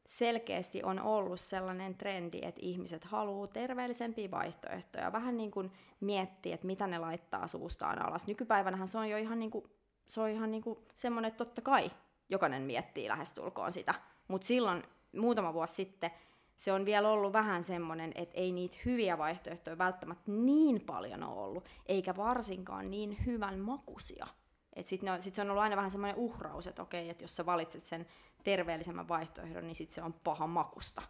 selkeästi 0.07 0.83
on 0.83 0.99
ollut 0.99 1.39
sellainen 1.39 1.95
trendi, 1.95 2.39
että 2.41 2.61
ihmiset 2.63 3.03
haluaa 3.03 3.47
terveellisempiä 3.47 4.31
vaihtoehtoja, 4.31 5.11
vähän 5.11 5.37
niin 5.37 5.51
kuin 5.51 5.71
miettiä, 5.99 6.55
että 6.55 6.67
mitä 6.67 6.87
ne 6.87 6.97
laittaa 6.97 7.47
suustaan 7.47 8.05
alas. 8.05 8.27
Nykypäivänähän 8.27 8.87
se 8.87 8.97
on 8.97 9.09
jo 9.09 9.17
ihan, 9.17 9.39
niin 9.39 9.51
kuin, 9.51 9.65
se 10.07 10.21
on 10.21 10.29
ihan 10.29 10.51
niin 10.51 10.63
kuin 10.63 10.79
semmoinen, 10.95 11.29
että 11.29 11.45
totta 11.45 11.61
kai 11.61 11.91
jokainen 12.29 12.61
miettii 12.61 13.07
lähestulkoon 13.07 13.71
sitä. 13.71 13.93
Mutta 14.27 14.47
silloin 14.47 14.83
muutama 15.17 15.53
vuosi 15.53 15.75
sitten 15.75 16.11
se 16.57 16.71
on 16.71 16.85
vielä 16.85 17.09
ollut 17.09 17.33
vähän 17.33 17.63
semmoinen, 17.63 18.11
että 18.15 18.37
ei 18.37 18.51
niitä 18.51 18.77
hyviä 18.85 19.17
vaihtoehtoja 19.17 19.77
välttämättä 19.77 20.31
niin 20.31 20.81
paljon 20.81 21.23
ole 21.23 21.39
ollut, 21.39 21.69
eikä 21.85 22.15
varsinkaan 22.15 22.91
niin 22.91 23.17
hyvän 23.25 23.59
makuisia. 24.79 24.89
Sitten 24.89 25.21
sit 25.21 25.35
se 25.35 25.41
on 25.41 25.49
ollut 25.49 25.63
aina 25.63 25.75
vähän 25.75 25.91
semmoinen 25.91 26.17
uhraus, 26.17 26.67
että 26.67 26.81
okei, 26.81 27.09
että 27.09 27.23
jos 27.23 27.35
sä 27.35 27.45
valitset 27.45 27.85
sen 27.85 28.05
terveellisemmän 28.43 29.07
vaihtoehdon, 29.07 29.67
niin 29.67 29.75
sit 29.75 29.91
se 29.91 30.01
on 30.01 30.13
paha 30.13 30.47
makusta. 30.47 31.01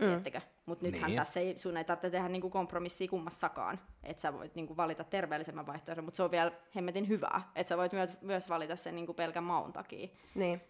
Mm. 0.00 0.22
Mutta 0.66 0.84
nythän 0.86 1.10
niin. 1.10 1.16
tässä 1.16 1.40
ei, 1.40 1.58
sun 1.58 1.76
ei 1.76 1.84
tarvitse 1.84 2.10
tehdä 2.10 2.28
niinku 2.28 2.50
kompromissia 2.50 3.08
kummassakaan. 3.08 3.78
Että 4.02 4.20
sä 4.20 4.32
voit 4.32 4.54
niinku 4.54 4.76
valita 4.76 5.04
terveellisemmän 5.04 5.66
vaihtoehdon, 5.66 6.04
mutta 6.04 6.16
se 6.16 6.22
on 6.22 6.30
vielä 6.30 6.52
hemmetin 6.76 7.08
hyvää. 7.08 7.50
Että 7.54 7.68
sä 7.68 7.76
voit 7.76 7.92
myös, 7.92 8.10
myös 8.20 8.48
valita 8.48 8.76
sen 8.76 8.96
niinku 8.96 9.14
pelkän 9.14 9.44
maun 9.44 9.72
takia. 9.72 10.08
Niin. 10.34 10.60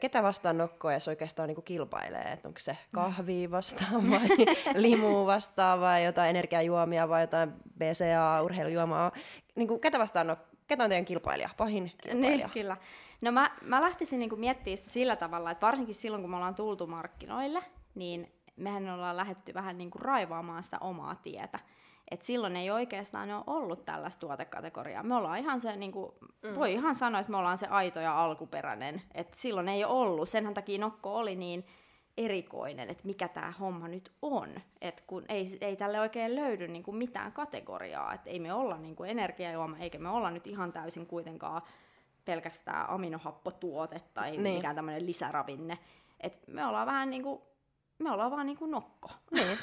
Ketä 0.00 0.22
vastaan 0.22 0.58
nokkoa, 0.58 0.92
jos 0.92 1.08
oikeastaan 1.08 1.48
niinku 1.48 1.62
kilpailee? 1.62 2.32
Et 2.32 2.46
onko 2.46 2.58
se 2.58 2.78
kahvi 2.92 3.50
vastaan 3.50 4.10
vai 4.10 4.28
limu 4.74 5.26
vastaan 5.26 5.80
vai 5.80 6.04
jotain 6.04 6.30
energiajuomia 6.30 7.08
vai 7.08 7.22
jotain 7.22 7.52
BCA-urheilujuomaa? 7.78 9.12
Niinku, 9.54 9.78
ketä 9.78 9.98
vastaan? 9.98 10.36
Ketä 10.66 10.84
on 10.84 10.90
teidän 10.90 11.04
kilpailija, 11.04 11.50
pahin 11.56 11.92
kilpailija? 12.02 12.36
Niin, 12.36 12.50
kyllä. 12.50 12.76
No 13.20 13.32
mä, 13.32 13.50
mä 13.62 13.80
lähtisin 13.80 14.18
niinku 14.18 14.36
miettimään 14.36 14.76
sitä 14.76 14.90
sillä 14.90 15.16
tavalla, 15.16 15.50
että 15.50 15.66
varsinkin 15.66 15.94
silloin, 15.94 16.22
kun 16.22 16.30
me 16.30 16.36
ollaan 16.36 16.54
tultu 16.54 16.86
markkinoille, 16.86 17.62
niin 17.94 18.32
mehän 18.56 18.90
ollaan 18.90 19.16
lähdetty 19.16 19.54
vähän 19.54 19.78
niinku 19.78 19.98
raivaamaan 19.98 20.62
sitä 20.62 20.78
omaa 20.80 21.14
tietä. 21.14 21.58
Et 22.10 22.22
silloin 22.22 22.56
ei 22.56 22.70
oikeastaan 22.70 23.30
ole 23.30 23.44
ollut 23.46 23.84
tällaista 23.84 24.20
tuotekategoriaa. 24.20 25.02
Me 25.02 25.14
ollaan 25.14 25.38
ihan 25.38 25.60
se, 25.60 25.76
niinku, 25.76 26.14
mm. 26.42 26.54
voi 26.54 26.72
ihan 26.72 26.94
sanoa, 26.94 27.20
että 27.20 27.30
me 27.30 27.36
ollaan 27.36 27.58
se 27.58 27.66
aito 27.66 28.00
ja 28.00 28.24
alkuperäinen. 28.24 29.02
Et 29.14 29.34
silloin 29.34 29.68
ei 29.68 29.84
ole 29.84 29.92
ollut. 29.92 30.28
Senhän 30.28 30.54
takia 30.54 30.78
Nokko 30.78 31.16
oli 31.16 31.36
niin 31.36 31.66
erikoinen, 32.16 32.90
että 32.90 33.06
mikä 33.06 33.28
tämä 33.28 33.52
homma 33.60 33.88
nyt 33.88 34.12
on. 34.22 34.48
Et 34.80 35.04
kun 35.06 35.24
ei, 35.28 35.58
ei 35.60 35.76
tälle 35.76 36.00
oikein 36.00 36.34
löydy 36.34 36.68
niin 36.68 36.82
kuin 36.82 36.96
mitään 36.96 37.32
kategoriaa, 37.32 38.14
että 38.14 38.30
ei 38.30 38.40
me 38.40 38.52
olla 38.52 38.76
niin 38.76 38.96
kuin 38.96 39.10
energiajuoma, 39.10 39.78
eikä 39.78 39.98
me 39.98 40.08
olla 40.08 40.30
nyt 40.30 40.46
ihan 40.46 40.72
täysin 40.72 41.06
kuitenkaan 41.06 41.62
pelkästään 42.24 42.90
aminohappotuote 42.90 44.00
tai 44.14 44.30
niin. 44.30 44.56
mikään 44.56 44.76
tämmöinen 44.76 45.06
lisäravinne. 45.06 45.78
Et 46.20 46.38
me 46.46 46.66
ollaan 46.66 46.86
vähän 46.86 47.10
niin 47.10 47.22
kuin 47.22 47.42
me 47.98 48.10
ollaan 48.10 48.30
vaan 48.30 48.46
niin 48.46 48.58
kuin 48.58 48.70
nokko. 48.70 49.10
Niin. 49.30 49.58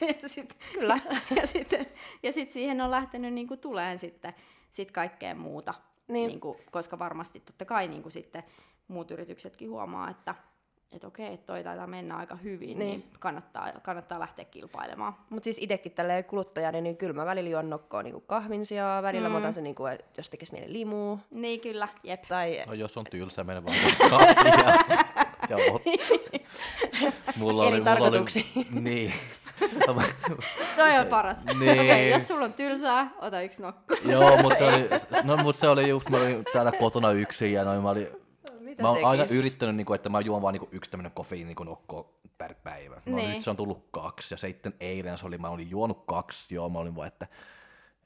ja 0.22 0.28
sit, 0.28 0.58
Kyllä. 0.72 0.98
ja 1.40 1.46
sitten 1.46 1.86
ja 2.22 2.32
sit 2.32 2.50
siihen 2.50 2.80
on 2.80 2.90
lähtenyt 2.90 3.34
niin 3.34 3.48
kuin 3.48 3.60
tuleen 3.60 3.98
sitten 3.98 4.34
sit 4.70 4.92
kaikkea 4.92 5.34
muuta. 5.34 5.74
Niin. 6.08 6.28
Niin 6.28 6.40
kuin, 6.40 6.58
koska 6.70 6.98
varmasti 6.98 7.40
totta 7.40 7.64
kai 7.64 7.88
niin 7.88 8.02
kuin 8.02 8.12
sitten 8.12 8.44
muut 8.88 9.10
yrityksetkin 9.10 9.70
huomaa, 9.70 10.10
että 10.10 10.34
että 10.96 11.08
okei, 11.08 11.34
että 11.34 11.46
toi 11.46 11.64
taitaa 11.64 11.86
mennä 11.86 12.16
aika 12.16 12.36
hyvin, 12.36 12.78
niin, 12.78 12.78
niin 12.78 13.10
kannattaa, 13.18 13.72
kannattaa 13.82 14.20
lähteä 14.20 14.44
kilpailemaan. 14.44 15.16
Mutta 15.30 15.44
siis 15.44 15.58
itsekin 15.60 15.92
tälle 15.92 16.22
kuluttajana, 16.22 16.80
niin 16.80 16.96
kyllä 16.96 17.12
mä 17.12 17.26
välillä 17.26 17.50
juon 17.50 17.70
nokkoa 17.70 18.02
niin 18.02 18.22
kahvin 18.26 18.66
sijaan, 18.66 19.02
välillä 19.02 19.28
mm. 19.28 19.32
mä 19.32 19.38
otan 19.38 19.52
sen, 19.52 19.64
niin 19.64 19.74
kuin, 19.74 19.98
jos 20.16 20.30
tekisi 20.30 20.52
mieli 20.52 20.72
limuu. 20.72 21.20
Niin 21.30 21.60
kyllä, 21.60 21.88
jep. 22.02 22.22
Tai... 22.28 22.62
No 22.66 22.74
jos 22.74 22.96
on 22.96 23.04
tylsä, 23.04 23.44
mene 23.44 23.64
vaan 23.64 23.76
kahvia. 24.10 24.74
ja 25.50 25.56
mulla 27.36 27.62
oli, 27.64 27.80
mulla 27.80 28.06
oli, 28.08 28.24
niin. 28.80 29.12
Toi 30.76 30.98
on 30.98 31.06
paras. 31.06 31.44
Niin. 31.44 31.80
Okay, 31.80 32.08
jos 32.08 32.28
sulla 32.28 32.44
on 32.44 32.52
tylsää, 32.52 33.10
ota 33.18 33.40
yksi 33.40 33.62
nokko. 33.62 33.94
Joo, 34.04 34.42
mutta 34.42 34.58
se 34.58 34.64
oli, 34.64 34.88
no, 35.24 35.36
mut 35.36 35.56
se 35.56 35.68
oli 35.68 35.88
just, 35.88 36.08
mä 36.08 36.16
olin 36.16 36.44
täällä 36.52 36.72
kotona 36.72 37.12
yksin 37.12 37.52
ja 37.52 37.64
noin 37.64 37.82
mä 37.82 37.90
olin 37.90 38.08
mitä 38.76 38.82
mä 38.82 38.88
oon 38.88 38.96
tekis? 38.96 39.08
aina 39.08 39.26
yrittänyt, 39.38 39.76
niin 39.76 39.86
kuin, 39.86 39.94
että 39.94 40.08
mä 40.08 40.20
juon 40.20 40.42
vaan 40.42 40.54
niin 40.54 40.68
yksi 40.72 40.90
tämmöinen 40.90 41.12
kofeiini 41.12 41.54
niin 41.54 41.66
nokko 41.66 42.18
per 42.38 42.54
päivä. 42.54 43.02
No, 43.06 43.16
niin. 43.16 43.30
nyt 43.30 43.40
se 43.40 43.50
on 43.50 43.56
tullut 43.56 43.88
kaksi, 43.90 44.34
ja 44.34 44.38
sitten 44.38 44.74
eilen 44.80 45.18
se 45.18 45.26
oli, 45.26 45.38
mä 45.38 45.48
olin 45.48 45.70
juonut 45.70 46.06
kaksi, 46.06 46.54
joo, 46.54 46.68
mä 46.68 46.78
olin 46.78 46.96
vaan, 46.96 47.08
että 47.08 47.26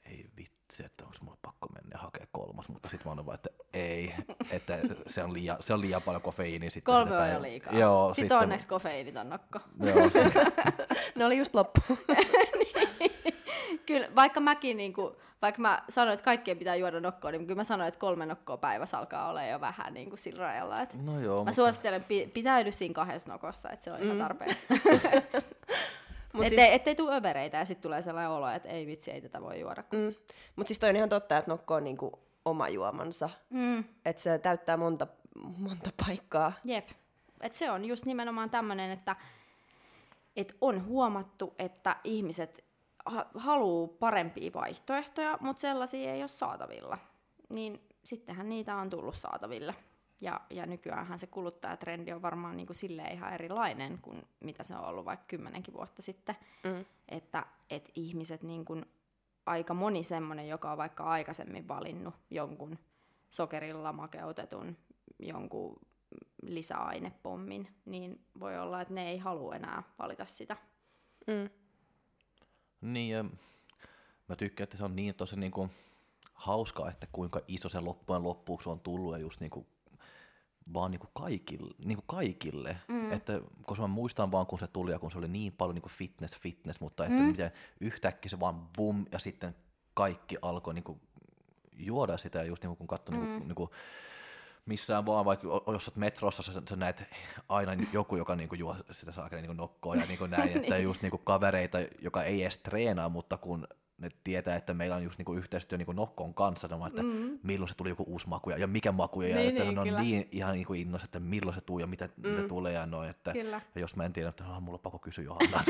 ei 0.05 0.25
vitsi, 0.37 0.83
että 0.85 1.03
onko 1.05 1.17
mulla 1.21 1.37
pakko 1.41 1.67
mennä 1.73 1.97
hakea 1.97 2.27
kolmas, 2.31 2.69
mutta 2.69 2.89
sitten 2.89 3.07
mä 3.07 3.13
olin 3.13 3.25
vaan, 3.25 3.35
että 3.35 3.49
ei, 3.73 4.13
että 4.51 4.79
se 5.07 5.23
on 5.23 5.33
liian, 5.33 5.57
se 5.59 5.73
on 5.73 5.81
liian 5.81 6.01
paljon 6.01 6.21
kofeiini. 6.21 6.69
Sitten 6.69 6.93
Kolme 6.93 7.17
on 7.17 7.29
jo 7.29 7.41
liikaa. 7.41 7.73
Joo, 7.73 8.09
sitten, 8.09 8.23
sitten 8.23 8.37
onneksi 8.37 8.67
kofeiinit 8.67 9.17
on 9.17 9.29
nokko. 9.29 9.59
Joo, 9.79 10.09
ne 11.15 11.25
oli 11.25 11.37
just 11.37 11.53
loppu. 11.53 11.81
niin. 12.59 13.11
Kyllä, 13.85 14.07
vaikka 14.15 14.39
mäkin 14.39 14.77
niin 14.77 14.93
kuin, 14.93 15.15
vaikka 15.41 15.61
mä 15.61 15.83
sanoin, 15.89 16.13
että 16.13 16.23
kaikkien 16.23 16.57
pitää 16.57 16.75
juoda 16.75 16.99
nokkoa, 16.99 17.31
niin 17.31 17.41
kyllä 17.41 17.59
mä 17.59 17.63
sanoin, 17.63 17.87
että 17.87 17.99
kolme 17.99 18.25
nokkoa 18.25 18.57
päivässä 18.57 18.97
alkaa 18.97 19.29
olla 19.29 19.43
jo 19.43 19.61
vähän 19.61 19.93
niin 19.93 20.09
kuin 20.09 20.19
sillä 20.19 20.39
rajalla. 20.39 20.81
Että 20.81 20.97
no 20.97 21.19
joo, 21.19 21.35
mä 21.35 21.39
mutta... 21.39 21.53
suosittelen, 21.53 22.05
pitäydy 22.33 22.71
siinä 22.71 22.93
kahdessa 22.93 23.31
nokossa, 23.31 23.69
että 23.69 23.83
se 23.83 23.91
on 23.91 23.99
mm. 23.99 24.05
ihan 24.05 24.17
tarpeeksi. 24.17 24.63
Mut 26.33 26.45
ettei, 26.45 26.65
siis... 26.65 26.75
ettei 26.75 26.95
tule 26.95 27.15
övereitä 27.15 27.57
ja 27.57 27.65
sitten 27.65 27.83
tulee 27.83 28.01
sellainen 28.01 28.31
olo, 28.31 28.49
että 28.49 28.69
ei 28.69 28.87
vitsi, 28.87 29.11
ei 29.11 29.21
tätä 29.21 29.41
voi 29.41 29.59
juoda. 29.59 29.83
Mm. 29.91 30.15
Mutta 30.55 30.67
siis 30.67 30.79
toi 30.79 30.89
on 30.89 30.95
ihan 30.95 31.09
totta, 31.09 31.37
että 31.37 31.51
nokko 31.51 31.73
on 31.75 31.83
niinku 31.83 32.19
oma 32.45 32.69
juomansa. 32.69 33.29
Mm. 33.49 33.83
Että 34.05 34.21
se 34.21 34.39
täyttää 34.39 34.77
monta, 34.77 35.07
monta 35.57 35.89
paikkaa. 36.05 36.53
Jep. 36.63 36.89
Et 37.41 37.53
se 37.53 37.71
on 37.71 37.85
just 37.85 38.05
nimenomaan 38.05 38.49
tämmöinen, 38.49 38.91
että 38.91 39.15
et 40.35 40.55
on 40.61 40.85
huomattu, 40.85 41.53
että 41.59 41.95
ihmiset 42.03 42.63
haluaa 43.35 43.87
parempia 43.99 44.51
vaihtoehtoja, 44.53 45.37
mutta 45.41 45.61
sellaisia 45.61 46.13
ei 46.13 46.21
ole 46.21 46.27
saatavilla. 46.27 46.97
Niin 47.49 47.87
sittenhän 48.03 48.49
niitä 48.49 48.75
on 48.75 48.89
tullut 48.89 49.15
saataville. 49.15 49.75
Ja, 50.21 50.41
ja 50.49 50.65
nykyäänhän 50.65 51.19
se 51.19 51.27
kuluttajatrendi 51.27 52.13
on 52.13 52.21
varmaan 52.21 52.57
niin 52.57 52.67
kuin 52.67 52.75
silleen 52.75 53.13
ihan 53.13 53.33
erilainen 53.33 53.99
kuin 54.01 54.27
mitä 54.39 54.63
se 54.63 54.75
on 54.75 54.85
ollut 54.85 55.05
vaikka 55.05 55.25
kymmenenkin 55.27 55.73
vuotta 55.73 56.01
sitten. 56.01 56.35
Mm. 56.63 56.85
Että 57.09 57.45
et 57.69 57.89
ihmiset, 57.95 58.43
niin 58.43 58.65
kuin, 58.65 58.85
aika 59.45 59.73
moni 59.73 60.03
semmoinen, 60.03 60.47
joka 60.47 60.71
on 60.71 60.77
vaikka 60.77 61.03
aikaisemmin 61.03 61.67
valinnut 61.67 62.13
jonkun 62.29 62.79
sokerilla 63.29 63.93
makeutetun 63.93 64.77
jonkun 65.19 65.79
lisäainepommin, 66.41 67.67
niin 67.85 68.25
voi 68.39 68.59
olla, 68.59 68.81
että 68.81 68.93
ne 68.93 69.09
ei 69.09 69.17
halua 69.17 69.55
enää 69.55 69.83
valita 69.99 70.25
sitä. 70.25 70.57
Mm. 71.27 71.49
Niin, 72.81 73.09
ja 73.09 73.25
mä 74.27 74.35
tykkään, 74.35 74.63
että 74.63 74.77
se 74.77 74.83
on 74.83 74.95
niin 74.95 75.15
tosi 75.15 75.35
niin 75.35 75.51
kuin 75.51 75.71
hauskaa, 76.33 76.89
että 76.89 77.07
kuinka 77.11 77.41
iso 77.47 77.69
se 77.69 77.79
loppujen 77.79 78.23
loppuksi 78.23 78.69
on 78.69 78.79
tullut 78.79 79.13
ja 79.13 79.17
just 79.17 79.39
niin 79.39 79.51
kuin 79.51 79.65
vaan 80.73 80.91
niin 80.91 80.99
kuin 80.99 81.11
kaikille, 81.13 81.73
niin 81.85 81.97
kuin 81.97 82.05
kaikille. 82.07 82.77
Mm. 82.87 83.11
Että, 83.11 83.41
koska 83.65 83.81
mä 83.81 83.87
muistan 83.87 84.31
vaan, 84.31 84.45
kun 84.45 84.59
se 84.59 84.67
tuli 84.67 84.91
ja 84.91 84.99
kun 84.99 85.11
se 85.11 85.17
oli 85.17 85.27
niin 85.27 85.53
paljon 85.53 85.75
niin 85.75 85.81
kuin 85.81 85.91
fitness, 85.91 86.39
fitness, 86.39 86.79
mutta 86.79 87.05
että 87.05 87.17
mm. 87.17 87.25
miten 87.25 87.51
yhtäkkiä 87.79 88.29
se 88.29 88.39
vaan 88.39 88.67
bum 88.77 89.05
ja 89.11 89.19
sitten 89.19 89.55
kaikki 89.93 90.37
alkoi 90.41 90.73
niin 90.73 90.83
kuin 90.83 91.01
juoda 91.77 92.17
sitä 92.17 92.39
ja 92.39 92.45
just 92.45 92.63
niin 92.63 92.69
kuin, 92.69 92.77
kun 92.77 92.87
katsoi 92.87 93.17
mm. 93.17 93.21
niin 93.21 93.37
kuin, 93.37 93.47
niin 93.47 93.55
kuin 93.55 93.69
missään 94.65 95.05
vaan, 95.05 95.25
vaikka 95.25 95.47
jos 95.47 95.87
olet 95.87 95.95
metrossa, 95.95 96.43
sä, 96.43 96.61
sä 96.69 96.75
näet 96.75 97.03
aina 97.49 97.71
joku, 97.93 98.15
joka 98.15 98.35
niinku 98.35 98.55
juo 98.55 98.75
sitä 98.91 99.11
saakeli 99.11 99.41
niinku 99.41 99.53
nokkoa 99.53 99.95
ja 99.95 100.05
niinku 100.05 100.25
näin, 100.25 100.49
että 100.57 100.75
niin. 100.75 100.83
just 100.83 101.01
niinku 101.01 101.17
kavereita, 101.17 101.77
joka 102.01 102.23
ei 102.23 102.41
edes 102.41 102.57
treenaa, 102.57 103.09
mutta 103.09 103.37
kun 103.37 103.67
ne 103.97 104.09
tietää, 104.23 104.55
että 104.55 104.73
meillä 104.73 104.95
on 104.95 105.03
just 105.03 105.17
niinku 105.17 105.33
yhteistyö 105.33 105.77
niinku 105.77 105.91
Nokkon 105.91 106.33
kanssa, 106.33 106.67
no, 106.67 106.87
että 106.87 107.03
mm. 107.03 107.39
milloin 107.43 107.69
se 107.69 107.75
tuli 107.75 107.89
joku 107.89 108.03
uusi 108.07 108.29
maku 108.29 108.49
ja, 108.49 108.57
ja 108.57 108.67
mikä 108.67 108.91
maku, 108.91 109.21
ja 109.21 109.35
niin, 109.35 109.49
että 109.49 109.63
niin, 109.63 109.75
ne 109.75 109.81
on 109.81 109.87
kyllä. 109.87 110.01
niin 110.01 110.27
ihan 110.31 110.53
niinku 110.53 110.73
innossa, 110.73 111.05
että 111.05 111.19
milloin 111.19 111.55
se 111.55 111.61
tulee 111.61 111.83
ja 111.83 111.87
mitä, 111.87 112.09
mm. 112.17 112.29
mitä 112.29 112.47
tulee 112.47 112.73
ja 112.73 112.85
noin, 112.85 113.09
että 113.09 113.33
kyllä. 113.33 113.61
ja 113.75 113.81
jos 113.81 113.95
mä 113.95 114.05
en 114.05 114.13
tiedä, 114.13 114.29
että 114.29 114.43
ah, 114.43 114.61
mulla 114.61 114.75
on 114.75 114.79
pakko 114.79 114.99
kysyä 114.99 115.23
Johanna. 115.23 115.63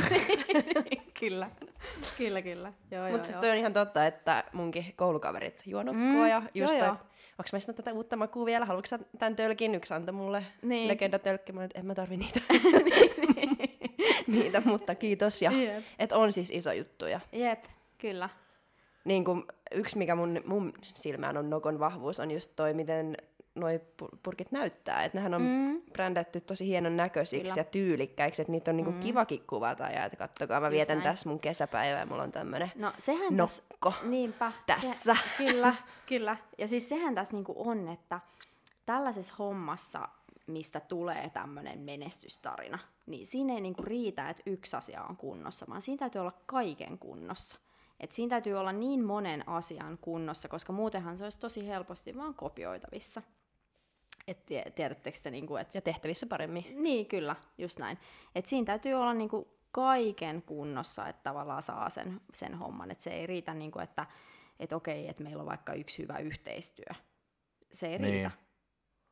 kyllä, 1.19 1.49
kyllä, 2.17 2.41
kyllä. 2.41 2.73
Mutta 3.12 3.27
siis 3.27 3.38
toi 3.38 3.49
on 3.49 3.58
ihan 3.58 3.73
totta, 3.73 4.08
että 4.08 4.43
munkin 4.54 4.93
koulukaverit 4.95 5.63
juo 5.65 5.84
nokkoa 5.84 6.04
mm. 6.04 6.30
ja 6.30 6.41
just, 6.54 6.73
joo, 6.73 6.86
joo 6.86 6.97
onko 7.38 7.67
mä 7.67 7.74
tätä 7.74 7.94
uutta 7.94 8.15
makua 8.15 8.46
vielä, 8.46 8.65
haluatko 8.65 8.88
sä 8.88 9.00
tämän 9.20 9.36
tölkin 9.36 9.76
yksi 9.76 9.94
anta 9.94 10.12
mulle, 10.12 10.46
niin. 10.62 10.88
legendatölkki, 10.88 11.52
mä 11.52 11.63
että 11.63 11.80
en 11.80 11.86
mä 11.86 11.96
tarvi 11.96 12.17
niitä. 12.17 12.39
niitä, 14.28 14.62
mutta 14.65 14.96
kiitos. 14.96 15.41
Ja, 15.41 15.52
yep. 15.52 15.84
et 16.00 16.12
on 16.12 16.34
siis 16.34 16.52
iso 16.52 16.72
juttuja. 16.72 17.20
Jep, 17.32 17.63
kyllä. 17.98 18.30
Niin 19.06 19.26
kuin 19.26 19.44
yksi, 19.72 19.98
mikä 19.98 20.15
mun, 20.15 20.41
mun 20.46 20.74
silmään 20.94 21.38
on 21.38 21.50
Nokon 21.50 21.80
vahvuus, 21.80 22.20
on 22.20 22.32
just 22.32 22.52
toi, 22.56 22.74
miten 22.74 23.17
noi 23.56 23.82
purkit 24.24 24.52
näyttää. 24.52 25.04
Että 25.04 25.18
nehän 25.18 25.34
on 25.34 25.42
mm. 25.42 25.82
brändätty 25.94 26.42
tosi 26.42 26.68
hienon 26.68 26.98
näköisiksi 26.98 27.44
Kyllä. 27.44 27.60
ja 27.60 27.64
tyylikkäiksi, 27.64 28.42
että 28.42 28.52
niitä 28.52 28.72
on 28.72 28.78
niinku 28.78 28.92
mm. 28.92 29.00
kivakin 29.00 29.44
kuvata. 29.48 29.84
Ja 29.84 30.06
että 30.06 30.18
kattokaa, 30.18 30.60
mä 30.60 30.68
Just 30.68 30.76
vietän 30.76 30.98
näin. 30.98 31.10
tässä 31.10 31.30
mun 31.30 31.40
kesäpäivää 31.40 32.00
ja 32.00 32.06
mulla 32.06 32.24
on 32.24 32.32
tämmönen 32.32 32.72
no, 32.76 32.94
sehän 32.98 33.38
nokko 33.38 33.92
täs, 33.92 34.04
niinpä, 34.04 34.52
tässä. 34.66 35.16
Se, 35.16 35.22
kyllä, 35.38 35.76
kyllä. 36.06 36.38
Ja 36.58 36.68
siis 36.68 36.90
sehän 36.90 37.16
tässä 37.16 37.34
niinku 37.34 37.54
on, 37.58 37.88
että 37.88 38.20
tällaisessa 38.86 39.34
hommassa, 39.40 40.10
mistä 40.48 40.80
tulee 40.80 41.30
tämmöinen 41.30 41.80
menestystarina, 41.80 42.80
niin 43.06 43.26
siinä 43.26 43.54
ei 43.54 43.62
niinku 43.62 43.82
riitä, 43.82 44.30
että 44.30 44.44
yksi 44.46 44.76
asia 44.78 45.04
on 45.04 45.18
kunnossa, 45.18 45.66
vaan 45.70 45.82
siinä 45.82 46.00
täytyy 46.00 46.22
olla 46.22 46.42
kaiken 46.46 46.98
kunnossa. 46.98 47.60
Et 48.00 48.12
siinä 48.12 48.30
täytyy 48.30 48.54
olla 48.54 48.72
niin 48.72 49.04
monen 49.04 49.50
asian 49.50 49.98
kunnossa, 49.98 50.48
koska 50.48 50.74
muutenhan 50.74 51.18
se 51.18 51.24
olisi 51.24 51.40
tosi 51.40 51.68
helposti 51.68 52.18
vaan 52.18 52.34
kopioitavissa. 52.34 53.22
Et 54.32 54.76
tiedättekö 54.76 55.17
te, 55.24 55.32
niin 55.32 55.48
kuin, 55.48 55.62
et... 55.62 55.76
Ja 55.76 55.82
tehtävissä 55.82 56.26
paremmin. 56.26 56.65
Niin, 56.84 57.06
kyllä, 57.06 57.36
just 57.58 57.80
näin. 57.80 57.98
Et 58.36 58.48
siinä 58.48 58.65
täytyy 58.65 58.94
olla 58.94 59.13
niin 59.13 59.30
kuin, 59.30 59.48
kaiken 59.72 60.41
kunnossa, 60.41 61.08
että 61.08 61.24
tavallaan 61.24 61.62
saa 61.62 61.89
sen, 61.89 62.22
sen 62.34 62.56
homman. 62.56 62.91
Et 62.91 63.00
se 63.00 63.10
ei 63.10 63.28
riitä, 63.28 63.54
niin 63.54 63.72
kuin, 63.72 63.84
että 63.84 64.06
et 64.60 64.74
okei, 64.74 65.08
että 65.08 65.24
meillä 65.24 65.41
on 65.41 65.48
vaikka 65.48 65.74
yksi 65.74 66.04
hyvä 66.04 66.17
yhteistyö. 66.17 66.96
Se 67.72 67.88
ei 67.88 68.00
niin. 68.00 68.13
riitä. 68.13 68.32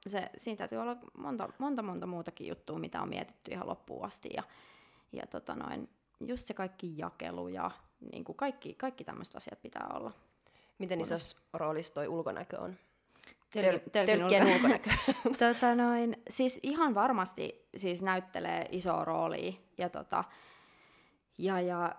Se, 0.08 0.30
siinä 0.38 0.58
täytyy 0.58 0.78
olla 0.78 0.98
monta, 1.18 1.50
monta, 1.58 1.82
monta 1.82 2.08
muutakin 2.08 2.48
juttua, 2.48 2.80
mitä 2.80 3.02
on 3.02 3.10
mietitty 3.10 3.52
ihan 3.52 3.68
loppuun 3.68 4.06
asti. 4.06 4.30
Ja, 4.34 4.44
ja 5.12 5.28
tota 5.28 5.56
noin, 5.56 5.90
just 6.20 6.48
se 6.48 6.54
kaikki 6.54 6.98
jakelu 6.98 7.48
ja 7.48 7.72
niin 8.12 8.24
kuin 8.24 8.36
kaikki, 8.36 8.74
kaikki 8.74 9.04
tämmöiset 9.04 9.36
asiat 9.36 9.62
pitää 9.62 9.88
olla. 9.94 10.12
Miten 10.78 11.02
isossa 11.02 11.38
roolissa 11.54 11.94
toi 11.94 12.08
ulkonäkö 12.08 12.60
on? 12.60 12.76
Tölkkien 13.92 14.48
ulkonäkö. 14.56 14.90
tota 15.40 15.76
noin, 15.76 16.18
siis 16.30 16.60
ihan 16.64 16.96
varmasti 16.96 17.68
siis 17.78 18.02
näyttelee 18.02 18.68
isoa 18.72 19.06
roolia 19.06 19.54
ja, 19.78 19.90
tota, 19.90 20.24
ja, 21.38 21.62
ja 21.62 21.96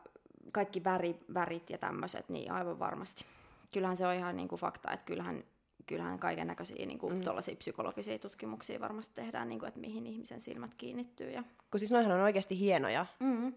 kaikki 0.53 0.85
väri, 0.85 1.17
värit 1.35 1.71
ja 1.71 1.79
tämmöiset, 1.79 2.29
niin 2.29 2.53
aivan 2.53 2.79
varmasti. 2.79 3.25
Kyllähän 3.73 3.97
se 3.97 4.07
on 4.07 4.15
ihan 4.15 4.37
niin 4.37 4.49
kuin 4.49 4.61
fakta, 4.61 4.93
että 4.93 5.07
kyllähän, 5.07 5.45
kyllähän 5.87 6.19
kaiken 6.19 6.47
näköisiä 6.47 6.87
niin 6.87 6.99
kuin, 6.99 7.15
mm. 7.15 7.23
psykologisia 7.59 8.19
tutkimuksia 8.19 8.81
varmasti 8.81 9.15
tehdään, 9.15 9.49
niin 9.49 9.59
kuin, 9.59 9.69
että 9.69 9.81
mihin 9.81 10.07
ihmisen 10.07 10.41
silmät 10.41 10.75
kiinnittyy. 10.75 11.31
Ja... 11.31 11.45
Kun 11.71 11.81
siis 11.81 11.93
noihan 11.93 12.13
on 12.13 12.21
oikeasti 12.21 12.59
hienoja. 12.59 13.07
Mm. 13.21 13.53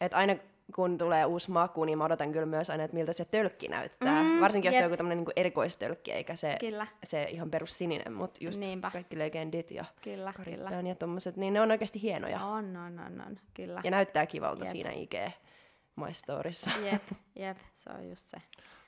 Että 0.00 0.16
aina 0.16 0.36
kun 0.74 0.98
tulee 0.98 1.24
uusi 1.24 1.50
maku, 1.50 1.84
niin 1.84 1.98
mä 1.98 2.04
odotan 2.04 2.32
kyllä 2.32 2.46
myös 2.46 2.70
aina, 2.70 2.84
että 2.84 2.96
miltä 2.96 3.12
se 3.12 3.24
tölkki 3.24 3.68
näyttää. 3.68 4.22
Mm, 4.22 4.40
Varsinkin 4.40 4.68
jos 4.68 4.74
jep. 4.74 4.80
se 4.80 4.84
on 4.84 4.90
joku 4.90 4.96
tämmöinen 4.96 5.18
niin 5.18 5.32
erikoistölkki, 5.36 6.12
eikä 6.12 6.36
se, 6.36 6.56
kyllä. 6.60 6.86
se 7.04 7.22
ihan 7.22 7.50
perussininen, 7.50 8.12
mutta 8.12 8.44
just 8.44 8.60
Niinpä. 8.60 8.90
kaikki 8.90 9.18
legendit 9.18 9.70
ja 9.70 9.84
kyllä, 10.02 10.34
kyllä. 10.44 10.70
ja 10.70 10.94
tommoset, 10.94 11.36
niin 11.36 11.54
ne 11.54 11.60
on 11.60 11.70
oikeasti 11.70 12.02
hienoja. 12.02 12.44
On, 12.44 12.76
on, 12.76 12.98
on, 12.98 13.20
on. 13.26 13.36
kyllä. 13.54 13.80
Ja 13.84 13.90
näyttää 13.90 14.26
kivalta 14.26 14.64
jep. 14.64 14.72
siinä 14.72 14.90
IG 14.90 15.14
My 15.96 16.14
Storissa. 16.14 16.70
Jep, 16.84 17.02
jep, 17.46 17.58
se 17.76 17.90
on 17.90 18.08
just 18.08 18.26
se. 18.26 18.36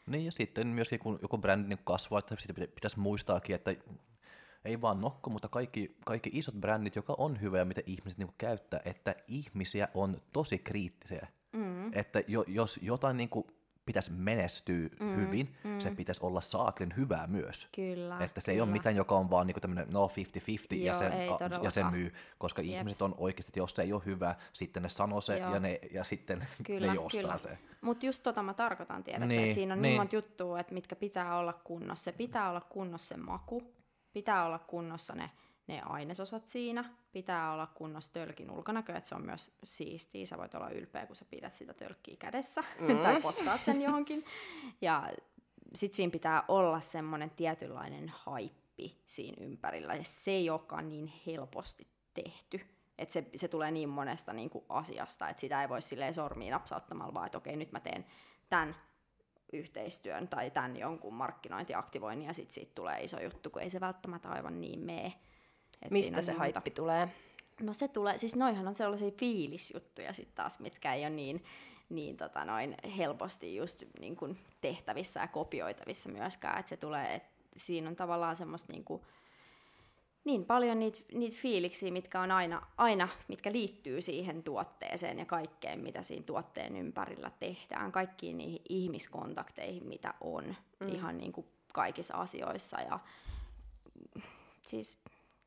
Niin 0.07 0.25
ja 0.25 0.33
sitten 0.33 0.67
myös 0.67 0.91
kun 1.01 1.19
joku 1.23 1.39
brändi 1.39 1.69
niin 1.69 1.79
kasvaa, 1.85 2.19
että 2.19 2.37
sitä 2.39 2.55
pitäisi 2.55 3.01
muistaakin, 3.01 3.55
että 3.55 3.75
ei 4.65 4.81
vaan 4.81 5.01
Nokko, 5.01 5.31
mutta 5.31 5.49
kaikki, 5.49 5.97
kaikki 6.05 6.31
isot 6.33 6.55
brändit, 6.55 6.97
joka 6.97 7.15
on 7.19 7.41
hyvä 7.41 7.59
ja 7.59 7.65
mitä 7.65 7.81
ihmiset 7.87 8.19
niin 8.19 8.35
käyttää, 8.39 8.81
että 8.85 9.15
ihmisiä 9.29 9.89
on 9.95 10.23
tosi 10.33 10.59
kriittisiä. 10.59 11.27
Mm. 11.57 11.91
Että 11.93 12.23
jo, 12.29 12.45
jos 12.47 12.79
jotain 12.83 13.17
niin 13.17 13.29
kuin 13.29 13.47
pitäisi 13.87 14.13
menestyä 14.13 14.89
mm, 15.01 15.17
hyvin, 15.17 15.55
mm. 15.65 15.79
se 15.79 15.91
pitäisi 15.91 16.21
olla 16.25 16.41
saaklin 16.41 16.95
hyvää 16.97 17.27
myös. 17.27 17.69
Kyllä, 17.75 18.19
että 18.21 18.41
se 18.41 18.45
kyllä. 18.45 18.57
ei 18.57 18.61
ole 18.61 18.71
mitään, 18.71 18.97
joka 18.97 19.15
on 19.15 19.31
vaan 19.31 19.47
niinku 19.47 19.61
tämmöinen 19.61 19.89
no 19.93 20.11
50-50 20.75 20.75
ja, 20.75 20.95
sen, 20.95 21.13
ja 21.63 21.71
se 21.71 21.85
myy, 21.85 22.15
koska 22.39 22.63
Jep. 22.63 22.79
ihmiset 22.79 23.03
on 23.03 23.15
oikeasti, 23.19 23.51
että 23.51 23.59
jos 23.59 23.71
se 23.71 23.83
ei 23.83 23.93
ole 23.93 24.03
hyvä, 24.07 24.35
sitten 24.53 24.83
ne 24.83 24.89
sanoo 24.89 25.21
se 25.21 25.39
ja, 25.39 25.61
ne, 25.61 25.81
ja 25.91 26.05
sitten 26.05 26.47
kyllä, 26.67 26.93
ne 26.93 26.99
ostaa 26.99 27.21
kyllä. 27.21 27.39
se. 27.39 27.59
Mutta 27.81 28.07
just 28.07 28.23
tota 28.23 28.43
mä 28.43 28.55
tarkoitan, 28.55 29.05
tiedät 29.05 29.29
niin, 29.29 29.43
että 29.43 29.55
siinä 29.55 29.75
on 29.75 29.83
niin, 29.83 29.91
niin 29.91 30.01
monta 30.01 30.17
juttua, 30.17 30.61
että 30.61 30.75
mitkä 30.75 30.97
pitää 30.97 31.39
olla 31.39 31.53
kunnossa. 31.53 32.05
Se 32.05 32.13
pitää 32.13 32.51
olla 32.51 32.61
kunnossa 32.61 33.15
se 33.15 33.17
maku, 33.21 33.63
pitää 34.13 34.47
olla 34.47 34.59
kunnossa 34.59 35.15
ne 35.15 35.31
ne 35.67 35.83
ainesosat 35.83 36.49
siinä. 36.49 36.85
Pitää 37.13 37.53
olla 37.53 37.67
kunnossa 37.67 38.13
tölkin 38.13 38.51
ulkonäkö, 38.51 38.97
että 38.97 39.09
se 39.09 39.15
on 39.15 39.27
myös 39.27 39.57
siistiä. 39.65 40.27
Sä 40.27 40.39
voit 40.39 40.55
olla 40.55 40.71
ylpeä, 40.71 41.07
kun 41.07 41.17
sä 41.17 41.25
pidät 41.31 41.55
sitä 41.55 41.75
tölkkiä 41.75 42.17
kädessä 42.19 42.65
mm. 42.81 42.99
tai 42.99 43.21
postaat 43.21 43.65
sen 43.65 43.83
johonkin. 43.83 44.25
Ja 44.81 45.11
sit 45.75 45.95
siinä 45.95 46.11
pitää 46.11 46.45
olla 46.49 46.81
semmoinen 46.81 47.31
tietynlainen 47.31 48.09
haippi 48.09 49.03
siinä 49.07 49.45
ympärillä. 49.45 49.95
Ja 49.95 50.05
se 50.05 50.31
ei 50.31 50.51
olekaan 50.51 50.89
niin 50.89 51.13
helposti 51.27 51.87
tehty. 52.15 52.61
Että 52.99 53.13
se, 53.13 53.27
se 53.37 53.49
tulee 53.49 53.71
niin 53.71 53.89
monesta 53.89 54.33
niin 54.33 54.51
kuin 54.51 54.65
asiasta, 54.69 55.29
että 55.29 55.41
sitä 55.41 55.63
ei 55.63 55.69
voi 55.69 55.83
silleen 55.83 56.15
sormiin 56.15 56.51
napsauttamalla 56.51 57.15
vaan, 57.15 57.27
että 57.27 57.39
okei, 57.39 57.57
nyt 57.57 57.73
mä 57.73 57.81
teen 57.81 58.07
tämän 58.49 58.77
yhteistyön 59.53 60.29
tai 60.29 60.51
tämän 60.51 60.77
jonkun 60.77 61.15
markkinointiaktivoinnin 61.15 62.27
ja 62.27 62.35
sitten 62.35 62.55
siitä 62.55 62.73
tulee 62.75 63.05
iso 63.05 63.21
juttu, 63.21 63.51
kun 63.51 63.63
ei 63.63 63.71
se 63.71 63.81
välttämättä 63.81 64.29
aivan 64.29 64.61
niin 64.61 64.81
mene. 64.81 65.13
Et 65.83 65.91
Mistä 65.91 66.23
se 66.23 66.33
haippi 66.33 66.71
tulee? 66.71 67.09
No 67.61 67.75
se 67.75 67.89
tulee, 67.89 68.19
siis 68.19 68.37
noihan 68.37 68.69
on 68.69 68.75
sellaisia 68.75 69.11
fiilisjuttuja 69.11 70.13
sitten 70.13 70.37
taas, 70.37 70.61
mitkä 70.61 70.95
ei 70.95 71.03
ole 71.03 71.11
niin, 71.11 71.45
niin 71.89 72.17
tota 72.17 72.45
noin 72.45 72.75
helposti 72.97 73.57
just 73.57 73.83
niin 74.01 74.17
kuin 74.17 74.39
tehtävissä 74.61 75.21
ja 75.21 75.29
kopioitavissa 75.29 76.09
myöskään, 76.09 76.59
että 76.59 76.69
se 76.69 76.77
tulee, 76.77 77.15
että 77.15 77.29
siinä 77.57 77.89
on 77.91 77.97
tavallaan 77.97 78.37
semmoista 78.37 78.73
niin 78.73 78.85
kuin, 78.85 79.03
niin 80.25 80.45
paljon 80.45 80.79
niitä, 80.79 80.99
niitä 81.13 81.37
fiiliksiä, 81.41 81.93
mitkä 81.93 82.21
on 82.21 82.31
aina, 82.31 82.67
aina, 82.77 83.09
mitkä 83.29 83.53
liittyy 83.53 84.03
siihen 84.03 84.43
tuotteeseen 84.43 85.19
ja 85.19 85.25
kaikkeen, 85.25 85.81
mitä 85.81 86.03
siinä 86.03 86.25
tuotteen 86.27 86.77
ympärillä 86.77 87.31
tehdään, 87.39 87.93
kaikkiin 87.93 88.39
niihin 88.39 88.63
ihmiskontakteihin, 88.69 89.87
mitä 89.87 90.15
on 90.21 90.57
mm. 90.81 90.89
ihan 90.89 91.19
niin 91.19 91.33
kuin 91.33 91.47
kaikissa 91.73 92.15
asioissa 92.15 92.81
ja 92.81 92.99
siis 94.67 94.99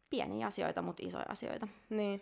pieniä 0.10 0.48
asioita, 0.48 0.82
mutta 0.82 1.04
isoja 1.06 1.26
asioita. 1.30 1.67
Niin. 1.89 2.22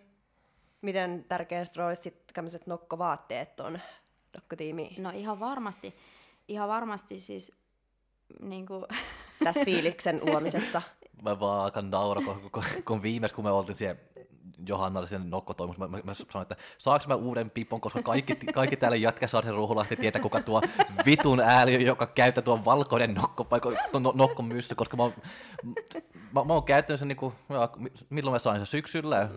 Miten 0.81 1.25
tärkeästä 1.29 1.81
roolista 1.81 2.03
sitten 2.03 2.33
tämmöiset 2.33 2.67
nokkovaatteet 2.67 3.59
on 3.59 3.79
nokkotiimi? 4.35 4.95
No 4.97 5.09
ihan 5.09 5.39
varmasti. 5.39 5.95
Ihan 6.47 6.69
varmasti 6.69 7.19
siis 7.19 7.51
niin 8.41 8.65
kuin... 8.65 8.85
tässä 9.43 9.65
fiiliksen 9.65 10.19
luomisessa. 10.25 10.81
Mä 11.21 11.39
vaan 11.39 11.63
alkan 11.63 11.89
naura, 11.89 12.21
kun, 12.21 12.49
kun, 12.51 12.63
kun 12.85 13.01
viimeis 13.01 13.33
kun 13.33 13.43
me 13.43 13.51
oltiin 13.51 13.75
siellä 13.75 13.99
Johanna 14.65 14.99
oli 14.99 15.07
sen 15.07 15.29
nokkotoimus. 15.29 15.77
Mä, 15.77 15.87
mä, 15.87 15.99
mä 16.03 16.13
sanoin, 16.13 16.41
että 16.41 16.55
saanko 16.77 17.05
mä 17.07 17.15
uuden 17.15 17.49
pipon, 17.49 17.81
koska 17.81 18.01
kaikki, 18.01 18.35
kaikki 18.53 18.77
täällä 18.77 18.97
jätkä 18.97 19.27
saa 19.27 19.41
sen 19.41 19.53
ruuhulahti 19.53 19.95
tietää, 19.95 20.21
kuka 20.21 20.41
tuo 20.41 20.61
vitun 21.05 21.39
ääli, 21.39 21.85
joka 21.85 22.07
käyttää 22.07 22.41
tuon 22.41 22.65
valkoinen 22.65 23.13
nokkopaikko, 23.13 23.73
no, 23.99 24.13
nokkomyssy, 24.15 24.75
koska 24.75 24.97
mä, 24.97 25.03
mä, 25.03 25.73
mä, 26.33 26.43
mä 26.43 26.53
oon 26.53 26.63
käyttänyt 26.63 26.99
sen, 26.99 27.07
niin 27.07 27.17
kuin, 27.17 27.33
milloin 28.09 28.33
mä 28.33 28.39
sain 28.39 28.59
sen 28.59 28.67
syksyllä, 28.67 29.29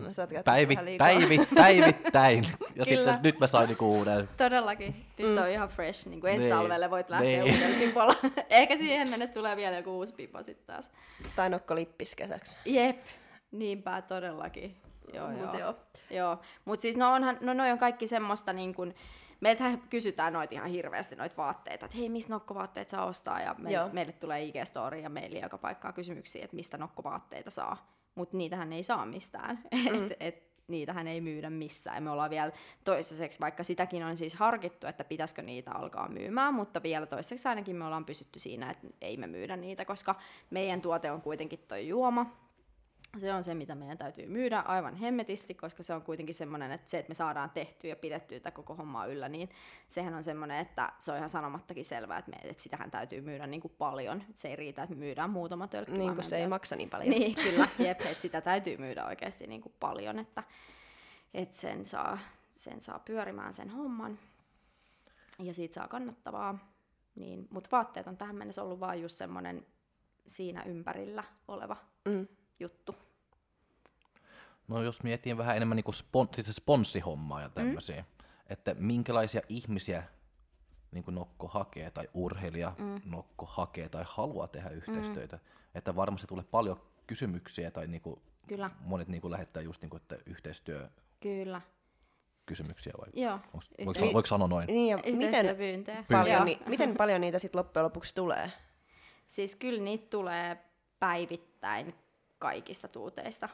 päivi, 0.45 0.77
päivi, 0.97 1.39
päivittäin, 1.55 2.43
ja 2.75 2.85
Kyllä. 2.85 2.85
sitten 2.85 3.19
nyt 3.23 3.39
mä 3.39 3.47
sain 3.47 3.67
niin 3.67 3.77
uuden. 3.81 4.29
Todellakin, 4.37 5.05
nyt 5.17 5.31
mm. 5.31 5.37
on 5.37 5.49
ihan 5.49 5.69
fresh, 5.69 6.07
niin 6.07 6.21
kuin 6.21 6.33
ensi 6.33 6.47
niin. 6.47 6.57
salvelle 6.57 6.91
voit 6.91 7.09
lähteä 7.09 7.43
niin. 7.43 7.53
uudella 7.53 7.75
pipolla. 7.79 8.15
Ehkä 8.49 8.77
siihen 8.77 9.09
mennessä 9.09 9.33
tulee 9.33 9.55
vielä 9.55 9.77
joku 9.77 9.97
uusi 9.97 10.13
pipo 10.13 10.43
sitten 10.43 10.75
taas. 10.75 10.91
Tai 11.35 11.49
nokkolippis 11.71 12.15
kesäksi. 12.15 12.57
Jep, 12.65 13.05
niinpä 13.51 14.01
todellakin. 14.01 14.77
Joo, 15.13 15.29
Mut 15.31 15.39
joo. 15.39 15.59
joo. 15.59 15.75
joo. 16.09 16.39
Mutta 16.65 16.81
siis 16.81 16.97
no 16.97 17.13
onhan, 17.13 17.37
no 17.41 17.53
noi 17.53 17.71
on 17.71 17.77
kaikki 17.77 18.07
semmoista 18.07 18.53
niin 18.53 18.73
kun, 18.73 18.93
meiltä 19.39 19.77
kysytään 19.89 20.33
noita 20.33 20.55
ihan 20.55 20.69
hirveästi 20.69 21.15
noita 21.15 21.37
vaatteita, 21.37 21.85
että 21.85 21.97
hei, 21.97 22.09
mistä 22.09 22.33
nokkovaatteet 22.33 22.89
saa 22.89 23.05
ostaa, 23.05 23.41
ja 23.41 23.55
me, 23.57 23.69
meille 23.91 24.11
tulee 24.11 24.45
IG-story 24.45 24.95
ja 24.95 25.09
meille 25.09 25.39
joka 25.39 25.57
paikkaa 25.57 25.93
kysymyksiä, 25.93 26.43
että 26.43 26.55
mistä 26.55 26.77
nokkovaatteita 26.77 27.51
saa, 27.51 27.95
mutta 28.15 28.37
niitähän 28.37 28.73
ei 28.73 28.83
saa 28.83 29.05
mistään. 29.05 29.59
Mm. 29.71 29.87
et, 30.05 30.13
et, 30.19 30.50
niitähän 30.67 31.07
ei 31.07 31.21
myydä 31.21 31.49
missään. 31.49 32.03
Me 32.03 32.09
ollaan 32.09 32.29
vielä 32.29 32.51
toistaiseksi, 32.83 33.39
vaikka 33.39 33.63
sitäkin 33.63 34.03
on 34.03 34.17
siis 34.17 34.35
harkittu, 34.35 34.87
että 34.87 35.03
pitäisikö 35.03 35.41
niitä 35.41 35.71
alkaa 35.71 36.09
myymään, 36.09 36.53
mutta 36.53 36.83
vielä 36.83 37.05
toistaiseksi 37.05 37.47
ainakin 37.47 37.75
me 37.75 37.85
ollaan 37.85 38.05
pysytty 38.05 38.39
siinä, 38.39 38.71
että 38.71 38.87
ei 39.01 39.17
me 39.17 39.27
myydä 39.27 39.57
niitä, 39.57 39.85
koska 39.85 40.15
meidän 40.49 40.81
tuote 40.81 41.11
on 41.11 41.21
kuitenkin 41.21 41.59
toi 41.67 41.87
juoma, 41.87 42.37
se 43.19 43.33
on 43.33 43.43
se, 43.43 43.53
mitä 43.53 43.75
meidän 43.75 43.97
täytyy 43.97 44.27
myydä 44.27 44.59
aivan 44.59 44.95
hemmetisti, 44.95 45.53
koska 45.53 45.83
se 45.83 45.93
on 45.93 46.01
kuitenkin 46.01 46.35
semmoinen, 46.35 46.71
että 46.71 46.89
se, 46.89 46.99
että 46.99 47.09
me 47.09 47.15
saadaan 47.15 47.49
tehtyä 47.49 47.89
ja 47.89 47.95
pidettyä 47.95 48.39
tätä 48.39 48.51
koko 48.51 48.75
hommaa 48.75 49.05
yllä, 49.05 49.29
niin 49.29 49.49
sehän 49.87 50.13
on 50.13 50.23
semmoinen, 50.23 50.57
että 50.57 50.93
se 50.99 51.11
on 51.11 51.17
ihan 51.17 51.29
sanomattakin 51.29 51.85
selvää, 51.85 52.17
että, 52.17 52.31
me, 52.31 52.37
että 52.49 52.63
sitähän 52.63 52.91
täytyy 52.91 53.21
myydä 53.21 53.47
niin 53.47 53.61
kuin 53.61 53.73
paljon. 53.77 54.23
Se 54.35 54.47
ei 54.47 54.55
riitä, 54.55 54.83
että 54.83 54.95
myydään 54.95 55.29
muutama 55.29 55.67
tölkki. 55.67 55.97
Niin 55.97 56.15
kuin 56.15 56.23
se 56.23 56.37
ei 56.37 56.47
maksa 56.47 56.75
niin 56.75 56.89
paljon. 56.89 57.09
Niin, 57.09 57.35
kyllä. 57.49 57.67
Jep, 57.79 58.01
että 58.01 58.21
sitä 58.21 58.41
täytyy 58.41 58.77
myydä 58.77 59.05
oikeasti 59.05 59.47
niin 59.47 59.61
kuin 59.61 59.73
paljon, 59.79 60.19
että, 60.19 60.43
että 61.33 61.57
sen, 61.57 61.85
saa, 61.85 62.19
sen 62.55 62.81
saa 62.81 62.99
pyörimään 62.99 63.53
sen 63.53 63.69
homman 63.69 64.19
ja 65.39 65.53
siitä 65.53 65.73
saa 65.73 65.87
kannattavaa. 65.87 66.57
Niin, 67.15 67.47
mutta 67.49 67.69
vaatteet 67.71 68.07
on 68.07 68.17
tähän 68.17 68.35
mennessä 68.35 68.63
ollut 68.63 68.79
vaan 68.79 69.01
just 69.01 69.17
semmoinen 69.17 69.65
siinä 70.27 70.63
ympärillä 70.63 71.23
oleva 71.47 71.77
mm 72.05 72.27
juttu. 72.61 72.95
No 74.67 74.83
jos 74.83 75.03
miettii 75.03 75.37
vähän 75.37 75.55
enemmän 75.55 75.75
niin 75.75 75.83
kuin 75.83 75.95
spon, 75.95 76.27
siis 76.33 76.55
sponssihommaa 76.55 77.41
ja 77.41 77.49
tämmöisiä, 77.49 78.01
mm. 78.01 78.25
että 78.47 78.73
minkälaisia 78.73 79.41
ihmisiä 79.49 80.03
niin 80.91 81.03
kuin 81.03 81.15
Nokko 81.15 81.47
hakee 81.47 81.91
tai 81.91 82.09
urheilija 82.13 82.73
mm. 82.77 83.01
Nokko 83.05 83.45
hakee 83.45 83.89
tai 83.89 84.03
haluaa 84.07 84.47
tehdä 84.47 84.69
yhteistyötä. 84.69 85.35
Mm. 85.35 85.41
Että 85.75 85.95
varmasti 85.95 86.27
tulee 86.27 86.45
paljon 86.51 86.81
kysymyksiä 87.07 87.71
tai 87.71 87.87
niin 87.87 88.01
kuin 88.01 88.21
Kyllä. 88.47 88.69
monet 88.79 89.07
niin 89.07 89.21
kuin 89.21 89.31
lähettää 89.31 89.63
just 89.63 89.81
niin 89.81 89.89
kuin, 89.89 90.01
että 90.01 90.17
yhteistyö 90.25 90.89
Kyllä. 91.19 91.61
kysymyksiä 92.45 92.93
vai? 92.97 93.23
Joo. 93.23 93.39
Onks, 93.53 93.69
voiko, 93.85 94.13
voiko 94.13 94.25
sanoa 94.25 94.47
noin? 94.47 94.67
Niin, 94.67 94.89
ja 94.89 94.97
miten, 95.17 95.55
paljon, 96.11 96.45
ni, 96.45 96.59
miten 96.65 96.95
paljon 96.97 97.21
niitä 97.21 97.39
sitten 97.39 97.59
loppujen 97.59 97.83
lopuksi 97.83 98.15
tulee? 98.15 98.51
Siis 99.27 99.55
kyllä 99.55 99.83
niitä 99.83 100.07
tulee 100.09 100.57
päivittäin 100.99 101.95
kaikista 102.41 102.87
tuuteista. 102.87 103.49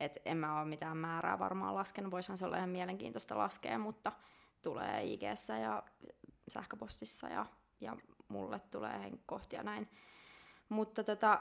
Et 0.00 0.18
en 0.24 0.36
mä 0.36 0.60
ole 0.60 0.68
mitään 0.68 0.96
määrää 0.96 1.38
varmaan 1.38 1.74
laskenut, 1.74 2.10
voisihan 2.10 2.38
se 2.38 2.44
olla 2.46 2.56
ihan 2.56 2.68
mielenkiintoista 2.68 3.38
laskea, 3.38 3.78
mutta 3.78 4.12
tulee 4.62 5.04
ig 5.04 5.22
ja 5.22 5.34
sähköpostissa 6.48 7.28
ja, 7.28 7.46
ja 7.80 7.96
mulle 8.28 8.60
tulee 8.70 9.10
kohtia 9.26 9.62
näin. 9.62 9.88
Mutta 10.68 11.04
tota, 11.04 11.40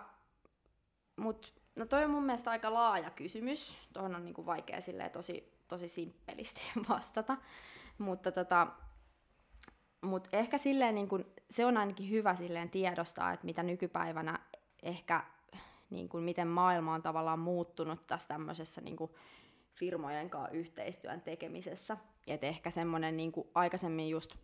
mut, 1.15 1.53
no 1.75 1.85
toi 1.85 2.03
on 2.03 2.11
mun 2.11 2.23
mielestä 2.23 2.51
aika 2.51 2.73
laaja 2.73 3.09
kysymys. 3.09 3.77
Tuohon 3.93 4.15
on 4.15 4.25
niinku 4.25 4.45
vaikea 4.45 4.81
silleen 4.81 5.11
tosi, 5.11 5.63
tosi 5.67 5.87
simppelisti 5.87 6.61
vastata. 6.89 7.37
Mutta 7.97 8.31
tota, 8.31 8.67
mut 10.01 10.27
ehkä 10.31 10.57
silleen 10.57 10.95
niinku, 10.95 11.19
se 11.49 11.65
on 11.65 11.77
ainakin 11.77 12.09
hyvä 12.09 12.35
silleen 12.35 12.69
tiedostaa, 12.69 13.33
että 13.33 13.45
mitä 13.45 13.63
nykypäivänä 13.63 14.39
ehkä 14.83 15.23
niin 15.89 16.09
kuin 16.09 16.23
miten 16.23 16.47
maailma 16.47 16.93
on 16.93 17.01
tavallaan 17.01 17.39
muuttunut 17.39 18.07
tässä 18.07 18.27
tämmöisessä 18.27 18.81
niin 18.81 18.95
kuin 18.95 19.11
firmojen 19.75 20.29
kanssa 20.29 20.55
yhteistyön 20.55 21.21
tekemisessä. 21.21 21.97
Et 22.27 22.43
ehkä 22.43 22.71
semmoinen 22.71 23.17
niin 23.17 23.31
kuin 23.31 23.47
aikaisemmin 23.55 24.09
just 24.09 24.35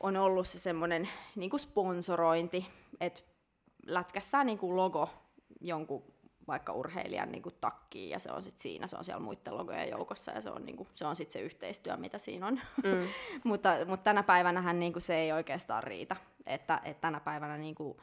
on 0.00 0.16
ollut 0.16 0.48
se 0.48 0.58
semmoinen 0.58 1.08
niin 1.36 1.50
kuin 1.50 1.60
sponsorointi, 1.60 2.66
että 3.00 3.20
lätkästään 3.86 4.46
niin 4.46 4.58
kuin 4.58 4.76
logo 4.76 5.08
jonkun 5.60 6.14
vaikka 6.46 6.72
urheilijan 6.72 7.32
niin 7.32 7.42
kuin 7.42 7.54
takkiin 7.60 8.10
ja 8.10 8.18
se 8.18 8.32
on 8.32 8.42
sitten 8.42 8.62
siinä, 8.62 8.86
se 8.86 8.96
on 8.96 9.04
siellä 9.04 9.22
muiden 9.22 9.56
logojen 9.56 9.90
joukossa 9.90 10.32
ja 10.32 10.40
se 10.40 10.50
on, 10.50 10.66
niin 10.66 10.76
kuin, 10.76 10.88
se 10.94 11.06
on 11.06 11.16
sitten 11.16 11.32
se 11.32 11.40
yhteistyö, 11.40 11.96
mitä 11.96 12.18
siinä 12.18 12.46
on. 12.46 12.60
Mm. 12.84 13.08
mutta, 13.44 13.70
mutta 13.86 14.04
tänä 14.04 14.22
päivänähän 14.22 14.78
niin 14.78 14.92
kuin 14.92 15.02
se 15.02 15.16
ei 15.16 15.32
oikeastaan 15.32 15.82
riitä, 15.82 16.16
että, 16.46 16.80
että 16.84 17.00
tänä 17.00 17.20
päivänä 17.20 17.58
niin 17.58 17.74
kuin, 17.74 17.96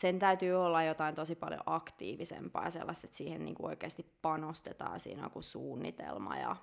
sen 0.00 0.18
täytyy 0.18 0.54
olla 0.54 0.82
jotain 0.82 1.14
tosi 1.14 1.34
paljon 1.34 1.60
aktiivisempaa 1.66 2.64
ja 2.64 2.70
sellaista, 2.70 3.06
että 3.06 3.16
siihen 3.16 3.44
niin 3.44 3.54
kuin 3.54 3.66
oikeasti 3.66 4.06
panostetaan, 4.22 5.00
siinä 5.00 5.22
joku 5.22 5.42
suunnitelma 5.42 6.36
ja 6.36 6.56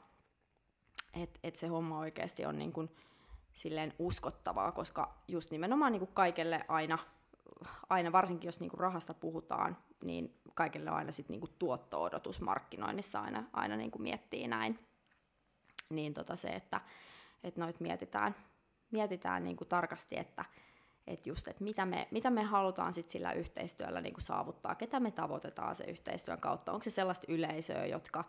että 1.14 1.40
et 1.44 1.56
se 1.56 1.68
homma 1.68 2.00
oikeasti 2.00 2.46
on 2.46 2.58
niin 2.58 2.74
kuin 2.74 2.90
silleen 3.54 3.94
uskottavaa, 4.00 4.72
koska 4.72 5.14
just 5.28 5.52
nimenomaan 5.52 5.92
niin 5.92 6.00
kuin 6.00 6.14
kaikelle 6.14 6.66
aina, 6.68 6.98
aina, 7.90 8.12
varsinkin 8.12 8.48
jos 8.48 8.60
niin 8.60 8.70
kuin 8.70 8.80
rahasta 8.80 9.14
puhutaan, 9.14 9.78
niin 10.04 10.40
kaikille 10.54 10.90
aina 10.90 11.12
sit 11.12 11.30
niin 11.30 11.42
kuin 11.42 11.56
tuotto-odotus 11.60 12.42
markkinoinnissa 12.42 13.22
aina, 13.22 13.44
aina 13.54 13.76
niin 13.76 13.92
kuin 13.92 14.02
miettii 14.02 14.48
näin. 14.48 14.80
Niin 15.90 16.14
tota 16.14 16.36
se, 16.36 16.48
että, 16.48 16.82
että 17.44 17.62
noit 17.62 17.80
mietitään, 17.80 18.36
mietitään 18.92 19.44
niin 19.44 19.58
kuin 19.58 19.68
tarkasti, 19.68 20.18
että 20.18 20.46
että 21.08 21.30
just, 21.30 21.48
että 21.48 21.64
mitä 21.64 21.86
me, 21.86 22.08
mitä 22.12 22.30
me 22.30 22.44
halutaan 22.44 22.94
sit 22.94 23.10
sillä 23.10 23.32
yhteistyöllä 23.32 24.02
niin 24.02 24.14
saavuttaa, 24.20 24.76
ketä 24.76 25.00
me 25.00 25.12
tavoitetaan 25.12 25.76
se 25.76 25.84
yhteistyön 25.84 26.40
kautta, 26.40 26.72
onko 26.72 26.84
se 26.84 26.90
sellaista 26.90 27.26
yleisöä, 27.30 27.86
jotka 27.86 28.24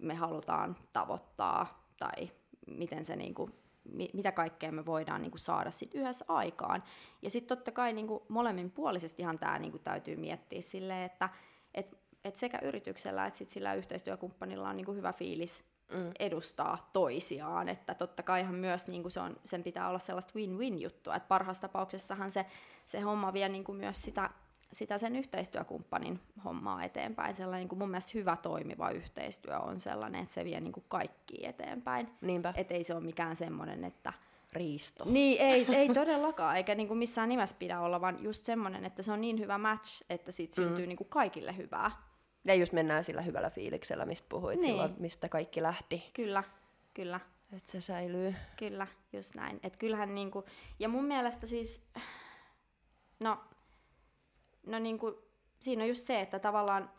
me 0.00 0.14
halutaan 0.14 0.76
tavoittaa, 0.92 1.86
tai 1.98 2.30
miten 2.66 3.04
se 3.04 3.16
niin 3.16 3.34
kuin, 3.34 3.54
mitä 4.12 4.32
kaikkea 4.32 4.72
me 4.72 4.86
voidaan 4.86 5.22
niin 5.22 5.38
saada 5.38 5.70
sit 5.70 5.94
yhdessä 5.94 6.24
aikaan. 6.28 6.82
Ja 7.22 7.30
sitten 7.30 7.58
totta 7.58 7.72
kai 7.72 7.92
niin 7.92 8.06
kuin 8.06 8.22
ihan 9.18 9.38
tämä 9.38 9.58
niin 9.58 9.80
täytyy 9.84 10.16
miettiä 10.16 10.60
silleen, 10.60 11.02
että 11.02 11.28
et, 11.74 11.98
et 12.24 12.36
sekä 12.36 12.58
yrityksellä 12.62 13.26
että 13.26 13.38
sit 13.38 13.50
sillä 13.50 13.74
yhteistyökumppanilla 13.74 14.68
on 14.68 14.76
niin 14.76 14.96
hyvä 14.96 15.12
fiilis 15.12 15.64
mm. 15.92 16.12
edustaa 16.18 16.90
toisiaan. 16.92 17.68
Että 17.68 17.94
totta 17.94 18.22
kaihan 18.22 18.54
myös 18.54 18.86
niin 18.86 19.02
kuin 19.02 19.12
se 19.12 19.20
on, 19.20 19.36
sen 19.44 19.62
pitää 19.62 19.88
olla 19.88 19.98
sellaista 19.98 20.32
win-win 20.36 20.80
juttua, 20.80 21.16
että 21.16 21.28
parhaassa 21.28 21.60
tapauksessahan 21.60 22.32
se, 22.32 22.46
se 22.86 23.00
homma 23.00 23.32
vie 23.32 23.48
niin 23.48 23.64
kuin 23.64 23.78
myös 23.78 24.02
sitä, 24.02 24.30
sitä 24.72 24.98
sen 24.98 25.16
yhteistyökumppanin 25.16 26.20
hommaa 26.44 26.84
eteenpäin. 26.84 27.36
Sellainen 27.36 27.60
niin 27.60 27.68
kuin 27.68 27.78
mun 27.78 27.90
mielestä 27.90 28.10
hyvä 28.14 28.36
toimiva 28.36 28.90
yhteistyö 28.90 29.58
on 29.58 29.80
sellainen, 29.80 30.22
että 30.22 30.34
se 30.34 30.44
vie 30.44 30.60
niin 30.60 30.72
kuin 30.72 30.84
kaikki 30.88 31.46
eteenpäin. 31.46 32.08
Niinpä. 32.20 32.54
Että 32.56 32.74
ei 32.74 32.84
se 32.84 32.94
ole 32.94 33.04
mikään 33.04 33.36
semmoinen, 33.36 33.84
että 33.84 34.12
riisto. 34.52 35.04
Niin, 35.04 35.40
ei, 35.40 35.66
ei 35.76 35.88
todellakaan, 35.88 36.56
eikä 36.56 36.74
niin 36.74 36.88
kuin 36.88 36.98
missään 36.98 37.28
nimessä 37.28 37.56
pidä 37.58 37.80
olla, 37.80 38.00
vaan 38.00 38.22
just 38.22 38.44
semmoinen, 38.44 38.84
että 38.84 39.02
se 39.02 39.12
on 39.12 39.20
niin 39.20 39.38
hyvä 39.38 39.58
match, 39.58 40.04
että 40.10 40.32
siitä 40.32 40.60
mm. 40.60 40.64
syntyy 40.64 40.86
niin 40.86 40.96
kuin 40.96 41.08
kaikille 41.08 41.56
hyvää. 41.56 41.90
Ja 42.46 42.54
just 42.54 42.72
mennään 42.72 43.04
sillä 43.04 43.22
hyvällä 43.22 43.50
fiiliksellä, 43.50 44.06
mistä 44.06 44.28
puhuit 44.28 44.60
niin. 44.60 44.64
silloin, 44.64 44.94
mistä 44.98 45.28
kaikki 45.28 45.62
lähti. 45.62 46.10
Kyllä, 46.14 46.44
kyllä. 46.94 47.20
Että 47.52 47.72
se 47.72 47.80
säilyy. 47.80 48.34
Kyllä, 48.58 48.86
just 49.12 49.34
näin. 49.34 49.60
Et 49.62 49.76
kyllähän 49.76 50.14
niinku, 50.14 50.44
ja 50.78 50.88
mun 50.88 51.04
mielestä 51.04 51.46
siis, 51.46 51.86
no, 53.20 53.38
no 54.66 54.78
niinku, 54.78 55.22
siinä 55.60 55.82
on 55.82 55.88
just 55.88 56.02
se, 56.02 56.20
että 56.20 56.38
tavallaan, 56.38 56.90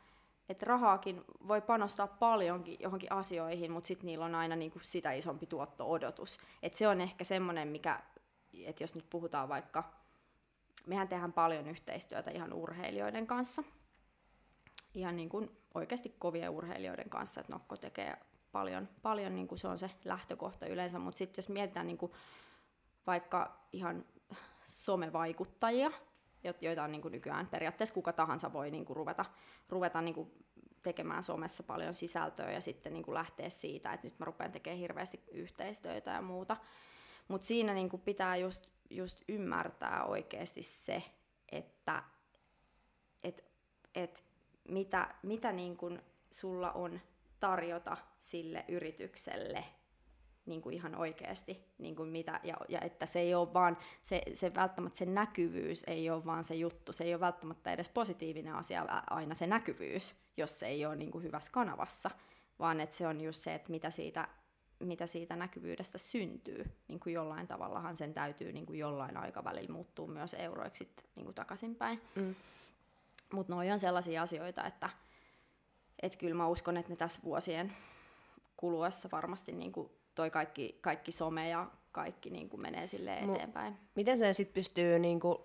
että 0.49 0.65
rahaakin 0.65 1.23
voi 1.47 1.62
panostaa 1.62 2.07
paljonkin 2.07 2.77
johonkin 2.79 3.12
asioihin, 3.12 3.71
mutta 3.71 3.88
sitten 3.88 4.05
niillä 4.05 4.25
on 4.25 4.36
aina 4.36 4.55
niinku 4.55 4.79
sitä 4.81 5.12
isompi 5.12 5.45
tuotto-odotus. 5.45 6.39
Et 6.63 6.75
se 6.75 6.88
on 6.88 7.01
ehkä 7.01 7.23
semmoinen, 7.23 7.67
mikä, 7.67 7.99
että 8.65 8.83
jos 8.83 8.95
nyt 8.95 9.10
puhutaan 9.10 9.49
vaikka, 9.49 9.83
mehän 10.86 11.07
tehdään 11.07 11.33
paljon 11.33 11.67
yhteistyötä 11.67 12.31
ihan 12.31 12.53
urheilijoiden 12.53 13.27
kanssa, 13.27 13.63
ihan 14.97 15.15
niin 15.15 15.29
kuin 15.29 15.51
oikeasti 15.73 16.15
kovien 16.19 16.49
urheilijoiden 16.49 17.10
kanssa, 17.10 17.41
että 17.41 17.53
Nokko 17.53 17.77
tekee 17.77 18.17
paljon, 18.51 18.89
paljon 19.01 19.36
niin 19.36 19.47
kuin 19.47 19.60
se 19.60 19.67
on 19.67 19.77
se 19.77 19.89
lähtökohta 20.05 20.67
yleensä, 20.67 20.99
mutta 20.99 21.17
sitten 21.17 21.41
jos 21.41 21.49
mietitään 21.49 21.88
niin 21.88 21.97
kuin 21.97 22.12
vaikka 23.07 23.60
ihan 23.73 24.05
somevaikuttajia, 24.65 25.91
joita 26.62 26.83
on 26.83 26.91
niin 26.91 27.01
kuin 27.01 27.12
nykyään 27.12 27.47
periaatteessa 27.47 27.93
kuka 27.93 28.13
tahansa 28.13 28.53
voi 28.53 28.71
niin 28.71 28.86
kuin 28.86 28.97
ruveta, 28.97 29.25
ruveta 29.69 30.01
niin 30.01 30.15
kuin 30.15 30.31
tekemään 30.83 31.23
somessa 31.23 31.63
paljon 31.63 31.93
sisältöä 31.93 32.51
ja 32.51 32.62
sitten 32.62 32.93
niin 32.93 33.03
kuin 33.03 33.15
lähteä 33.15 33.49
siitä, 33.49 33.93
että 33.93 34.07
nyt 34.07 34.19
mä 34.19 34.25
rupean 34.25 34.51
tekemään 34.51 34.79
hirveästi 34.79 35.23
yhteistyötä 35.31 36.12
ja 36.12 36.21
muuta. 36.21 36.57
Mutta 37.27 37.47
siinä 37.47 37.73
niin 37.73 37.89
kuin 37.89 38.01
pitää 38.01 38.36
just, 38.36 38.67
just 38.89 39.21
ymmärtää 39.27 40.05
oikeasti 40.05 40.63
se, 40.63 41.03
että 41.51 42.03
et, 43.23 43.45
et 43.95 44.26
mitä, 44.67 45.15
mitä 45.23 45.51
niin 45.51 45.77
kuin 45.77 46.01
sulla 46.32 46.71
on 46.71 46.99
tarjota 47.39 47.97
sille 48.19 48.65
yritykselle 48.67 49.63
niin 50.47 50.62
kuin 50.62 50.75
ihan 50.75 50.95
oikeasti, 50.95 51.65
niin 51.78 51.95
kuin 51.95 52.09
mitä, 52.09 52.39
ja, 52.43 52.57
ja 52.70 52.82
että 52.82 53.05
se 53.05 53.20
ei 53.20 53.36
ole 53.36 53.53
vaan, 53.53 53.78
se, 54.01 54.22
se 54.34 54.53
välttämättä 54.55 54.97
se 54.97 55.05
näkyvyys 55.05 55.84
ei 55.88 56.09
ole 56.09 56.26
vaan 56.26 56.43
se 56.43 56.55
juttu, 56.55 56.93
se 56.93 57.03
ei 57.03 57.13
ole 57.13 57.20
välttämättä 57.20 57.74
edes 57.74 57.89
positiivinen 57.89 58.55
asia 58.55 58.86
aina 59.09 59.36
se 59.36 59.47
näkyvyys, 59.47 60.15
jos 60.38 60.59
se 60.59 60.68
ei 60.68 60.86
ole 60.86 60.95
niin 60.95 61.11
kuin 61.11 61.24
hyvässä 61.24 61.51
kanavassa, 61.51 62.11
vaan 62.59 62.80
että 62.80 62.95
se 62.95 63.07
on 63.07 63.22
just 63.22 63.39
se, 63.39 63.55
että 63.55 63.72
mitä 63.72 63.91
siitä, 63.91 64.28
mitä 64.80 65.07
siitä 65.07 65.36
näkyvyydestä 65.36 65.97
syntyy. 65.97 66.65
Niin 66.88 66.99
kuin 66.99 67.13
jollain 67.13 67.47
tavallahan 67.47 67.97
sen 67.97 68.13
täytyy 68.13 68.51
niin 68.51 68.65
kuin 68.65 68.80
jollain 68.80 69.18
aikavälillä 69.18 69.74
muuttua 69.74 70.07
myös 70.07 70.34
euroiksi 70.34 70.89
niin 71.15 71.26
kuin 71.26 71.36
takaisinpäin. 71.36 72.01
Mm. 72.15 72.36
Mutta 73.34 73.53
noi 73.53 73.71
on 73.71 73.80
sellaisia 73.80 74.21
asioita, 74.21 74.65
että 74.65 74.89
et 76.01 76.15
kyllä 76.15 76.36
mä 76.36 76.47
uskon, 76.47 76.78
että 76.78 76.91
ne 76.91 76.95
tässä 76.95 77.19
vuosien 77.23 77.73
kuluessa 78.57 79.09
varmasti 79.11 79.51
niin 79.51 79.71
kuin 79.71 79.91
toi 80.15 80.30
kaikki, 80.30 80.78
kaikki 80.82 81.11
some 81.11 81.49
ja 81.49 81.71
kaikki 81.91 82.30
niin 82.30 82.49
kuin 82.49 82.61
menee 82.61 82.88
sille 82.88 83.17
eteenpäin. 83.17 83.78
Miten 83.95 84.19
sen 84.19 84.36
sitten 84.36 84.53
pystyy 84.53 84.99
niin 84.99 85.19
kuin 85.19 85.38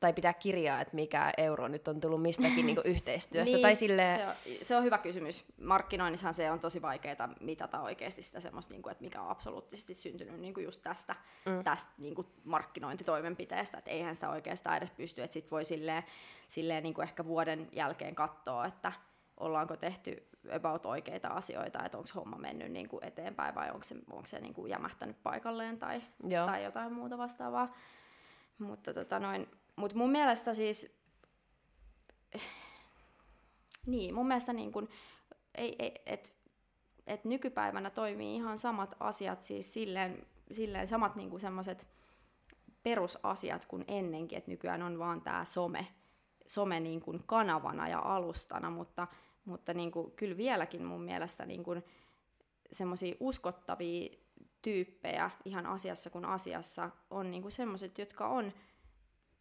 tai 0.00 0.12
pitää 0.12 0.32
kirjaa, 0.32 0.80
että 0.80 0.94
mikä 0.94 1.32
euro 1.36 1.68
nyt 1.68 1.88
on 1.88 2.00
tullut 2.00 2.22
mistäkin 2.22 2.66
niin 2.66 2.76
yhteistyöstä. 2.94 3.52
niin, 3.52 3.62
tai 3.62 3.76
silleen... 3.76 4.18
se, 4.18 4.26
on, 4.26 4.34
se 4.62 4.76
on 4.76 4.84
hyvä 4.84 4.98
kysymys. 4.98 5.44
Markkinoinnissahan 5.60 6.34
se 6.34 6.50
on 6.50 6.60
tosi 6.60 6.82
vaikeaa 6.82 7.28
mitata 7.40 7.80
oikeasti 7.80 8.22
sitä 8.22 8.40
semmoista, 8.40 8.74
niin 8.74 8.82
kuin, 8.82 8.92
että 8.92 9.04
mikä 9.04 9.22
on 9.22 9.28
absoluuttisesti 9.28 9.94
syntynyt 9.94 10.40
niin 10.40 10.54
kuin 10.54 10.64
just 10.64 10.82
tästä, 10.82 11.16
mm. 11.46 11.64
tästä 11.64 11.90
niin 11.98 12.14
kuin 12.14 12.26
markkinointitoimenpiteestä. 12.44 13.78
Että 13.78 13.90
eihän 13.90 14.14
sitä 14.14 14.30
oikeastaan 14.30 14.76
edes 14.76 14.90
pysty, 14.90 15.22
että 15.22 15.34
sit 15.34 15.50
voi 15.50 15.64
silleen, 15.64 16.02
silleen 16.48 16.82
niin 16.82 16.94
kuin 16.94 17.02
ehkä 17.02 17.24
vuoden 17.24 17.68
jälkeen 17.72 18.14
katsoa, 18.14 18.66
että 18.66 18.92
ollaanko 19.36 19.76
tehty 19.76 20.28
about 20.52 20.86
oikeita 20.86 21.28
asioita, 21.28 21.84
että 21.84 21.98
onko 21.98 22.10
homma 22.14 22.36
mennyt 22.38 22.72
niin 22.72 22.88
kuin 22.88 23.04
eteenpäin 23.04 23.54
vai 23.54 23.70
onko 23.70 23.84
se, 23.84 23.94
onko 24.10 24.26
se 24.26 24.40
niin 24.40 24.54
kuin 24.54 24.70
jämähtänyt 24.70 25.22
paikalleen 25.22 25.78
tai, 25.78 26.02
tai 26.46 26.64
jotain 26.64 26.92
muuta 26.92 27.18
vastaavaa. 27.18 27.74
Mutta 28.58 28.94
tota 28.94 29.18
noin, 29.18 29.48
mutta 29.76 29.96
mun 29.96 30.10
mielestä 30.10 30.54
siis, 30.54 30.98
niin, 33.86 34.14
mun 34.14 34.28
mielestä 34.28 34.52
niin 34.52 34.72
kun, 34.72 34.88
ei, 35.54 35.76
ei, 35.78 36.02
et, 36.06 36.32
et 37.06 37.24
nykypäivänä 37.24 37.90
toimii 37.90 38.34
ihan 38.34 38.58
samat 38.58 38.94
asiat, 39.00 39.42
siis 39.42 39.72
silleen, 39.72 40.26
silleen 40.50 40.88
samat 40.88 41.16
niin 41.16 41.40
semmoiset 41.40 41.88
perusasiat 42.82 43.64
kuin 43.64 43.84
ennenkin, 43.88 44.38
että 44.38 44.50
nykyään 44.50 44.82
on 44.82 44.98
vaan 44.98 45.20
tämä 45.20 45.44
some, 45.44 45.86
some 46.46 46.80
niin 46.80 47.00
kuin 47.00 47.22
kanavana 47.26 47.88
ja 47.88 47.98
alustana, 47.98 48.70
mutta, 48.70 49.06
mutta 49.44 49.74
niin 49.74 49.90
kuin, 49.90 50.10
kyllä 50.10 50.36
vieläkin 50.36 50.84
mun 50.84 51.02
mielestä 51.02 51.46
niin 51.46 51.64
semmoisia 52.72 53.14
uskottavia 53.20 54.18
tyyppejä 54.62 55.30
ihan 55.44 55.66
asiassa 55.66 56.10
kuin 56.10 56.24
asiassa 56.24 56.90
on 57.10 57.30
niin 57.30 57.52
semmoiset, 57.52 57.98
jotka 57.98 58.28
on 58.28 58.52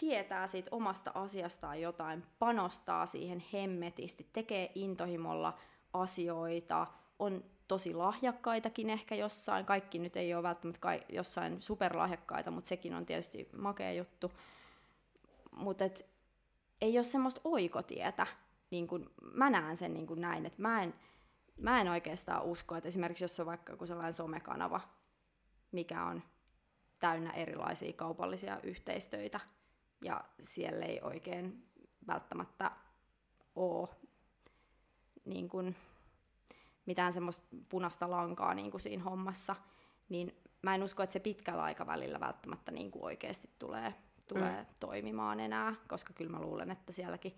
tietää 0.03 0.47
siitä 0.47 0.69
omasta 0.71 1.11
asiastaan 1.15 1.81
jotain, 1.81 2.23
panostaa 2.39 3.05
siihen 3.05 3.43
hemmetisti, 3.53 4.27
tekee 4.33 4.71
intohimolla 4.75 5.57
asioita, 5.93 6.87
on 7.19 7.43
tosi 7.67 7.93
lahjakkaitakin 7.93 8.89
ehkä 8.89 9.15
jossain, 9.15 9.65
kaikki 9.65 9.99
nyt 9.99 10.15
ei 10.15 10.33
ole 10.33 10.43
välttämättä 10.43 10.79
kai, 10.79 11.03
jossain 11.09 11.61
superlahjakkaita, 11.61 12.51
mutta 12.51 12.67
sekin 12.67 12.93
on 12.93 13.05
tietysti 13.05 13.49
makea 13.57 13.93
juttu. 13.93 14.31
Mutta 15.51 15.83
ei 16.81 16.97
ole 16.97 17.03
semmoista 17.03 17.41
oikotietä, 17.43 18.27
niin 18.71 18.87
kun, 18.87 19.11
mä 19.33 19.49
näen 19.49 19.77
sen 19.77 19.93
niin 19.93 20.07
näin, 20.15 20.45
että 20.45 20.61
mä 20.61 20.83
en, 20.83 20.93
mä 21.57 21.81
en 21.81 21.89
oikeastaan 21.89 22.43
usko, 22.43 22.75
että 22.75 22.87
esimerkiksi 22.87 23.23
jos 23.23 23.39
on 23.39 23.45
vaikka 23.45 23.73
joku 23.73 23.85
sellainen 23.85 24.13
somekanava, 24.13 24.81
mikä 25.71 26.03
on 26.03 26.23
täynnä 26.99 27.31
erilaisia 27.31 27.93
kaupallisia 27.93 28.59
yhteistöitä, 28.63 29.39
ja 30.03 30.23
siellä 30.41 30.85
ei 30.85 30.99
oikein 31.01 31.67
välttämättä 32.07 32.71
ole 33.55 33.89
niin 35.25 35.49
kuin, 35.49 35.75
mitään 36.85 37.13
semmoista 37.13 37.43
punaista 37.69 38.11
lankaa 38.11 38.53
niin 38.53 38.71
kuin 38.71 38.81
siinä 38.81 39.03
hommassa, 39.03 39.55
niin 40.09 40.35
mä 40.61 40.75
en 40.75 40.83
usko, 40.83 41.03
että 41.03 41.13
se 41.13 41.19
pitkällä 41.19 41.63
aikavälillä 41.63 42.19
välttämättä 42.19 42.71
niin 42.71 42.91
kuin 42.91 43.03
oikeasti 43.03 43.49
tulee, 43.59 43.93
tulee 44.27 44.61
mm. 44.61 44.67
toimimaan 44.79 45.39
enää, 45.39 45.75
koska 45.87 46.13
kyllä 46.13 46.31
mä 46.31 46.41
luulen, 46.41 46.71
että 46.71 46.93
sielläkin 46.93 47.35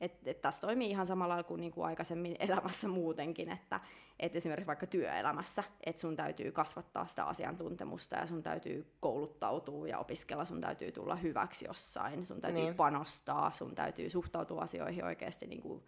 että 0.00 0.30
et 0.30 0.40
tässä 0.40 0.60
toimii 0.60 0.90
ihan 0.90 1.06
samalla 1.06 1.32
lailla 1.32 1.48
kuin, 1.48 1.60
niin 1.60 1.72
kuin 1.72 1.86
aikaisemmin 1.86 2.36
elämässä 2.48 2.88
muutenkin, 2.88 3.50
että 3.50 3.80
et 4.20 4.36
esimerkiksi 4.36 4.66
vaikka 4.66 4.86
työelämässä, 4.86 5.64
että 5.86 6.00
sun 6.00 6.16
täytyy 6.16 6.52
kasvattaa 6.52 7.06
sitä 7.06 7.24
asiantuntemusta 7.24 8.16
ja 8.16 8.26
sun 8.26 8.42
täytyy 8.42 8.92
kouluttautua 9.00 9.88
ja 9.88 9.98
opiskella, 9.98 10.44
sun 10.44 10.60
täytyy 10.60 10.92
tulla 10.92 11.16
hyväksi 11.16 11.66
jossain, 11.66 12.26
sun 12.26 12.40
täytyy 12.40 12.62
niin. 12.62 12.74
panostaa, 12.74 13.52
sun 13.52 13.74
täytyy 13.74 14.10
suhtautua 14.10 14.62
asioihin 14.62 15.04
oikeasti 15.04 15.46
niin 15.46 15.62
kuin, 15.62 15.82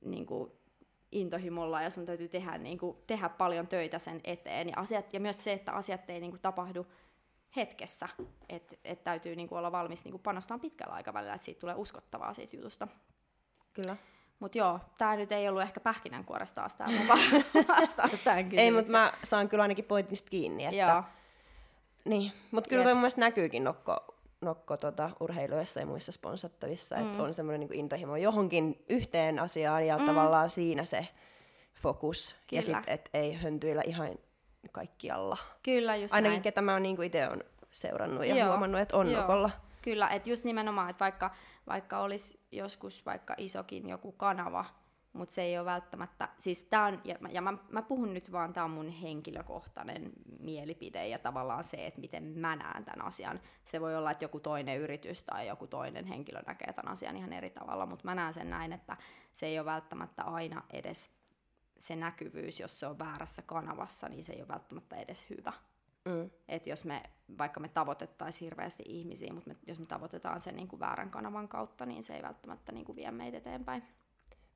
niin 0.00 0.26
kuin 0.26 0.52
intohimolla 1.12 1.82
ja 1.82 1.90
sun 1.90 2.06
täytyy 2.06 2.28
tehdä, 2.28 2.58
niin 2.58 2.78
kuin, 2.78 2.96
tehdä 3.06 3.28
paljon 3.28 3.66
töitä 3.66 3.98
sen 3.98 4.20
eteen. 4.24 4.68
Ja, 4.68 4.74
asiat, 4.76 5.12
ja 5.12 5.20
myös 5.20 5.44
se, 5.44 5.52
että 5.52 5.72
asiat 5.72 6.10
ei 6.10 6.20
niin 6.20 6.30
kuin, 6.30 6.40
tapahdu 6.40 6.86
hetkessä, 7.56 8.08
että 8.48 8.76
et 8.84 9.04
täytyy 9.04 9.36
niin 9.36 9.48
kuin, 9.48 9.58
olla 9.58 9.72
valmis 9.72 10.04
niin 10.04 10.12
kuin, 10.12 10.22
panostamaan 10.22 10.60
pitkällä 10.60 10.94
aikavälillä, 10.94 11.34
että 11.34 11.44
siitä 11.44 11.60
tulee 11.60 11.74
uskottavaa 11.74 12.34
siitä 12.34 12.56
jutusta. 12.56 12.88
Kyllä. 13.82 13.96
Mutta 14.40 14.58
joo, 14.58 14.80
tämä 14.98 15.16
nyt 15.16 15.32
ei 15.32 15.48
ollut 15.48 15.62
ehkä 15.62 15.80
pähkinänkuoresta 15.80 16.54
taas 16.54 16.74
tämä 16.74 16.90
vastaus 17.80 18.20
tähän 18.24 18.48
Ei, 18.52 18.70
mutta 18.70 18.92
mä 18.92 19.12
saan 19.22 19.48
kyllä 19.48 19.62
ainakin 19.62 19.84
pointista 19.84 20.30
kiinni. 20.30 20.64
Että... 20.64 20.76
Joo. 20.76 21.02
Niin, 22.04 22.32
mutta 22.50 22.68
kyllä 22.68 22.84
toi 22.84 22.94
mun 22.94 23.00
mielestä 23.00 23.20
näkyykin 23.20 23.64
nokko, 23.64 24.14
nokko 24.40 24.76
tota, 24.76 25.10
urheiluissa 25.20 25.80
ja 25.80 25.86
muissa 25.86 26.12
sponsattavissa, 26.12 26.96
mm. 26.96 27.02
että 27.02 27.22
on 27.22 27.34
semmoinen 27.34 27.60
niin 27.60 27.74
intohimo 27.74 28.16
johonkin 28.16 28.84
yhteen 28.88 29.38
asiaan 29.38 29.86
ja 29.86 29.98
mm. 29.98 30.06
tavallaan 30.06 30.50
siinä 30.50 30.84
se 30.84 31.06
fokus. 31.74 32.36
Kyllä. 32.48 32.58
Ja 32.58 32.62
sitten, 32.62 32.94
että 32.94 33.10
ei 33.14 33.32
höntyillä 33.32 33.82
ihan 33.86 34.08
kaikkialla. 34.72 35.36
Kyllä, 35.62 35.96
just 35.96 36.14
Ainakin 36.14 36.32
näin. 36.32 36.42
ketä 36.42 36.62
mä 36.62 36.72
oon 36.72 36.82
niin 36.82 37.02
itse 37.02 37.28
on 37.28 37.44
seurannut 37.70 38.26
ja 38.26 38.36
Joo. 38.36 38.48
huomannut, 38.48 38.80
että 38.80 38.96
on 38.96 39.10
Joo. 39.10 39.20
nokolla. 39.20 39.50
Kyllä, 39.82 40.08
että 40.08 40.30
just 40.30 40.44
nimenomaan, 40.44 40.90
että 40.90 41.04
vaikka, 41.04 41.30
vaikka 41.70 41.98
olisi 41.98 42.40
joskus 42.52 43.06
vaikka 43.06 43.34
isokin 43.38 43.88
joku 43.88 44.12
kanava, 44.12 44.64
mutta 45.12 45.34
se 45.34 45.42
ei 45.42 45.58
ole 45.58 45.66
välttämättä, 45.66 46.28
siis 46.38 46.62
tää 46.62 46.84
on, 46.84 47.00
ja, 47.04 47.16
ja 47.30 47.42
mä, 47.42 47.54
mä 47.68 47.82
puhun 47.82 48.14
nyt 48.14 48.32
vaan, 48.32 48.52
tämä 48.52 48.64
on 48.64 48.70
mun 48.70 48.88
henkilökohtainen 48.88 50.12
mielipide 50.40 51.08
ja 51.08 51.18
tavallaan 51.18 51.64
se, 51.64 51.86
että 51.86 52.00
miten 52.00 52.24
mä 52.24 52.56
näen 52.56 52.84
tämän 52.84 53.06
asian. 53.06 53.40
Se 53.64 53.80
voi 53.80 53.96
olla, 53.96 54.10
että 54.10 54.24
joku 54.24 54.40
toinen 54.40 54.78
yritys 54.78 55.22
tai 55.22 55.48
joku 55.48 55.66
toinen 55.66 56.04
henkilö 56.04 56.42
näkee 56.46 56.72
tämän 56.72 56.92
asian 56.92 57.16
ihan 57.16 57.32
eri 57.32 57.50
tavalla, 57.50 57.86
mutta 57.86 58.04
mä 58.04 58.14
näen 58.14 58.34
sen 58.34 58.50
näin, 58.50 58.72
että 58.72 58.96
se 59.32 59.46
ei 59.46 59.58
ole 59.58 59.66
välttämättä 59.66 60.22
aina 60.22 60.62
edes 60.72 61.20
se 61.78 61.96
näkyvyys, 61.96 62.60
jos 62.60 62.80
se 62.80 62.86
on 62.86 62.98
väärässä 62.98 63.42
kanavassa, 63.42 64.08
niin 64.08 64.24
se 64.24 64.32
ei 64.32 64.40
ole 64.40 64.48
välttämättä 64.48 64.96
edes 64.96 65.30
hyvä. 65.30 65.52
Mm. 66.04 66.30
Että 66.48 66.70
jos 66.70 66.84
me, 66.84 67.02
vaikka 67.38 67.60
me 67.60 67.68
tavoitettaisiin 67.68 68.46
hirveästi 68.46 68.82
ihmisiä, 68.86 69.32
mutta 69.32 69.50
me, 69.50 69.56
jos 69.66 69.78
me 69.78 69.86
tavoitetaan 69.86 70.40
sen 70.40 70.56
niin 70.56 70.68
kuin 70.68 70.80
väärän 70.80 71.10
kanavan 71.10 71.48
kautta, 71.48 71.86
niin 71.86 72.04
se 72.04 72.14
ei 72.14 72.22
välttämättä 72.22 72.72
niin 72.72 72.84
kuin 72.84 72.96
vie 72.96 73.10
meitä 73.10 73.38
eteenpäin. 73.38 73.82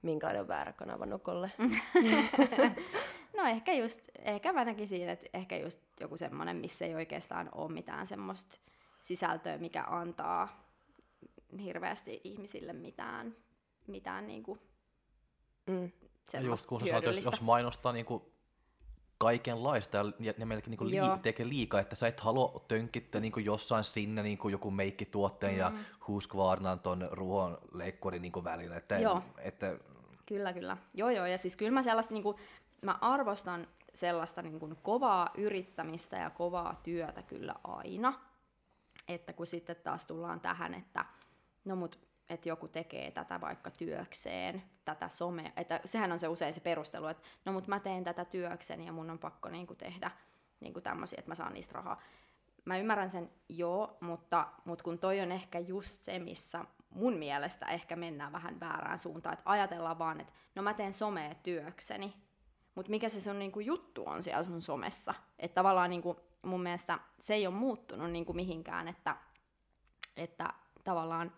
Minkälainen 0.03 0.43
on 0.43 0.49
väärä 0.49 0.73
kanava 0.73 1.07
Nokolle? 1.07 1.51
no 3.37 3.45
ehkä 3.47 3.73
just, 3.73 4.01
ehkä 4.19 4.53
mä 4.53 4.65
näkisin, 4.65 5.09
että 5.09 5.27
ehkä 5.35 5.57
just 5.57 5.81
joku 6.01 6.17
semmoinen, 6.17 6.57
missä 6.57 6.85
ei 6.85 6.95
oikeastaan 6.95 7.49
ole 7.55 7.73
mitään 7.73 8.07
semmoista 8.07 8.59
sisältöä, 9.01 9.59
mikä 9.59 9.85
antaa 9.85 10.65
hirveästi 11.63 12.21
ihmisille 12.25 12.73
mitään, 12.73 13.37
mitään 13.87 14.27
niin 14.27 14.43
kuin 14.43 14.61
mm. 15.67 15.93
ja 16.33 16.41
just 16.41 16.67
kun 16.67 16.81
sä 16.81 16.87
saat, 16.87 17.05
jos, 17.05 17.25
jos 17.25 17.41
mainostaa 17.41 17.93
niin 17.93 18.07
kuin 18.07 18.23
kaikenlaista 19.25 19.97
ja, 19.97 20.35
ja 20.39 20.47
melkein 20.47 20.77
niin 20.79 20.91
lii, 20.91 21.19
tekee 21.23 21.49
liikaa, 21.49 21.81
että 21.81 21.97
sä 21.97 22.09
et 22.09 22.21
halua 22.21 22.65
tönkittää 22.69 23.21
niin 23.21 23.33
jossain 23.45 23.85
sinne 23.85 24.23
niin 24.23 24.39
joku 24.51 24.71
meikkituotteen 24.71 25.53
mm. 25.53 25.59
ja 25.59 25.73
Husqvarnan 26.09 26.81
ton 26.81 27.09
ruohon 27.11 27.59
leikkurin 27.73 28.23
niin 28.23 28.45
välillä. 28.45 28.77
Että, 28.77 28.99
Joo. 28.99 29.23
Että... 29.39 29.79
Kyllä, 30.27 30.53
kyllä. 30.53 30.77
Joo, 30.95 31.11
joo. 31.11 31.27
Ja 31.27 31.39
siis 31.39 31.57
kyllä 31.57 31.71
mä 31.71 31.83
sellaista, 31.83 32.15
niin 32.15 32.23
kuin, 32.23 32.37
mä 32.83 32.99
arvostan 33.01 33.67
sellaista 33.95 34.43
niin 34.43 34.61
kuin 34.61 34.77
kovaa 34.83 35.31
yrittämistä 35.37 36.17
ja 36.17 36.31
kovaa 36.31 36.81
työtä 36.83 37.23
kyllä 37.23 37.55
aina. 37.65 38.21
Että 39.09 39.33
kun 39.33 39.47
sitten 39.47 39.77
taas 39.77 40.05
tullaan 40.05 40.41
tähän, 40.41 40.75
että 40.75 41.05
no 41.65 41.77
mut 41.77 41.99
että 42.29 42.49
joku 42.49 42.69
tekee 42.69 43.11
tätä 43.11 43.41
vaikka 43.41 43.71
työkseen, 43.71 44.63
tätä 44.85 45.09
somea, 45.09 45.51
että 45.57 45.81
sehän 45.85 46.13
on 46.13 46.19
se 46.19 46.29
usein 46.29 46.53
se 46.53 46.61
perustelu, 46.61 47.07
että 47.07 47.23
no 47.45 47.53
mut 47.53 47.69
mä 47.69 47.81
teen 47.81 48.05
tätä 48.05 48.25
työkseni 48.25 48.87
ja 48.87 48.93
mun 48.93 49.11
on 49.11 49.19
pakko 49.19 49.49
niinku 49.49 49.75
tehdä 49.75 50.11
niinku 50.61 50.81
tämmöisiä, 50.81 51.17
että 51.19 51.31
mä 51.31 51.35
saan 51.35 51.55
niistä 51.55 51.73
rahaa. 51.73 52.03
Mä 52.65 52.79
ymmärrän 52.79 53.11
sen 53.11 53.31
joo, 53.49 53.97
mutta, 54.01 54.47
mutta 54.65 54.85
kun 54.85 54.99
toi 54.99 55.21
on 55.21 55.33
ehkä 55.33 55.59
just 55.59 56.03
se, 56.03 56.19
missä 56.19 56.65
mun 56.91 57.17
mielestä 57.17 57.67
ehkä 57.67 57.97
mennään 57.97 58.33
vähän 58.33 58.61
väärään 58.61 58.99
suuntaan, 58.99 59.33
että 59.33 59.51
ajatellaan 59.51 59.99
vaan, 59.99 60.21
että 60.21 60.33
no 60.55 60.63
mä 60.63 60.75
teen 60.75 60.95
somea 60.95 61.35
työkseni, 61.35 62.15
mutta 62.75 62.91
mikä 62.91 63.09
se 63.09 63.21
sun 63.21 63.39
niinku 63.39 63.61
juttu 63.61 64.03
on 64.07 64.23
siellä 64.23 64.45
sun 64.45 64.63
somessa. 64.63 65.15
Että 65.39 65.55
tavallaan 65.55 65.91
niinku, 65.91 66.21
mun 66.43 66.63
mielestä 66.63 66.99
se 67.21 67.35
ei 67.35 67.47
ole 67.47 67.55
muuttunut 67.55 68.11
niinku 68.11 68.33
mihinkään, 68.33 68.89
että, 68.89 69.17
että 70.17 70.53
tavallaan 70.85 71.33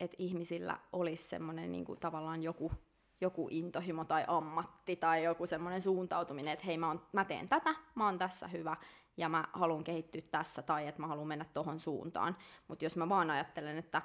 että 0.00 0.16
ihmisillä 0.18 0.78
olisi 0.92 1.28
semmoinen 1.28 1.72
niin 1.72 1.84
kuin, 1.84 2.00
tavallaan 2.00 2.42
joku, 2.42 2.72
joku 3.20 3.48
intohimo 3.50 4.04
tai 4.04 4.24
ammatti 4.26 4.96
tai 4.96 5.24
joku 5.24 5.46
semmoinen 5.46 5.82
suuntautuminen, 5.82 6.52
että 6.52 6.66
hei 6.66 6.78
mä, 6.78 6.88
oon, 6.88 7.06
mä 7.12 7.24
teen 7.24 7.48
tätä, 7.48 7.74
mä 7.94 8.06
oon 8.06 8.18
tässä 8.18 8.48
hyvä 8.48 8.76
ja 9.16 9.28
mä 9.28 9.48
haluan 9.52 9.84
kehittyä 9.84 10.20
tässä 10.30 10.62
tai 10.62 10.86
että 10.86 11.00
mä 11.00 11.06
haluan 11.06 11.28
mennä 11.28 11.44
tohon 11.54 11.80
suuntaan. 11.80 12.36
Mutta 12.68 12.84
jos 12.84 12.96
mä 12.96 13.08
vaan 13.08 13.30
ajattelen, 13.30 13.78
että 13.78 14.02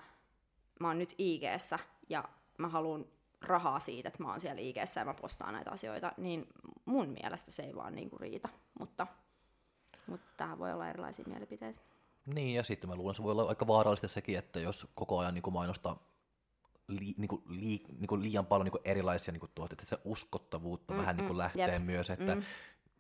mä 0.80 0.88
oon 0.88 0.98
nyt 0.98 1.16
ig 1.18 1.44
ja 2.10 2.24
mä 2.58 2.68
haluan 2.68 3.06
rahaa 3.42 3.80
siitä, 3.80 4.08
että 4.08 4.24
mä 4.24 4.30
oon 4.30 4.40
siellä 4.40 4.62
ig 4.62 4.78
ja 4.96 5.06
mä 5.06 5.14
postaan 5.14 5.54
näitä 5.54 5.72
asioita, 5.72 6.12
niin 6.18 6.48
mun 6.86 7.10
mielestä 7.22 7.52
se 7.52 7.64
ei 7.64 7.76
vaan 7.76 7.96
niinku 7.96 8.18
riitä. 8.18 8.50
Mutta, 8.80 9.08
mutta 10.08 10.28
tähän 10.38 10.60
voi 10.60 10.74
olla 10.74 10.90
erilaisia 10.90 11.26
mielipiteitä. 11.28 11.80
Niin, 12.26 12.54
ja 12.54 12.64
sitten 12.64 12.90
mä 12.90 12.96
luulen, 12.96 13.12
että 13.12 13.18
se 13.18 13.24
voi 13.24 13.32
olla 13.32 13.44
aika 13.44 13.68
vaarallista 13.68 14.08
sekin, 14.08 14.38
että 14.38 14.60
jos 14.60 14.88
koko 14.96 15.20
ajan 15.20 15.34
niin 15.34 15.54
mainostaa 15.54 16.04
li, 16.88 17.16
niin 17.18 17.28
kuin, 17.28 17.42
li, 17.48 17.84
niin 18.00 18.08
kuin 18.08 18.22
liian 18.22 18.46
paljon 18.46 18.66
niin 18.66 18.72
kuin 18.72 18.82
erilaisia 18.86 19.32
niin 19.32 19.40
kuin 19.40 19.52
tuotteita, 19.56 19.82
että 19.84 19.96
se 19.96 20.02
uskottavuutta 20.06 20.94
mm, 20.94 21.00
vähän 21.00 21.18
niin 21.18 21.28
kuin 21.28 21.36
mm, 21.36 21.38
lähtee 21.38 21.74
jep. 21.74 21.84
myös, 21.84 22.10
että 22.10 22.36
mm. 22.36 22.44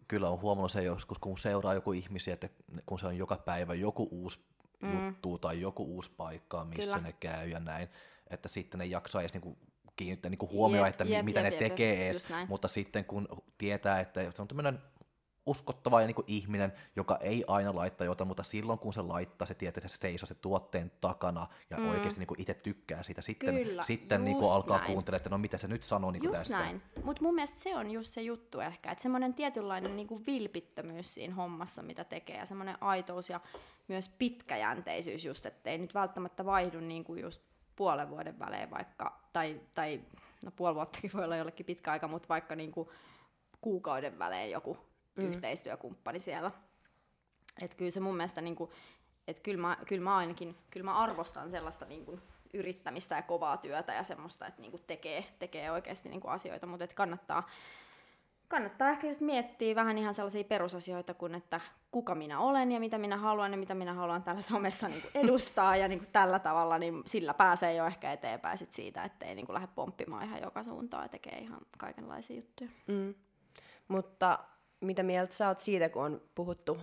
kyllä 0.08 0.30
on 0.30 0.42
huomannut 0.42 0.72
se 0.72 0.84
joskus, 0.84 1.20
kun 1.20 1.38
seuraa 1.38 1.74
joku 1.74 1.92
ihmisiä, 1.92 2.34
että 2.34 2.50
kun 2.86 3.00
se 3.00 3.08
on 3.08 3.18
joka 3.18 3.38
päivä 3.38 3.74
joku 3.74 4.08
uusi 4.12 4.40
mm. 4.82 5.08
juttu 5.08 5.38
tai 5.38 5.62
joku 5.62 5.84
uusi 5.84 6.12
paikka, 6.18 6.66
missä 6.66 6.84
kyllä. 6.84 7.08
ne 7.08 7.14
käy 7.14 7.50
ja 7.50 7.60
näin, 7.60 7.90
että 8.30 8.50
sitten 8.50 8.80
ne 8.80 8.86
jaksaa 8.86 9.22
edes 9.22 9.34
niin 9.34 9.42
kuin 9.42 9.58
kiinnittää 9.96 10.30
niin 10.30 10.52
huomioon, 10.52 10.88
että 10.88 11.04
jep, 11.04 11.26
mitä 11.26 11.40
jep, 11.40 11.50
ne 11.50 11.56
jep, 11.56 11.60
tekee 11.60 12.10
edes, 12.10 12.28
mutta 12.48 12.68
sitten 12.68 13.06
kun 13.06 13.28
tietää, 13.58 14.00
että 14.00 14.32
se 14.32 14.42
on 14.42 14.48
tämmöinen 14.48 14.80
uskottava 15.46 16.02
ja 16.02 16.08
niin 16.08 16.16
kuin 16.16 16.26
ihminen, 16.28 16.74
joka 16.96 17.18
ei 17.22 17.44
aina 17.48 17.76
laita 17.76 18.06
jotain, 18.06 18.28
mutta 18.28 18.44
silloin 18.44 18.80
kun 18.80 18.94
se 18.94 19.02
laittaa, 19.02 19.46
se 19.46 19.54
tietää, 19.54 19.80
että 19.80 19.88
se 19.88 19.98
seisoo 19.98 20.28
se 20.28 20.36
tuotteen 20.36 20.92
takana 21.02 21.48
ja 21.70 21.78
mm. 21.78 21.90
oikeasti 21.90 22.20
niin 22.20 22.28
kuin 22.28 22.42
itse 22.42 22.54
tykkää 22.54 23.04
siitä. 23.04 23.22
Sitten, 23.22 23.56
Kyllä, 23.56 23.84
sitten 23.84 24.24
niin 24.24 24.38
kuin 24.38 24.54
alkaa 24.54 24.80
kuuntelemaan, 24.80 25.20
että 25.20 25.30
no 25.30 25.38
mitä 25.38 25.58
se 25.58 25.68
nyt 25.68 25.84
sanoo 25.84 26.12
niin 26.12 26.22
kuin 26.22 26.30
just 26.30 26.40
tästä. 26.40 26.58
näin. 26.58 26.82
Mutta 27.04 27.22
mun 27.22 27.36
mielestä 27.36 27.60
se 27.60 27.76
on 27.76 27.92
just 27.92 28.14
se 28.14 28.22
juttu 28.22 28.60
ehkä, 28.60 28.92
että 28.92 29.02
semmoinen 29.02 29.34
tietynlainen 29.34 29.96
niin 29.96 30.08
kuin 30.08 30.24
vilpittömyys 30.28 31.14
siinä 31.14 31.36
hommassa, 31.36 31.84
mitä 31.84 32.04
tekee, 32.04 32.38
ja 32.38 32.46
semmoinen 32.46 32.78
aitous 32.82 33.30
ja 33.30 33.40
myös 33.88 34.10
pitkäjänteisyys 34.10 35.26
just, 35.26 35.46
ettei 35.46 35.78
nyt 35.78 35.94
välttämättä 35.94 36.46
vaihdu 36.46 36.80
niin 36.80 37.04
kuin 37.04 37.22
just 37.22 37.42
puolen 37.76 38.10
vuoden 38.10 38.40
välein 38.40 38.70
vaikka, 38.70 39.20
tai, 39.34 39.62
tai 39.74 40.02
no 40.46 40.52
puoli 40.52 40.76
vuottakin 40.76 41.12
voi 41.14 41.24
olla 41.24 41.36
jollekin 41.36 41.66
pitkä 41.66 41.92
aika, 41.92 42.08
mutta 42.08 42.30
vaikka 42.30 42.56
niin 42.56 42.72
kuin 42.72 42.90
kuukauden 43.62 44.20
välein 44.20 44.52
joku 44.52 44.78
mm. 45.16 45.26
yhteistyökumppani 45.26 46.20
siellä. 46.20 46.52
Et 47.62 47.76
kyllä 47.76 47.92
se 47.92 48.00
mun 48.00 48.18
mielestä, 48.18 48.42
niin 48.42 48.56
kuin, 48.56 48.72
että 49.28 49.44
kyllä 49.44 49.62
mä, 49.62 49.78
kyllä 49.88 50.04
mä 50.04 50.18
ainakin 50.18 50.58
kyllä 50.72 50.84
mä 50.84 50.98
arvostan 50.98 51.52
sellaista 51.52 51.86
niin 51.86 52.06
kuin, 52.06 52.22
yrittämistä 52.56 53.16
ja 53.16 53.22
kovaa 53.22 53.58
työtä 53.58 53.94
ja 53.94 54.04
semmoista, 54.04 54.48
että 54.48 54.62
niin 54.62 54.72
kuin 54.72 54.84
tekee, 54.88 55.26
tekee 55.40 55.72
oikeasti 55.72 56.10
niin 56.10 56.22
kuin 56.22 56.32
asioita, 56.32 56.68
mutta 56.68 56.84
että 56.84 56.96
kannattaa, 56.96 57.50
kannattaa 58.48 58.90
ehkä 58.90 59.08
just 59.08 59.22
miettiä 59.22 59.76
vähän 59.76 59.98
ihan 59.98 60.14
sellaisia 60.14 60.44
perusasioita 60.44 61.14
kuin, 61.14 61.36
että 61.36 61.62
kuka 61.92 62.16
minä 62.16 62.40
olen 62.40 62.72
ja 62.72 62.80
mitä 62.80 62.98
minä 62.98 63.18
haluan 63.18 63.52
ja 63.52 63.58
mitä 63.58 63.76
minä 63.76 63.94
haluan 63.94 64.24
tällä 64.24 64.42
somessa 64.42 64.88
niin 64.88 65.04
edustaa 65.16 65.76
ja 65.76 65.88
niin 65.88 66.00
kuin 66.00 66.12
tällä 66.12 66.40
tavalla, 66.40 66.78
niin 66.78 67.04
sillä 67.06 67.34
pääsee 67.34 67.76
jo 67.76 67.86
ehkä 67.86 68.14
eteenpäin 68.14 68.58
sit 68.58 68.74
siitä, 68.74 69.04
ettei 69.04 69.36
niin 69.36 69.46
kuin 69.46 69.54
lähde 69.54 69.68
pomppimaan 69.76 70.24
ihan 70.24 70.42
joka 70.42 70.64
suuntaan 70.64 71.04
ja 71.04 71.10
tekee 71.10 71.38
ihan 71.40 71.62
kaikenlaisia 71.78 72.36
juttuja. 72.36 72.70
Mm. 72.88 73.14
Mutta 73.88 74.40
mitä 74.86 75.04
mieltä 75.04 75.34
sä 75.34 75.48
oot 75.48 75.60
siitä, 75.60 75.90
kun 75.90 76.04
on 76.04 76.22
puhuttu, 76.36 76.78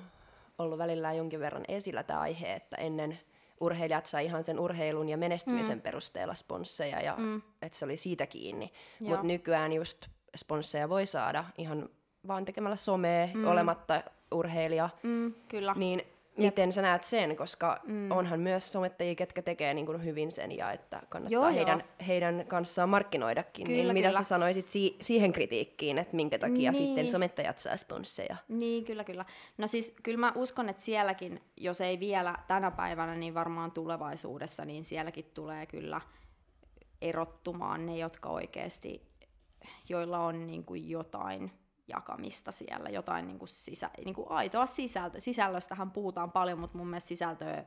ollut 0.59 0.79
välillä 0.79 1.13
jonkin 1.13 1.41
verran 1.41 1.65
esillä 1.69 2.03
tämä 2.03 2.21
aihe, 2.21 2.55
että 2.55 2.77
ennen 2.77 3.19
urheilijat 3.61 4.07
sai 4.07 4.25
ihan 4.25 4.45
sen 4.45 4.61
urheilun 4.61 5.09
ja 5.09 5.17
menestymisen 5.17 5.79
mm. 5.79 5.83
perusteella 5.83 6.35
sponsseja 6.35 7.01
ja 7.01 7.17
mm. 7.19 7.43
että 7.63 7.79
se 7.79 7.85
oli 7.85 7.97
siitä 7.97 8.27
kiinni. 8.27 8.73
Mutta 9.01 9.23
nykyään 9.27 9.73
just 9.73 10.07
sponsseja 10.37 10.89
voi 10.89 11.07
saada 11.07 11.45
ihan 11.59 11.89
vaan 12.29 12.45
tekemällä 12.45 12.77
somea, 12.77 13.29
mm. 13.35 13.47
olematta 13.47 14.03
urheilija. 14.33 14.91
Mm, 15.03 15.35
kyllä. 15.49 15.75
Niin 15.77 16.03
Miten 16.37 16.73
sä 16.73 16.83
näet 16.83 17.05
sen, 17.05 17.37
koska 17.37 17.81
mm. 17.87 18.11
onhan 18.11 18.41
myös 18.41 18.73
somettajia, 18.73 19.15
ketkä 19.15 19.43
tekee 19.43 19.75
niin 19.75 19.87
kuin 19.87 20.05
hyvin 20.05 20.33
sen 20.33 20.53
ja 20.53 20.73
että 20.73 21.03
kannattaa 21.09 21.41
joo, 21.41 21.53
heidän, 21.53 21.79
joo. 21.79 22.07
heidän 22.07 22.45
kanssaan 22.49 22.89
markkinoidakin. 22.89 23.67
Kyllä, 23.67 23.83
niin 23.83 23.93
mitä 23.93 24.09
kyllä. 24.09 24.23
sä 24.23 24.29
sanoisit 24.29 24.69
si- 24.69 24.97
siihen 25.01 25.33
kritiikkiin, 25.33 25.99
että 25.99 26.17
minkä 26.17 26.39
takia 26.39 26.73
niin. 26.73 26.75
sitten 26.75 27.09
somettajat 27.09 27.59
saa 27.59 27.77
sponsseja? 27.77 28.37
Niin, 28.49 28.85
kyllä, 28.85 29.05
kyllä. 29.05 29.25
No 29.59 29.69
siis 29.69 29.97
kyllä 30.03 30.19
mä 30.19 30.33
uskon, 30.37 30.69
että 30.69 30.83
sielläkin, 30.83 31.41
jos 31.57 31.81
ei 31.81 32.01
vielä 32.01 32.39
tänä 32.49 32.71
päivänä, 32.71 33.15
niin 33.15 33.35
varmaan 33.35 33.73
tulevaisuudessa, 33.73 34.65
niin 34.65 34.85
sielläkin 34.85 35.31
tulee 35.35 35.67
kyllä 35.67 36.01
erottumaan 37.03 37.87
ne, 37.87 37.99
jotka 37.99 38.29
oikeasti, 38.29 39.03
joilla 39.89 40.19
on 40.19 40.47
niin 40.47 40.65
kuin 40.65 40.91
jotain 40.91 41.51
jakamista 41.93 42.53
siellä, 42.53 42.91
jotain 42.91 43.27
niin 43.27 43.39
kuin 43.39 43.49
sisä, 43.49 43.91
niin 44.05 44.15
kuin 44.15 44.31
aitoa 44.31 44.67
sisältöä. 44.67 45.21
Sisällöstähän 45.21 45.91
puhutaan 45.91 46.33
paljon, 46.33 46.59
mutta 46.59 46.79
mun 46.79 46.87
mielestä 46.87 47.09
sisältöä 47.09 47.65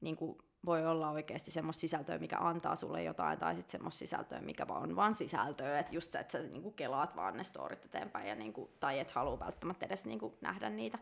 niin 0.00 0.16
kuin 0.16 0.38
voi 0.66 0.86
olla 0.86 1.10
oikeasti 1.10 1.50
semmoista 1.50 1.80
sisältöä, 1.80 2.18
mikä 2.18 2.38
antaa 2.38 2.76
sulle 2.76 3.02
jotain, 3.02 3.38
tai 3.38 3.54
sitten 3.54 3.70
semmoista 3.70 3.98
sisältöä, 3.98 4.40
mikä 4.40 4.68
vaan 4.68 4.82
on 4.82 4.96
vaan 4.96 5.14
sisältöä, 5.14 5.78
että 5.78 5.94
just 5.94 6.12
se, 6.12 6.18
että 6.18 6.32
sä 6.32 6.44
niin 6.44 6.62
kuin 6.62 6.74
kelaat 6.74 7.16
vaan 7.16 7.36
ne 7.36 7.44
storit 7.44 7.84
eteenpäin, 7.84 8.28
ja 8.28 8.34
niin 8.34 8.52
kuin, 8.52 8.70
tai 8.80 8.98
et 8.98 9.10
halua 9.10 9.40
välttämättä 9.40 9.86
edes 9.86 10.04
kuin 10.20 10.34
nähdä 10.40 10.70
niitä, 10.70 10.98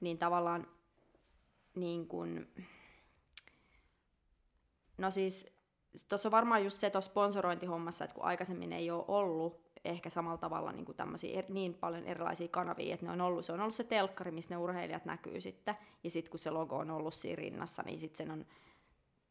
niin 0.00 0.18
tavallaan 0.18 0.66
niin 1.74 2.08
kuin, 2.08 2.54
no 4.98 5.10
siis 5.10 5.46
tuossa 6.08 6.28
on 6.28 6.32
varmaan 6.32 6.64
just 6.64 6.78
se 6.78 6.90
tuossa 6.90 7.10
sponsorointihommassa, 7.10 8.04
että 8.04 8.14
kun 8.14 8.24
aikaisemmin 8.24 8.72
ei 8.72 8.90
ole 8.90 9.04
ollut 9.08 9.61
ehkä 9.84 10.10
samalla 10.10 10.38
tavalla 10.38 10.72
niin 10.72 10.84
kuin 10.84 10.96
tämmöisiä 10.96 11.42
niin 11.48 11.74
paljon 11.74 12.04
erilaisia 12.04 12.48
kanavia, 12.48 12.94
että 12.94 13.06
ne 13.06 13.12
on 13.12 13.20
ollut, 13.20 13.44
se 13.44 13.52
on 13.52 13.60
ollut 13.60 13.74
se 13.74 13.84
telkkari, 13.84 14.30
missä 14.30 14.54
ne 14.54 14.58
urheilijat 14.58 15.04
näkyy 15.04 15.40
sitten, 15.40 15.74
ja 16.04 16.10
sitten 16.10 16.30
kun 16.30 16.38
se 16.38 16.50
logo 16.50 16.76
on 16.76 16.90
ollut 16.90 17.14
siinä 17.14 17.36
rinnassa, 17.36 17.82
niin 17.82 18.00
sitten 18.00 18.26
sen 18.26 18.30
on, 18.30 18.46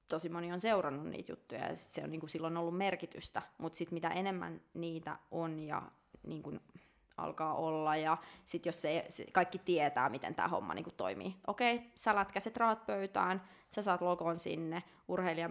tosi 0.08 0.30
moni 0.30 0.54
on 0.54 0.62
seurannut 0.62 1.08
niitä 1.08 1.32
juttuja, 1.32 1.68
ja 1.68 1.76
sit 1.76 1.92
se 1.92 2.04
on 2.04 2.12
niin 2.12 2.20
kuin 2.20 2.30
silloin 2.30 2.58
ollut 2.58 2.78
merkitystä, 2.78 3.42
mutta 3.58 3.78
sitten 3.78 3.94
mitä 3.94 4.10
enemmän 4.10 4.62
niitä 4.74 5.18
on 5.32 5.60
ja 5.60 5.82
niin 6.28 6.44
kuin 6.44 6.60
alkaa 7.18 7.56
olla, 7.56 7.96
ja 7.96 8.18
sitten 8.46 8.68
jos 8.68 8.82
se, 8.82 9.06
se, 9.10 9.26
kaikki 9.32 9.60
tietää, 9.60 10.10
miten 10.10 10.36
tämä 10.36 10.48
homma 10.48 10.74
niin 10.74 10.84
kuin 10.84 10.96
toimii. 10.96 11.36
Okei, 11.48 11.92
sä 11.96 12.16
lätkäset 12.16 12.58
rahat 12.58 12.86
pöytään, 12.86 13.42
sä 13.70 13.82
saat 13.82 14.02
logon 14.02 14.40
sinne, 14.40 14.84
urheilija 15.08 15.50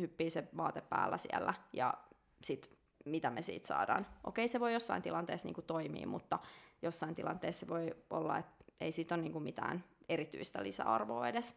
hyppii 0.00 0.30
se 0.30 0.48
vaate 0.56 0.80
päällä 0.80 1.16
siellä, 1.16 1.54
ja 1.72 1.94
sitten 2.42 2.75
mitä 3.06 3.30
me 3.30 3.42
siitä 3.42 3.66
saadaan. 3.66 4.06
Okei, 4.24 4.48
se 4.48 4.60
voi 4.60 4.72
jossain 4.72 5.02
tilanteessa 5.02 5.48
niin 5.48 5.54
kuin 5.54 5.66
toimia, 5.66 6.06
mutta 6.06 6.38
jossain 6.82 7.14
tilanteessa 7.14 7.68
voi 7.68 7.96
olla, 8.10 8.38
että 8.38 8.64
ei 8.80 8.92
siitä 8.92 9.14
ole 9.14 9.22
niin 9.22 9.32
kuin 9.32 9.44
mitään 9.44 9.84
erityistä 10.08 10.62
lisäarvoa 10.62 11.28
edes. 11.28 11.54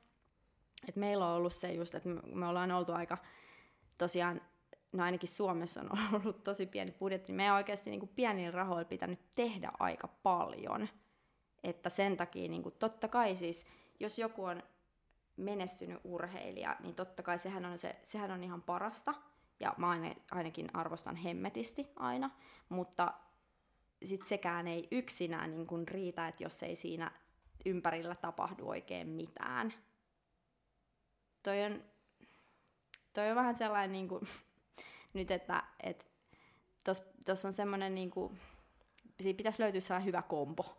Et 0.88 0.96
meillä 0.96 1.28
on 1.28 1.36
ollut 1.36 1.54
se 1.54 1.74
just, 1.74 1.96
että 1.96 2.10
me 2.10 2.48
ollaan 2.48 2.72
oltu 2.72 2.92
aika 2.92 3.18
tosiaan, 3.98 4.42
no 4.92 5.04
ainakin 5.04 5.30
Suomessa 5.30 5.82
on 5.82 5.90
ollut 6.24 6.44
tosi 6.44 6.66
pieni 6.66 6.92
budjetti, 6.92 7.34
me 7.34 7.54
oikeasti 7.54 7.90
niin 7.90 8.00
kuin 8.00 8.12
pienillä 8.16 8.52
rahoilla 8.52 8.86
pitänyt 8.86 9.20
tehdä 9.36 9.72
aika 9.80 10.08
paljon. 10.08 10.88
Että 11.64 11.90
sen 11.90 12.18
takia 12.18 12.50
niin 12.50 12.64
kuin, 12.64 12.76
totta 12.80 13.08
kai 13.08 13.36
siis, 13.36 13.66
jos 14.00 14.20
joku 14.20 14.44
on 14.44 14.64
menestynyt 15.38 16.00
urheilija, 16.04 16.76
niin 16.80 16.96
totta 16.96 17.24
kai 17.24 17.40
sehän 17.40 17.66
on, 17.66 17.78
se, 17.78 17.96
sehän 18.04 18.32
on 18.32 18.44
ihan 18.44 18.62
parasta– 18.62 19.14
ja 19.60 19.74
mä 19.78 19.98
ainakin 20.32 20.70
arvostan 20.74 21.16
hemmetisti 21.16 21.88
aina, 21.96 22.30
mutta 22.70 23.14
sit 24.04 24.26
sekään 24.26 24.68
ei 24.68 24.88
yksinään 24.92 25.52
niin 25.52 25.68
kun 25.68 25.88
riitä, 25.88 26.28
että 26.28 26.44
jos 26.44 26.64
ei 26.64 26.76
siinä 26.76 27.12
ympärillä 27.66 28.16
tapahdu 28.16 28.70
oikein 28.70 29.08
mitään. 29.08 29.74
Toi 31.44 31.64
on, 31.64 31.84
toi 33.14 33.30
on 33.30 33.36
vähän 33.36 33.56
sellainen 33.56 33.92
niin 33.92 34.08
kuin, 34.08 34.22
nyt, 35.14 35.32
että 35.32 35.64
et, 35.84 36.12
tuossa 37.26 37.48
on 37.48 37.54
semmoinen, 37.54 37.96
niin 37.96 38.12
kuin, 38.12 38.40
pitäisi 39.18 39.62
löytyä 39.62 39.82
sellainen 39.82 40.08
hyvä 40.08 40.22
kompo. 40.22 40.78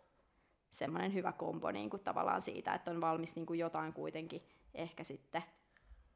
Semmoinen 0.70 1.14
hyvä 1.14 1.33
kompo 1.33 1.70
niin 1.70 1.91
kuin, 1.91 2.05
tavallaan 2.05 2.43
siitä, 2.43 2.74
että 2.74 2.91
on 2.91 3.01
valmis 3.01 3.35
niin 3.35 3.47
kuin 3.47 3.59
jotain 3.59 3.93
kuitenkin 3.93 4.43
ehkä 4.74 5.05
sitten 5.05 5.43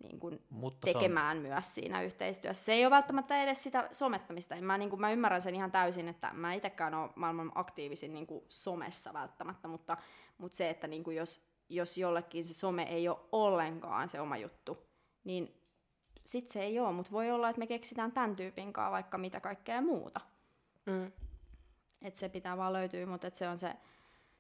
niin 0.03 0.21
kuin 0.21 0.43
Mutta 0.51 0.85
tekemään 0.85 1.37
on... 1.37 1.43
myös 1.43 1.75
siinä 1.75 2.03
yhteistyössä. 2.03 2.65
Se 2.65 2.73
ei 2.73 2.85
ole 2.85 2.91
välttämättä 2.91 3.43
edes 3.43 3.63
sitä 3.63 3.89
somettamista. 3.93 4.61
Mä, 4.61 4.79
niin 4.79 4.91
kuin, 4.91 5.01
mä 5.01 5.13
ymmärrän 5.13 5.43
sen 5.43 5.55
ihan 5.55 5.73
täysin, 5.73 6.09
että 6.09 6.31
mä 6.33 6.53
itsekään 6.53 6.95
ole 6.95 7.11
maailman 7.15 7.53
aktiivisin 7.55 8.15
niin 8.15 8.27
kuin 8.27 8.45
somessa 8.49 9.13
välttämättä, 9.13 9.69
mutta, 9.69 9.97
mutta 10.39 10.57
se, 10.57 10.71
että 10.71 10.87
niin 10.87 11.05
kuin 11.05 11.17
jos, 11.17 11.49
jos 11.69 11.99
jollekin 11.99 12.45
se 12.45 12.55
some 12.55 12.83
ei 12.83 13.09
ole 13.09 13.19
ollenkaan 13.33 14.09
se 14.09 14.21
oma 14.21 14.37
juttu, 14.37 14.79
niin 15.25 15.61
sit 16.27 16.49
se 16.49 16.63
ei 16.63 16.81
ole, 16.81 16.93
mutta 16.93 17.13
voi 17.13 17.31
olla, 17.31 17.49
että 17.49 17.59
me 17.59 17.67
keksitään 17.67 18.13
tämän 18.13 18.37
tyypin 18.37 18.73
kanssa 18.73 18.91
vaikka 18.91 19.19
mitä 19.19 19.41
kaikkea 19.41 19.81
muuta. 19.81 20.21
Mm. 20.87 21.13
Että 22.03 22.21
se 22.21 22.29
pitää 22.29 22.57
vaan 22.57 22.73
löytyä, 22.73 23.07
mutta 23.07 23.31
se 23.33 23.49
on 23.49 23.59
se, 23.59 23.75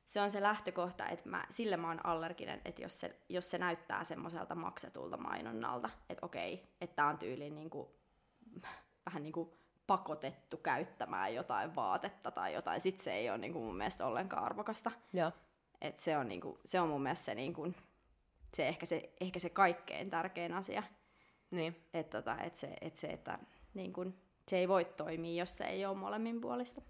se 0.06 0.20
on 0.20 0.30
se 0.30 0.42
lähtökohta, 0.42 1.06
että 1.06 1.28
mä, 1.28 1.46
sille 1.50 1.76
mä 1.76 1.88
oon 1.88 2.06
allerginen, 2.06 2.60
että 2.64 2.82
jos 2.82 3.00
se, 3.00 3.20
jos 3.28 3.50
se 3.50 3.58
näyttää 3.58 4.04
semmoiselta 4.04 4.54
maksetulta 4.54 5.16
mainonnalta, 5.16 5.90
että 6.08 6.26
okei, 6.26 6.68
että 6.80 6.96
tää 6.96 7.06
on 7.06 7.18
tyyliin 7.18 7.54
niinku, 7.54 7.96
vähän 9.06 9.22
niin 9.22 9.32
kuin 9.32 9.50
pakotettu 9.86 10.56
käyttämään 10.56 11.34
jotain 11.34 11.74
vaatetta 11.74 12.30
tai 12.30 12.54
jotain, 12.54 12.80
sit 12.80 12.98
se 12.98 13.12
ei 13.12 13.30
ole 13.30 13.38
niin 13.38 13.52
kuin 13.52 13.64
mun 13.64 13.76
mielestä 13.76 14.06
ollenkaan 14.06 14.44
arvokasta. 14.44 14.92
Joo. 15.12 15.32
Et 15.80 16.00
se, 16.00 16.16
on 16.16 16.28
niin 16.28 16.40
kuin, 16.40 16.58
se 16.64 16.80
on 16.80 16.88
mun 16.88 17.02
mielestä 17.02 17.24
se, 17.24 17.34
niin 17.34 17.54
kuin, 17.54 17.76
se, 18.54 18.68
ehkä 18.68 18.86
se 18.86 19.12
ehkä 19.20 19.38
se 19.38 19.50
kaikkein 19.50 20.10
tärkein 20.10 20.52
asia. 20.52 20.82
Niin. 21.50 21.88
Et 21.94 22.10
tota, 22.10 22.38
et 22.38 22.56
se, 22.56 22.74
et 22.80 22.96
se, 22.96 23.06
että 23.06 23.38
niin 23.74 23.92
kuin, 23.92 24.20
se 24.48 24.58
ei 24.58 24.68
voi 24.68 24.84
toimia, 24.84 25.42
jos 25.42 25.56
se 25.56 25.64
ei 25.64 25.86
ole 25.86 25.96
molemmin 25.96 26.40
puolista. 26.40 26.82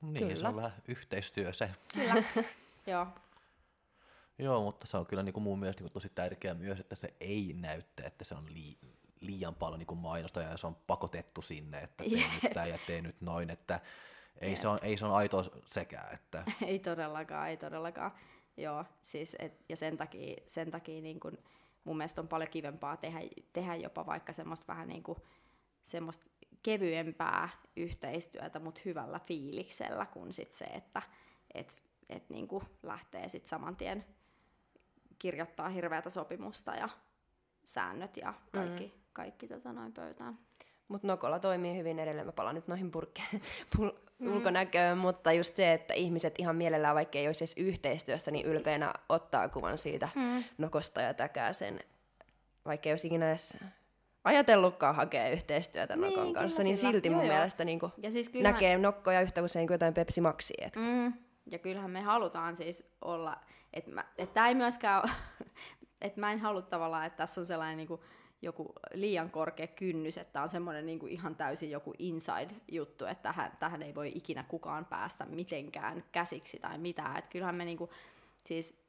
Niin, 0.00 0.36
se 0.36 0.46
on 0.46 0.56
vähän 0.56 0.72
yhteistyö 0.88 1.52
se. 1.52 1.70
Kyllä, 1.94 2.14
joo. 2.86 3.06
Joo, 4.38 4.62
mutta 4.62 4.86
se 4.86 4.96
on 4.96 5.06
kyllä 5.06 5.22
niin 5.22 5.32
kuin 5.32 5.44
mun 5.44 5.58
mielestä 5.58 5.80
niin 5.80 5.90
kuin 5.90 6.02
tosi 6.02 6.08
tärkeää 6.14 6.54
myös, 6.54 6.80
että 6.80 6.94
se 6.94 7.14
ei 7.20 7.54
näytä, 7.56 8.06
että 8.06 8.24
se 8.24 8.34
on 8.34 8.54
lii, 8.54 8.78
liian 9.20 9.54
paljon 9.54 9.78
niin 9.78 9.86
kuin 9.86 9.98
mainosta 9.98 10.42
ja 10.42 10.56
se 10.56 10.66
on 10.66 10.76
pakotettu 10.86 11.42
sinne, 11.42 11.78
että 11.78 12.04
tee 12.04 12.24
nyt 12.42 12.52
tää 12.54 12.66
ja 12.66 12.78
tee 12.86 13.02
nyt 13.02 13.20
noin, 13.20 13.50
että 13.50 13.80
ei 14.40 14.56
se, 14.56 14.68
on, 14.68 14.78
ei 14.82 14.96
se 14.96 15.06
on 15.06 15.14
aitoa 15.14 15.44
sekään. 15.66 16.14
Että... 16.14 16.44
ei 16.66 16.78
todellakaan, 16.78 17.48
ei 17.48 17.56
todellakaan. 17.56 18.10
Joo, 18.56 18.84
siis 19.02 19.36
et, 19.38 19.64
ja 19.68 19.76
sen 19.76 19.96
takia, 19.96 20.36
sen 20.46 20.70
takia 20.70 21.02
niin 21.02 21.20
kun, 21.20 21.38
mun 21.84 21.96
mielestä 21.96 22.20
on 22.20 22.28
paljon 22.28 22.50
kivempaa 22.50 22.96
tehdä, 22.96 23.20
tehdä 23.52 23.76
jopa 23.76 24.06
vaikka 24.06 24.32
semmoista 24.32 24.66
vähän 24.66 24.88
niin 24.88 25.02
kuin, 25.02 25.18
semmoista 25.84 26.26
kevyempää 26.62 27.48
yhteistyötä, 27.76 28.58
mutta 28.58 28.80
hyvällä 28.84 29.20
fiiliksellä, 29.26 30.06
kuin 30.06 30.32
sit 30.32 30.52
se, 30.52 30.64
että 30.64 31.02
et, 31.54 31.76
et 32.08 32.30
niin 32.30 32.48
kuin 32.48 32.64
lähtee 32.82 33.28
sit 33.28 33.46
saman 33.46 33.76
tien 33.76 34.04
kirjoittaa 35.18 35.68
hirveätä 35.68 36.10
sopimusta 36.10 36.74
ja 36.74 36.88
säännöt 37.64 38.16
ja 38.16 38.34
kaikki, 38.52 38.84
mm. 38.84 39.02
kaikki 39.12 39.48
tota 39.48 39.72
noin 39.72 39.92
pöytään. 39.92 40.38
Mutta 40.88 41.06
Nokolla 41.06 41.38
toimii 41.38 41.76
hyvin 41.76 41.98
edelleen. 41.98 42.26
Mä 42.26 42.32
palaan 42.32 42.54
nyt 42.54 42.68
noihin 42.68 42.90
purkkeen 42.90 43.28
mm. 43.78 44.32
ulkonäköön, 44.32 44.98
mutta 44.98 45.32
just 45.32 45.56
se, 45.56 45.72
että 45.72 45.94
ihmiset 45.94 46.34
ihan 46.38 46.56
mielellään, 46.56 46.94
vaikka 46.94 47.18
ei 47.18 47.26
olisi 47.26 47.44
edes 47.44 47.54
yhteistyössä, 47.56 48.30
niin 48.30 48.46
ylpeänä 48.46 48.94
ottaa 49.08 49.48
kuvan 49.48 49.78
siitä 49.78 50.08
mm. 50.14 50.44
Nokosta 50.58 51.00
ja 51.00 51.14
täkää 51.14 51.52
sen, 51.52 51.80
vaikka 52.64 52.88
ei 52.88 52.92
olisi 52.92 53.06
ikinä 53.06 53.28
edes 53.28 53.58
ajatellutkaan 54.24 54.94
hakea 54.94 55.28
yhteistyötä 55.28 55.96
niin, 55.96 56.14
Nokon 56.14 56.32
kanssa, 56.32 56.56
kyllä, 56.56 56.64
niin 56.64 56.78
kyllä. 56.78 56.92
silti 56.92 57.10
mun 57.10 57.24
joo, 57.24 57.28
mielestä 57.28 57.64
niin 57.64 57.80
ja 58.02 58.12
siis 58.12 58.28
kyllähän... 58.28 58.54
näkee 58.54 58.78
Nokkoja 58.78 59.20
yhtä 59.20 59.42
usein 59.42 59.66
kuin 59.66 59.74
jotain 59.74 59.94
Pepsi 59.94 60.20
Maxia. 60.20 60.70
Mm. 60.76 61.12
Ja 61.50 61.58
kyllähän 61.58 61.90
me 61.90 62.00
halutaan 62.00 62.56
siis 62.56 62.92
olla, 63.00 63.36
että 63.72 64.04
et 64.18 64.34
tämä 64.34 64.48
ei 64.48 64.54
myöskään, 64.54 65.02
että 66.00 66.20
mä 66.20 66.32
en 66.32 66.38
halua 66.38 66.62
tavallaan, 66.62 67.06
että 67.06 67.16
tässä 67.16 67.40
on 67.40 67.46
sellainen 67.46 67.76
niin 67.76 67.88
kuin, 67.88 68.00
joku 68.42 68.72
liian 68.94 69.30
korkea 69.30 69.66
kynnys, 69.66 70.18
että 70.18 70.42
on 70.42 70.48
semmoinen 70.48 70.86
niin 70.86 70.98
kuin 70.98 71.12
ihan 71.12 71.36
täysin 71.36 71.70
joku 71.70 71.94
inside-juttu, 71.98 73.04
että 73.06 73.22
tähän, 73.22 73.52
tähän 73.60 73.82
ei 73.82 73.94
voi 73.94 74.12
ikinä 74.14 74.44
kukaan 74.48 74.84
päästä 74.84 75.26
mitenkään 75.26 76.04
käsiksi 76.12 76.58
tai 76.58 76.78
mitään. 76.78 77.16
Että 77.16 77.30
kyllähän 77.30 77.54
me 77.54 77.64
niin 77.64 77.78
kuin, 77.78 77.90
siis 78.44 78.87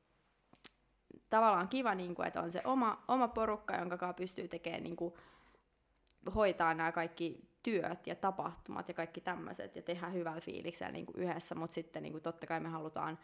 tavallaan 1.30 1.67
kiva, 1.67 1.95
niin 1.95 2.15
kuin, 2.15 2.27
että 2.27 2.41
on 2.41 2.51
se 2.51 2.61
oma, 2.63 3.03
oma 3.07 3.27
porukka, 3.27 3.75
jonka 3.75 3.97
kanssa 3.97 4.13
pystyy 4.13 4.47
tekemään, 4.47 4.84
niin 4.84 4.95
kuin, 4.95 5.13
hoitaa 6.36 6.73
nämä 6.73 6.91
kaikki 6.91 7.49
työt 7.63 8.07
ja 8.07 8.15
tapahtumat 8.15 8.88
ja 8.88 8.93
kaikki 8.93 9.21
tämmöiset 9.21 9.75
ja 9.75 9.82
tehdä 9.82 10.09
hyvällä 10.09 10.41
fiiliksellä 10.41 10.91
niin 10.91 11.05
kuin 11.05 11.19
yhdessä, 11.19 11.55
mutta 11.55 11.73
sitten 11.73 12.03
niin 12.03 12.13
kuin, 12.13 12.23
totta 12.23 12.47
kai 12.47 12.59
me 12.59 12.69
halutaan 12.69 13.19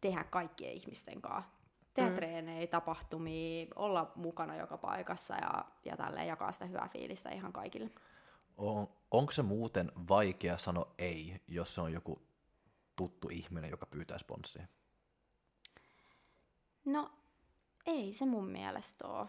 tehdä 0.00 0.24
kaikkien 0.24 0.72
ihmisten 0.72 1.22
kanssa 1.22 1.58
tehdä 1.94 2.10
mm. 2.10 2.16
treenejä, 2.16 2.66
tapahtumia, 2.66 3.66
olla 3.76 4.12
mukana 4.14 4.56
joka 4.56 4.78
paikassa 4.78 5.34
ja, 5.34 5.64
ja 5.84 5.96
tälleen 5.96 6.26
jakaa 6.26 6.52
sitä 6.52 6.64
hyvää 6.66 6.88
fiilistä 6.88 7.30
ihan 7.30 7.52
kaikille. 7.52 7.90
On, 8.56 8.88
onko 9.10 9.32
se 9.32 9.42
muuten 9.42 9.92
vaikea 10.08 10.58
sanoa 10.58 10.94
ei, 10.98 11.40
jos 11.48 11.74
se 11.74 11.80
on 11.80 11.92
joku 11.92 12.22
tuttu 12.96 13.28
ihminen, 13.28 13.70
joka 13.70 13.86
pyytää 13.86 14.18
sponssia? 14.18 14.66
No, 16.84 17.10
ei 17.88 18.12
se 18.12 18.26
mun 18.26 18.46
mielestä 18.50 19.08
ole. 19.08 19.26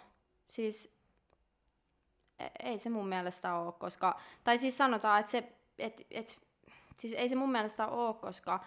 Siis 0.47 0.97
e, 2.39 2.47
ei 2.64 2.80
se 2.80 2.89
mun 2.89 3.07
mielestä 3.07 3.55
ole, 3.55 3.72
koska, 3.72 4.20
tai 4.43 4.57
siis 4.57 4.78
sanotaan, 4.78 5.20
että 5.20 5.32
se, 5.32 5.53
et, 5.80 6.01
et, 6.12 6.39
siis 6.97 7.14
ei 7.14 7.30
se 7.30 7.36
mun 7.36 7.51
mielestä 7.51 7.88
ole, 7.88 8.14
koska 8.14 8.60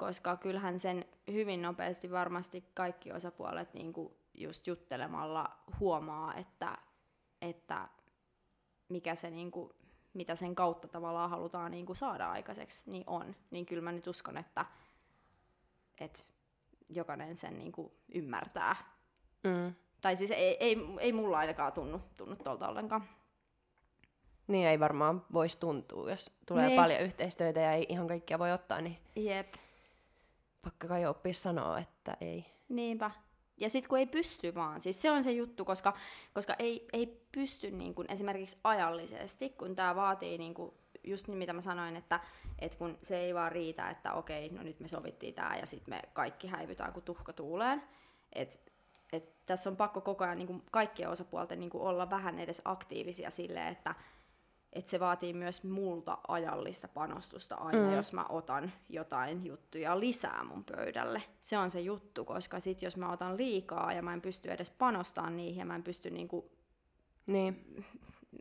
koska 0.00 0.36
kyllähän 0.36 0.80
sen 0.80 1.04
hyvin 1.32 1.62
nopeasti 1.62 2.10
varmasti 2.10 2.64
kaikki 2.74 3.12
osapuolet 3.12 3.74
niin 3.74 3.92
kuin 3.92 4.14
just 4.34 4.66
juttelemalla 4.66 5.56
huomaa, 5.80 6.34
että, 6.34 6.78
että 7.42 7.88
mikä 8.88 9.14
se 9.14 9.30
niin 9.30 9.50
kuin, 9.50 9.72
mitä 10.14 10.36
sen 10.36 10.54
kautta 10.54 10.88
tavallaan 10.88 11.30
halutaan 11.30 11.70
niin 11.70 11.86
kuin 11.86 11.96
saada 11.96 12.30
aikaiseksi, 12.30 12.90
niin 12.90 13.04
on. 13.06 13.36
Niin 13.50 13.66
kyllä 13.66 13.82
mä 13.82 13.92
nyt 13.92 14.06
uskon, 14.06 14.36
että, 14.36 14.66
että 15.98 16.22
jokainen 16.88 17.36
sen 17.36 17.58
niin 17.58 17.72
kuin 17.72 17.92
ymmärtää. 18.14 18.76
Mm. 19.44 19.74
Tai 20.00 20.16
siis 20.16 20.30
ei, 20.30 20.56
ei, 20.60 20.76
ei 21.00 21.12
mulla 21.12 21.38
ainakaan 21.38 21.72
tunnu, 21.72 22.00
tunnu 22.16 22.36
tuolta 22.36 22.68
ollenkaan. 22.68 23.04
Niin 24.46 24.66
ei 24.66 24.80
varmaan 24.80 25.26
voisi 25.32 25.60
tuntua, 25.60 26.10
jos 26.10 26.32
tulee 26.46 26.66
niin. 26.66 26.80
paljon 26.80 27.00
yhteistyötä 27.00 27.60
ja 27.60 27.72
ei 27.72 27.86
ihan 27.88 28.08
kaikkia 28.08 28.38
voi 28.38 28.52
ottaa, 28.52 28.80
niin 28.80 28.98
Jep 29.16 29.54
pakka 30.62 30.88
kai 30.88 31.06
oppia 31.06 31.32
sanoa, 31.32 31.78
että 31.78 32.16
ei. 32.20 32.46
Niinpä. 32.68 33.10
Ja 33.56 33.70
sitten 33.70 33.88
kun 33.88 33.98
ei 33.98 34.06
pysty 34.06 34.54
vaan, 34.54 34.80
siis 34.80 35.02
se 35.02 35.10
on 35.10 35.22
se 35.22 35.32
juttu, 35.32 35.64
koska, 35.64 35.94
koska 36.34 36.54
ei, 36.58 36.88
ei 36.92 37.26
pysty 37.32 37.70
niin 37.70 37.94
kun 37.94 38.04
esimerkiksi 38.08 38.58
ajallisesti, 38.64 39.50
kun 39.50 39.74
tämä 39.74 39.96
vaatii 39.96 40.38
niin 40.38 40.54
kun, 40.54 40.74
just 41.04 41.28
niin 41.28 41.38
mitä 41.38 41.52
mä 41.52 41.60
sanoin, 41.60 41.96
että, 41.96 42.20
että 42.58 42.78
kun 42.78 42.98
se 43.02 43.18
ei 43.18 43.34
vaan 43.34 43.52
riitä, 43.52 43.90
että 43.90 44.12
okei, 44.12 44.48
no 44.48 44.62
nyt 44.62 44.80
me 44.80 44.88
sovittiin 44.88 45.34
tämä 45.34 45.56
ja 45.56 45.66
sitten 45.66 45.94
me 45.94 46.02
kaikki 46.12 46.48
häivytään 46.48 46.92
kuin 46.92 47.04
tuhka 47.04 47.32
tuuleen. 47.32 47.82
Et, 48.32 48.69
et 49.12 49.46
tässä 49.46 49.70
on 49.70 49.76
pakko 49.76 50.00
koko 50.00 50.24
ajan 50.24 50.38
niin 50.38 50.46
kun 50.46 50.62
kaikkien 50.70 51.10
osapuolten 51.10 51.60
niin 51.60 51.70
kun 51.70 51.80
olla 51.80 52.10
vähän 52.10 52.38
edes 52.38 52.62
aktiivisia 52.64 53.30
sille, 53.30 53.68
että 53.68 53.94
että 54.72 54.90
se 54.90 55.00
vaatii 55.00 55.32
myös 55.32 55.64
multa 55.64 56.18
ajallista 56.28 56.88
panostusta 56.88 57.54
aina, 57.54 57.88
mm. 57.88 57.94
jos 57.94 58.12
mä 58.12 58.26
otan 58.28 58.72
jotain 58.88 59.46
juttuja 59.46 60.00
lisää 60.00 60.44
mun 60.44 60.64
pöydälle. 60.64 61.22
Se 61.42 61.58
on 61.58 61.70
se 61.70 61.80
juttu, 61.80 62.24
koska 62.24 62.60
sit 62.60 62.82
jos 62.82 62.96
mä 62.96 63.12
otan 63.12 63.36
liikaa 63.36 63.92
ja 63.92 64.02
mä 64.02 64.12
en 64.12 64.20
pysty 64.20 64.50
edes 64.50 64.70
panostamaan 64.70 65.36
niihin 65.36 65.58
ja 65.58 65.64
mä 65.64 65.74
en 65.74 65.82
pysty 65.82 66.10
niinku 66.10 66.50
niin. 67.26 67.84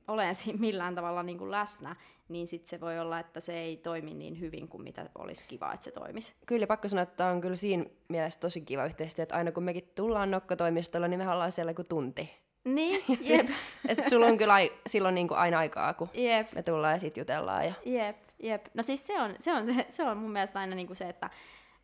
Olemaan 0.09 0.35
siinä 0.43 0.59
millään 0.59 0.95
tavalla 0.95 1.23
niinku 1.23 1.51
läsnä, 1.51 1.95
niin 2.29 2.47
sit 2.47 2.67
se 2.67 2.81
voi 2.81 2.99
olla, 2.99 3.19
että 3.19 3.39
se 3.39 3.59
ei 3.59 3.77
toimi 3.77 4.13
niin 4.13 4.39
hyvin 4.39 4.67
kuin 4.67 4.83
mitä 4.83 5.09
olisi 5.17 5.45
kiva, 5.45 5.73
että 5.73 5.83
se 5.83 5.91
toimisi. 5.91 6.33
Kyllä, 6.45 6.67
pakko 6.67 6.87
sanoa, 6.87 7.03
että 7.03 7.25
on 7.25 7.41
kyllä 7.41 7.55
siinä 7.55 7.85
mielessä 8.07 8.39
tosi 8.39 8.61
kiva 8.61 8.85
yhteistyö, 8.85 9.23
että 9.23 9.35
aina 9.35 9.51
kun 9.51 9.63
mekin 9.63 9.91
tullaan 9.95 10.31
nokkotoimistolla, 10.31 11.07
niin 11.07 11.19
me 11.19 11.29
ollaan 11.29 11.51
siellä 11.51 11.73
kuin 11.73 11.87
tunti 11.87 12.29
niin, 12.63 13.03
jep. 13.29 13.49
että 13.89 14.09
sulla 14.09 14.25
on 14.25 14.37
kyllä 14.37 14.53
ai, 14.53 14.71
silloin 14.87 15.15
niinku 15.15 15.33
aina 15.33 15.59
aikaa, 15.59 15.93
kun 15.93 16.09
jep. 16.13 16.53
me 16.55 16.63
tullaan 16.63 16.93
ja 16.93 16.99
sit 16.99 17.17
jutellaan. 17.17 17.65
Ja... 17.65 17.73
Jep, 17.85 18.17
jep. 18.43 18.65
No 18.73 18.83
siis 18.83 19.07
se 19.07 19.21
on, 19.21 19.35
se 19.39 19.53
on, 19.53 19.65
se, 19.65 19.85
se 19.89 20.03
on 20.03 20.17
mun 20.17 20.31
mielestä 20.31 20.59
aina 20.59 20.75
niinku 20.75 20.95
se, 20.95 21.09
että 21.09 21.29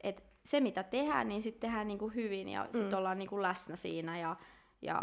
et 0.02 0.24
se 0.44 0.60
mitä 0.60 0.84
tehdään, 0.84 1.28
niin 1.28 1.42
sitten 1.42 1.70
tehdään 1.70 1.88
niinku 1.88 2.10
hyvin 2.10 2.50
ja 2.50 2.64
sitten 2.64 2.92
mm. 2.92 2.98
ollaan 2.98 3.20
niinku 3.20 3.42
läsnä 3.42 3.76
siinä 3.76 4.20
ja, 4.20 4.36
ja, 4.82 5.02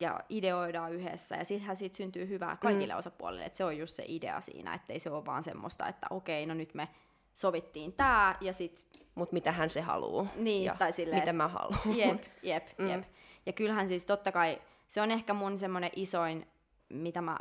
ja 0.00 0.20
ideoidaan 0.28 0.92
yhdessä. 0.92 1.36
Ja 1.36 1.44
sittenhän 1.44 1.76
siitä 1.76 1.96
syntyy 1.96 2.28
hyvää 2.28 2.56
kaikille 2.56 2.92
mm. 2.92 2.98
osapuolille. 2.98 3.44
Et 3.44 3.54
se 3.54 3.64
on 3.64 3.78
just 3.78 3.96
se 3.96 4.04
idea 4.06 4.40
siinä, 4.40 4.74
ettei 4.74 5.00
se 5.00 5.10
ole 5.10 5.26
vaan 5.26 5.42
semmoista, 5.42 5.88
että 5.88 6.06
okei, 6.10 6.46
no 6.46 6.54
nyt 6.54 6.74
me 6.74 6.88
sovittiin 7.34 7.92
tää 7.92 8.36
ja 8.40 8.52
sit... 8.52 8.84
Mut 9.14 9.32
mitä 9.32 9.52
hän 9.52 9.70
se 9.70 9.80
haluaa. 9.80 10.26
Niin, 10.36 10.64
ja 10.64 10.76
tai 10.78 10.92
silleen, 10.92 11.20
mitä 11.20 11.32
mä 11.32 11.48
haluan. 11.48 11.96
Jep, 11.98 12.22
jep, 12.42 12.66
mm. 12.78 12.88
jep. 12.88 13.02
Ja 13.46 13.52
kyllähän 13.52 13.88
siis 13.88 14.04
totta 14.04 14.32
kai 14.32 14.62
se 14.88 15.00
on 15.00 15.10
ehkä 15.10 15.34
mun 15.34 15.58
semmoinen 15.58 15.90
isoin, 15.96 16.46
mitä 16.88 17.20
mä 17.20 17.38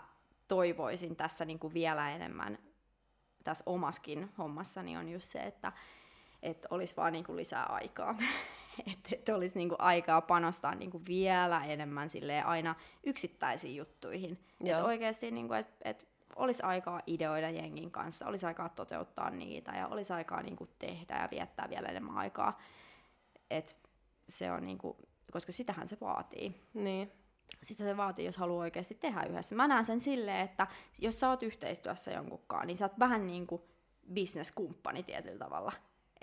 toivoisin 0.47 1.15
tässä 1.15 1.45
niin 1.45 1.59
kuin 1.59 1.73
vielä 1.73 2.11
enemmän 2.11 2.57
tässä 3.43 3.63
omaskin 3.65 4.29
hommassani 4.37 4.97
on 4.97 5.09
just 5.09 5.29
se, 5.29 5.39
että 5.39 5.71
että 6.43 6.67
olisi 6.71 6.95
vaan 6.95 7.13
niin 7.13 7.23
kuin 7.23 7.35
lisää 7.35 7.65
aikaa. 7.65 8.15
että 8.93 9.09
et 9.11 9.29
olisi 9.29 9.57
niin 9.57 9.69
kuin 9.69 9.81
aikaa 9.81 10.21
panostaa 10.21 10.75
niin 10.75 10.91
kuin 10.91 11.05
vielä 11.05 11.65
enemmän 11.65 12.09
aina 12.45 12.75
yksittäisiin 13.03 13.75
juttuihin. 13.75 14.39
Että 14.65 14.83
oikeasti, 14.83 15.31
niin 15.31 15.47
kuin, 15.47 15.59
että 15.59 15.89
et 15.89 16.07
olisi 16.35 16.63
aikaa 16.63 17.01
ideoida 17.07 17.49
jengin 17.49 17.91
kanssa, 17.91 18.25
olisi 18.27 18.45
aikaa 18.45 18.69
toteuttaa 18.69 19.29
niitä 19.29 19.71
ja 19.71 19.87
olisi 19.87 20.13
aikaa 20.13 20.41
niin 20.41 20.55
kuin 20.55 20.69
tehdä 20.79 21.17
ja 21.17 21.27
viettää 21.31 21.69
vielä 21.69 21.87
enemmän 21.87 22.17
aikaa. 22.17 22.59
Et 23.51 23.77
se 24.29 24.51
on 24.51 24.65
niin 24.65 24.77
kuin, 24.77 24.97
koska 25.31 25.51
sitähän 25.51 25.87
se 25.87 25.97
vaatii. 26.01 26.55
Niin 26.73 27.11
sitä 27.63 27.83
se 27.83 27.97
vaatii, 27.97 28.25
jos 28.25 28.37
haluaa 28.37 28.61
oikeasti 28.61 28.95
tehdä 28.95 29.23
yhdessä. 29.23 29.55
Mä 29.55 29.67
näen 29.67 29.85
sen 29.85 30.01
silleen, 30.01 30.39
että 30.45 30.67
jos 30.99 31.19
sä 31.19 31.29
oot 31.29 31.43
yhteistyössä 31.43 32.11
jonkunkaan, 32.11 32.67
niin 32.67 32.77
sä 32.77 32.85
oot 32.85 32.99
vähän 32.99 33.27
niin 33.27 33.47
kuin 33.47 33.61
bisneskumppani 34.13 35.03
tietyllä 35.03 35.39
tavalla. 35.39 35.71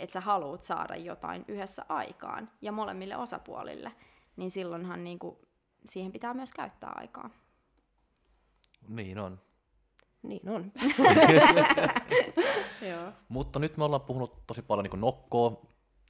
Että 0.01 0.13
sä 0.13 0.21
haluat 0.21 0.63
saada 0.63 0.97
jotain 0.97 1.45
yhdessä 1.49 1.85
aikaan 1.89 2.51
ja 2.63 2.73
molemmille 2.73 3.17
osapuolille, 3.17 3.93
niin 4.37 4.51
silloinhan 4.51 5.05
niin 5.05 5.19
kuin 5.19 5.37
siihen 5.85 6.13
pitää 6.13 6.35
myös 6.35 6.53
käyttää 6.53 6.93
aikaa. 6.95 7.31
Niin 8.89 9.19
on. 9.19 9.41
Niin 10.23 10.49
on. 10.49 10.73
Joo. 12.91 13.13
Mutta 13.29 13.59
nyt 13.59 13.77
me 13.77 13.85
ollaan 13.85 14.01
puhunut 14.01 14.47
tosi 14.47 14.63
paljon 14.63 14.87
niin 14.91 15.01
nokkoa, 15.01 15.63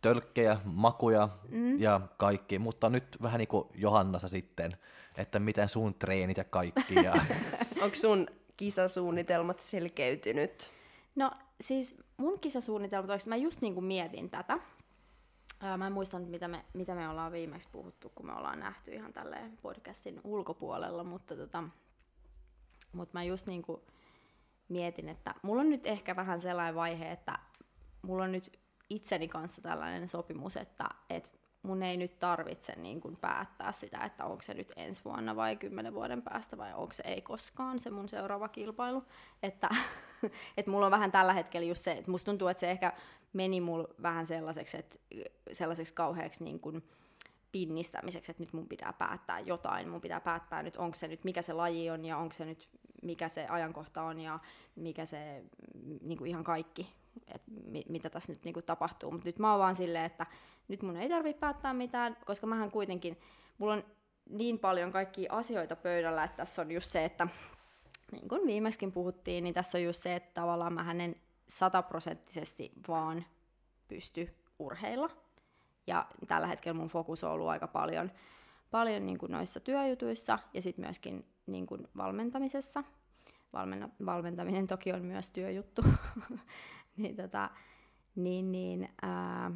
tölkkejä, 0.03 0.57
makuja 0.65 1.29
mm. 1.49 1.81
ja 1.81 2.01
kaikki, 2.17 2.59
mutta 2.59 2.91
nyt 2.91 3.17
vähän 3.23 3.39
niin 3.39 3.49
kuin 3.49 3.69
Johannassa 3.75 4.29
sitten, 4.29 4.73
että 5.17 5.39
miten 5.39 5.69
sun 5.69 5.95
treenit 5.95 6.37
ja 6.37 6.45
kaikki. 6.45 6.95
Ja... 6.95 7.15
Onko 7.83 7.97
sun 7.97 8.27
kisasuunnitelmat 8.57 9.61
selkeytynyt? 9.61 10.80
No 11.15 11.31
siis 11.61 12.03
mun 12.17 12.41
kisasuunnitelmat, 12.41 13.11
oikeasti 13.11 13.29
mä 13.29 13.37
just 13.37 13.61
kuin 13.61 13.85
mietin 13.85 14.31
tätä. 14.31 14.59
Mä 15.79 15.87
en 15.87 15.93
muista 15.93 16.19
mitä 16.19 16.49
me, 16.49 16.65
mitä 16.73 16.95
me 16.95 17.09
ollaan 17.09 17.33
viimeksi 17.33 17.69
puhuttu, 17.73 18.13
kun 18.15 18.27
me 18.27 18.33
ollaan 18.33 18.61
nähty 18.61 18.91
ihan 18.91 19.13
tälleen 19.13 19.59
podcastin 19.63 20.21
ulkopuolella, 20.25 21.05
mutta 21.05 21.37
tota, 21.37 21.65
mut 22.93 23.13
mä 23.13 23.25
just 23.25 23.47
kuin 23.67 23.81
mietin, 24.69 25.09
että 25.09 25.35
mulla 25.43 25.61
on 25.61 25.71
nyt 25.71 25.87
ehkä 25.87 26.17
vähän 26.17 26.41
sellainen 26.41 26.75
vaihe, 26.75 27.11
että 27.11 27.39
mulla 28.03 28.25
on 28.25 28.33
nyt 28.33 28.59
itseni 28.91 29.29
kanssa 29.29 29.63
tällainen 29.63 30.09
sopimus, 30.09 30.57
että, 30.57 30.89
että 31.11 31.31
mun 31.63 31.83
ei 31.83 31.97
nyt 31.97 32.19
tarvitse 32.19 32.73
niin 32.77 33.01
kuin 33.01 33.17
päättää 33.17 33.73
sitä, 33.73 33.99
että 33.99 34.25
onko 34.25 34.43
se 34.43 34.55
nyt 34.55 34.73
ensi 34.77 35.05
vuonna 35.05 35.37
vai 35.37 35.57
kymmenen 35.57 35.95
vuoden 35.95 36.23
päästä 36.23 36.59
vai 36.59 36.75
onko 36.75 36.93
se 36.93 37.03
ei 37.07 37.23
koskaan 37.23 37.79
se 37.79 37.91
mun 37.91 38.09
seuraava 38.09 38.49
kilpailu. 38.49 39.05
Että, 39.43 39.69
että 40.57 40.71
mulla 40.71 40.87
on 40.87 40.93
vähän 40.93 41.13
tällä 41.13 41.33
hetkellä 41.33 41.67
just 41.67 41.85
se, 41.85 41.93
että 41.93 42.11
musta 42.11 42.31
tuntuu, 42.31 42.49
että 42.49 42.61
se 42.61 42.71
ehkä 42.71 42.93
meni 43.33 43.61
mulla 43.61 43.89
vähän 44.03 44.27
sellaiseksi, 44.27 44.79
että 44.79 44.99
sellaiseksi 45.53 45.95
kauheaksi 45.95 46.45
niin 46.45 46.61
kuin 46.61 46.83
pinnistämiseksi, 47.53 48.31
että 48.31 48.43
nyt 48.43 48.53
mun 48.53 48.69
pitää 48.69 48.93
päättää 48.93 49.41
jotain, 49.41 49.89
mun 49.89 50.01
pitää 50.01 50.21
päättää 50.21 50.63
nyt, 50.63 50.77
onko 50.77 50.95
se 50.95 51.09
nyt, 51.09 51.25
mikä 51.25 51.43
se 51.43 51.53
laji 51.53 51.91
on 51.91 52.05
ja 52.05 52.17
onko 52.19 52.33
se 52.33 52.45
nyt, 52.45 52.69
mikä 53.03 53.29
se 53.29 53.47
ajankohta 53.47 54.03
on 54.03 54.21
ja 54.21 54.39
mikä 54.77 55.07
se 55.07 55.45
niin 56.03 56.19
kuin 56.19 56.31
ihan 56.31 56.45
kaikki, 56.45 56.93
että 57.35 57.51
mitä 57.89 58.11
tässä 58.11 58.33
nyt 58.33 58.45
niin 58.45 58.55
kuin 58.55 58.67
tapahtuu. 58.67 59.11
Mutta 59.11 59.29
nyt 59.29 59.39
mä 59.39 59.51
oon 59.51 59.61
vaan 59.61 59.77
silleen, 59.77 60.05
että 60.05 60.27
nyt 60.69 60.83
mun 60.83 60.97
ei 60.97 61.09
tarvitse 61.09 61.41
päättää 61.41 61.73
mitään, 61.73 62.17
koska 62.25 62.47
mähän 62.47 62.71
kuitenkin, 62.71 63.21
mulla 63.59 63.73
on 63.73 63.85
niin 64.31 64.59
paljon 64.59 64.93
kaikkia 64.93 65.33
asioita 65.33 65.77
pöydällä, 65.77 66.25
että 66.25 66.37
tässä 66.37 66.63
on 66.63 66.71
just 66.71 66.91
se, 66.91 67.05
että 67.05 67.27
niin 68.13 68.29
kuin 68.29 68.47
viimeksikin 68.47 68.93
puhuttiin, 68.93 69.45
niin 69.45 69.55
tässä 69.55 69.79
on 69.79 69.85
just 69.85 70.03
se, 70.03 70.15
että 70.15 70.41
tavallaan 70.41 70.73
mä 70.73 70.83
hänen 70.83 71.17
sataprosenttisesti 71.49 72.73
vaan 72.89 73.25
pysty 73.89 74.35
urheilla. 74.59 75.11
Ja 75.87 76.07
tällä 76.29 76.47
hetkellä 76.47 76.79
mun 76.79 76.89
fokus 76.89 77.25
on 77.25 77.31
ollut 77.31 77.49
aika 77.49 77.67
paljon, 77.67 78.11
paljon 78.71 79.07
niin 79.07 79.19
kuin 79.19 79.33
noissa 79.33 79.61
työjutuissa 79.61 80.39
ja 80.55 80.63
sitten 80.63 80.85
myöskin 80.85 81.27
niin 81.47 81.67
kuin 81.67 81.89
valmentamisessa. 81.97 82.85
Valmenna, 83.53 83.89
valmentaminen 84.07 84.67
toki 84.67 84.93
on 84.93 85.05
myös 85.05 85.31
työjuttu. 85.31 85.85
niin, 86.97 87.17
tota, 87.17 87.51
niin, 88.15 88.53
niin 88.53 88.89
ää, 89.03 89.51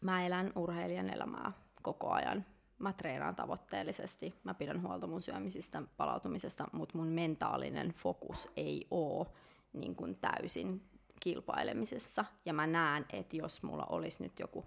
mä 0.00 0.26
elän 0.26 0.52
urheilijan 0.56 1.10
elämää 1.10 1.52
koko 1.82 2.10
ajan. 2.10 2.44
Mä 2.78 2.92
treenaan 2.92 3.36
tavoitteellisesti, 3.36 4.34
mä 4.44 4.54
pidän 4.54 4.82
huolta 4.82 5.06
mun 5.06 5.20
syömisistä, 5.20 5.82
palautumisesta, 5.96 6.64
mutta 6.72 6.98
mun 6.98 7.06
mentaalinen 7.06 7.90
fokus 7.90 8.48
ei 8.56 8.86
ole 8.90 9.26
niin 9.72 9.96
kuin 9.96 10.14
täysin 10.20 10.82
kilpailemisessa. 11.20 12.24
Ja 12.44 12.52
mä 12.52 12.66
näen, 12.66 13.06
että 13.12 13.36
jos 13.36 13.62
mulla 13.62 13.86
olisi 13.88 14.22
nyt 14.22 14.38
joku, 14.38 14.64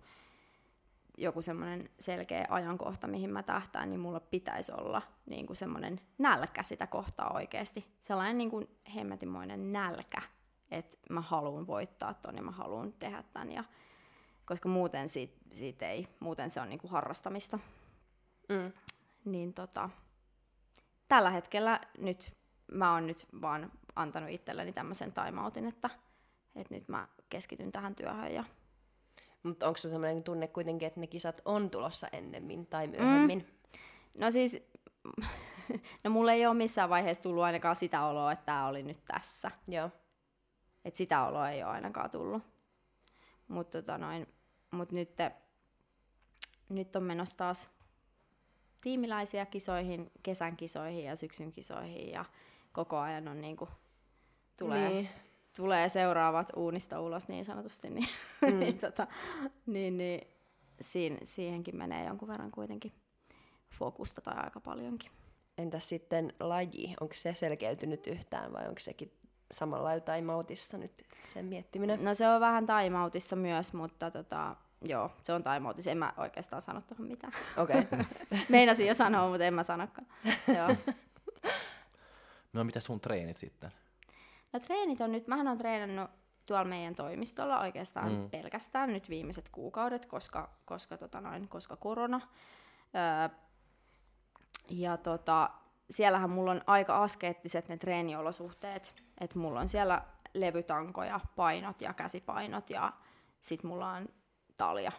joku 1.17 1.41
semmoinen 1.41 1.89
selkeä 1.99 2.45
ajankohta, 2.49 3.07
mihin 3.07 3.29
mä 3.29 3.43
tähtään, 3.43 3.89
niin 3.89 3.99
mulla 3.99 4.19
pitäisi 4.19 4.71
olla 4.71 5.01
niin 5.25 5.47
kuin 5.47 5.57
semmoinen 5.57 6.01
nälkä 6.17 6.63
sitä 6.63 6.87
kohtaa 6.87 7.33
oikeasti. 7.33 7.85
Sellainen 8.01 8.37
niin 8.37 8.49
kuin 8.49 8.67
hemmetimoinen 8.95 9.73
nälkä, 9.73 10.21
että 10.71 10.97
mä 11.09 11.21
haluan 11.21 11.67
voittaa 11.67 12.13
ton 12.13 12.35
ja 12.35 12.43
mä 12.43 12.51
haluan 12.51 12.93
tehdä 12.93 13.23
tämän. 13.33 13.51
Ja, 13.51 13.63
koska 14.45 14.69
muuten 14.69 15.09
siitä, 15.09 15.37
siitä 15.51 15.89
ei, 15.89 16.07
muuten 16.19 16.49
se 16.49 16.61
on 16.61 16.69
niin 16.69 16.79
kuin 16.79 16.91
harrastamista. 16.91 17.59
Mm. 18.49 18.71
Niin 19.25 19.53
tota, 19.53 19.89
tällä 21.07 21.29
hetkellä 21.29 21.81
nyt 21.97 22.37
mä 22.71 22.93
oon 22.93 23.07
nyt 23.07 23.27
vaan 23.41 23.71
antanut 23.95 24.29
itselleni 24.29 24.73
tämmöisen 24.73 25.13
timeoutin, 25.13 25.65
että, 25.65 25.89
että 26.55 26.73
nyt 26.73 26.87
mä 26.87 27.07
keskityn 27.29 27.71
tähän 27.71 27.95
työhön. 27.95 28.33
Ja... 28.33 28.43
Mutta 29.43 29.67
onko 29.67 29.77
se 29.77 29.89
sellainen 29.89 30.23
tunne 30.23 30.47
kuitenkin, 30.47 30.87
että 30.87 30.99
ne 30.99 31.07
kisat 31.07 31.41
on 31.45 31.69
tulossa 31.69 32.07
ennemmin 32.11 32.67
tai 32.67 32.87
myöhemmin? 32.87 33.39
Mm. 33.39 34.21
No 34.21 34.31
siis, 34.31 34.57
no 36.03 36.09
mulle 36.09 36.33
ei 36.33 36.45
ole 36.45 36.55
missään 36.55 36.89
vaiheessa 36.89 37.23
tullut 37.23 37.43
ainakaan 37.43 37.75
sitä 37.75 38.05
oloa, 38.05 38.31
että 38.31 38.45
tämä 38.45 38.67
oli 38.67 38.83
nyt 38.83 39.05
tässä. 39.05 39.51
Joo. 39.67 39.89
Et 40.85 40.95
sitä 40.95 41.25
oloa 41.25 41.49
ei 41.49 41.63
ole 41.63 41.71
ainakaan 41.71 42.09
tullut. 42.09 42.43
Mutta 43.47 43.81
tota 43.81 43.97
noin, 43.97 44.27
mut 44.71 44.91
nyt, 44.91 45.09
nyt 46.69 46.95
on 46.95 47.03
menossa 47.03 47.37
taas 47.37 47.76
tiimiläisiä 48.87 49.45
kisoihin, 49.45 50.11
kesän 50.23 50.57
kisoihin 50.57 51.03
ja 51.03 51.15
syksyn 51.15 51.51
kisoihin 51.51 52.09
ja 52.11 52.25
koko 52.71 52.97
ajan 52.97 53.27
on 53.27 53.41
niinku, 53.41 53.69
tulee, 54.57 54.89
niin. 54.89 55.09
tulee 55.55 55.89
seuraavat 55.89 56.49
uunista 56.55 57.01
ulos 57.01 57.27
niin 57.27 57.45
sanotusti, 57.45 57.89
niin, 57.95 58.07
mm. 58.41 58.59
niin, 58.59 58.79
tota, 58.79 59.07
niin, 59.65 59.97
niin 59.97 60.27
siin, 60.81 61.17
siihenkin 61.23 61.77
menee 61.77 62.05
jonkun 62.05 62.27
verran 62.27 62.51
kuitenkin 62.51 62.91
fokusta 63.79 64.21
tai 64.21 64.35
aika 64.37 64.59
paljonkin. 64.59 65.11
Entäs 65.57 65.89
sitten 65.89 66.33
laji, 66.39 66.95
onko 66.99 67.15
se 67.15 67.33
selkeytynyt 67.33 68.07
yhtään 68.07 68.53
vai 68.53 68.67
onko 68.67 68.79
sekin 68.79 69.11
samalla 69.51 69.83
lailla 69.83 70.05
taimautissa 70.05 70.77
nyt 70.77 71.03
sen 71.33 71.45
miettiminen? 71.45 72.03
No 72.03 72.13
se 72.13 72.29
on 72.29 72.41
vähän 72.41 72.65
taimautissa 72.65 73.35
myös, 73.35 73.73
mutta 73.73 74.11
tota, 74.11 74.55
joo, 74.81 75.11
se 75.21 75.33
on 75.33 75.43
taimautissa. 75.43 75.91
En 75.91 75.97
mä 75.97 76.13
oikeastaan 76.17 76.61
sano 76.61 76.81
tuohon 76.81 77.07
mitään. 77.07 77.33
Okei. 77.57 77.79
Okay. 77.79 78.05
Meinasin 78.49 78.87
jo 78.87 78.93
sanoa, 78.93 79.29
mutta 79.29 79.45
en 79.45 79.53
mä 79.53 79.63
sanokaan. 79.63 80.07
joo. 80.47 80.75
No 82.53 82.63
mitä 82.63 82.79
sun 82.79 83.01
treenit 83.01 83.37
sitten? 83.37 83.71
No 84.53 84.59
treenit 84.59 85.01
on 85.01 85.11
nyt, 85.11 85.27
mähän 85.27 85.47
on 85.47 85.57
treenannut 85.57 86.11
tuolla 86.45 86.63
meidän 86.63 86.95
toimistolla 86.95 87.59
oikeastaan 87.59 88.11
mm. 88.11 88.29
pelkästään 88.29 88.93
nyt 88.93 89.09
viimeiset 89.09 89.49
kuukaudet, 89.49 90.05
koska, 90.05 90.49
koska, 90.65 90.97
tota 90.97 91.21
noin, 91.21 91.47
koska 91.47 91.75
korona. 91.75 92.21
Öö, 92.95 93.37
ja 94.69 94.97
tota, 94.97 95.49
siellähän 95.89 96.29
mulla 96.29 96.51
on 96.51 96.61
aika 96.67 97.03
askeettiset 97.03 97.69
ne 97.69 97.77
treeniolosuhteet, 97.77 99.03
että 99.21 99.39
mulla 99.39 99.59
on 99.59 99.69
siellä 99.69 100.01
levytankoja, 100.33 101.19
painot 101.35 101.81
ja 101.81 101.93
käsipainot 101.93 102.69
ja 102.69 102.93
sit 103.41 103.63
mulla 103.63 103.91
on 103.91 104.09
talja. 104.57 104.91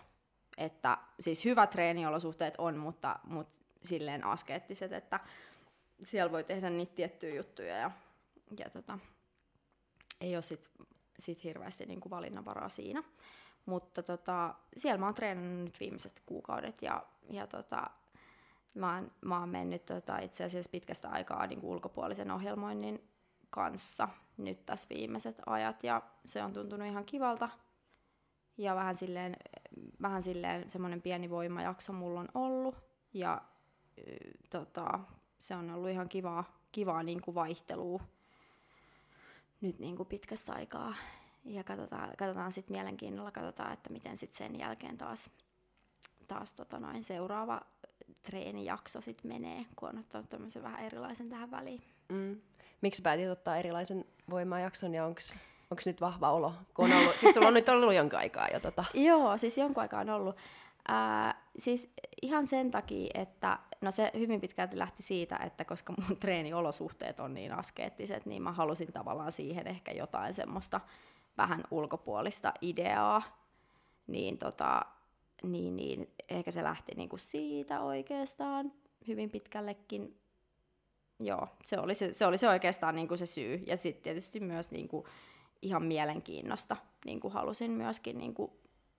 Että 0.56 0.98
siis 1.20 1.44
hyvät 1.44 1.70
treeniolosuhteet 1.70 2.54
on, 2.58 2.76
mutta, 2.76 3.18
mutta 3.24 3.56
silleen 3.82 4.24
askeettiset, 4.24 4.92
että 4.92 5.20
siellä 6.02 6.32
voi 6.32 6.44
tehdä 6.44 6.70
niitä 6.70 6.94
tiettyjä 6.94 7.34
juttuja 7.34 7.76
ja, 7.76 7.90
ja 8.58 8.70
tota, 8.70 8.98
ei 10.20 10.36
ole 10.36 10.42
sit, 10.42 10.70
sit 11.18 11.44
hirveästi 11.44 11.86
niinku 11.86 12.10
valinnanvaraa 12.10 12.68
siinä. 12.68 13.02
Mutta 13.66 14.02
tota, 14.02 14.54
siellä 14.76 14.98
mä 14.98 15.06
oon 15.06 15.14
treenannut 15.14 15.64
nyt 15.64 15.80
viimeiset 15.80 16.22
kuukaudet 16.26 16.82
ja, 16.82 17.06
ja 17.30 17.46
tota, 17.46 17.90
mä, 18.74 18.94
oon, 18.94 19.10
mä 19.20 19.40
oon 19.40 19.48
mennyt 19.48 19.86
tota, 19.86 20.18
itse 20.18 20.44
asiassa 20.44 20.70
pitkästä 20.70 21.08
aikaa 21.08 21.46
niin 21.46 21.60
ulkopuolisen 21.62 22.30
ohjelmoinnin 22.30 23.08
kanssa 23.50 24.08
nyt 24.36 24.66
tässä 24.66 24.86
viimeiset 24.90 25.36
ajat 25.46 25.84
ja 25.84 26.02
se 26.24 26.42
on 26.42 26.52
tuntunut 26.52 26.88
ihan 26.88 27.04
kivalta. 27.04 27.48
Ja 28.58 28.74
vähän 28.74 28.96
silleen, 28.96 29.36
vähän 30.02 30.22
silleen 30.22 30.70
semmoinen 30.70 31.02
pieni 31.02 31.30
voimajakso 31.30 31.92
mulla 31.92 32.20
on 32.20 32.28
ollut 32.34 32.74
ja 33.14 33.42
tota, 34.50 35.00
se 35.38 35.54
on 35.54 35.70
ollut 35.70 35.90
ihan 35.90 36.08
kivaa, 36.08 36.44
kivaa 36.72 37.02
niin 37.02 37.20
kuin 37.20 37.34
vaihtelua 37.34 38.02
nyt 39.60 39.78
niin 39.78 39.96
kuin 39.96 40.08
pitkästä 40.08 40.52
aikaa. 40.52 40.94
Ja 41.44 41.64
katsotaan, 41.64 42.10
katsotaan 42.18 42.52
sitten 42.52 42.76
mielenkiinnolla, 42.76 43.30
katsotaan, 43.30 43.72
että 43.72 43.90
miten 43.90 44.16
sitten 44.16 44.38
sen 44.38 44.58
jälkeen 44.58 44.98
taas, 44.98 45.30
taas 46.26 46.52
tota 46.52 46.80
noin 46.80 47.04
seuraava 47.04 47.60
treenijakso 48.22 49.00
sitten 49.00 49.28
menee, 49.28 49.66
kun 49.76 49.88
on 49.88 49.98
ottanut 49.98 50.28
tämmöisen 50.28 50.62
vähän 50.62 50.84
erilaisen 50.84 51.28
tähän 51.28 51.50
väliin. 51.50 51.82
Mm. 52.08 52.40
Miksi 52.80 53.02
päätit 53.02 53.28
ottaa 53.28 53.56
erilaisen 53.56 54.04
voimajakson 54.30 54.94
ja 54.94 55.06
onko 55.06 55.20
onko 55.70 55.82
nyt 55.86 56.00
vahva 56.00 56.32
olo? 56.32 56.52
Kun 56.74 56.92
on 56.92 56.98
ollut, 56.98 57.14
siis 57.14 57.34
sulla 57.34 57.48
on 57.48 57.54
nyt 57.54 57.68
ollut 57.68 57.94
jonkin 57.94 58.18
aikaa 58.18 58.48
jo 58.52 58.60
tota. 58.60 58.84
Joo, 59.08 59.38
siis 59.38 59.58
jonkun 59.58 59.80
aikaa 59.80 60.00
on 60.00 60.10
ollut. 60.10 60.36
Ää, 60.88 61.42
siis 61.58 61.92
ihan 62.22 62.46
sen 62.46 62.70
takia, 62.70 63.10
että 63.14 63.58
no 63.80 63.90
se 63.90 64.10
hyvin 64.14 64.40
pitkälti 64.40 64.78
lähti 64.78 65.02
siitä, 65.02 65.36
että 65.46 65.64
koska 65.64 65.92
mun 65.92 66.16
treeniolosuhteet 66.20 67.20
on 67.20 67.34
niin 67.34 67.52
askeettiset, 67.52 68.26
niin 68.26 68.42
mä 68.42 68.52
halusin 68.52 68.92
tavallaan 68.92 69.32
siihen 69.32 69.66
ehkä 69.66 69.92
jotain 69.92 70.34
semmoista 70.34 70.80
vähän 71.38 71.64
ulkopuolista 71.70 72.52
ideaa. 72.60 73.22
Niin, 74.06 74.38
tota, 74.38 74.82
niin, 75.42 75.76
niin 75.76 76.10
ehkä 76.28 76.50
se 76.50 76.62
lähti 76.62 76.92
niinku 76.94 77.18
siitä 77.18 77.80
oikeastaan 77.80 78.72
hyvin 79.08 79.30
pitkällekin. 79.30 80.20
joo, 81.20 81.48
se 81.66 81.78
oli 81.78 81.94
se, 81.94 82.12
se, 82.12 82.26
oli 82.26 82.38
se 82.38 82.48
oikeastaan 82.48 82.96
niin 82.96 83.08
kuin 83.08 83.18
se 83.18 83.26
syy. 83.26 83.62
Ja 83.66 83.76
sitten 83.76 84.02
tietysti 84.02 84.40
myös 84.40 84.70
niin 84.70 84.88
kuin 84.88 85.04
ihan 85.62 85.82
mielenkiinnosta 85.82 86.76
niin 87.04 87.20
kuin 87.20 87.32
halusin 87.32 87.70
myöskin 87.70 88.18
niin 88.18 88.34
kuin 88.34 88.50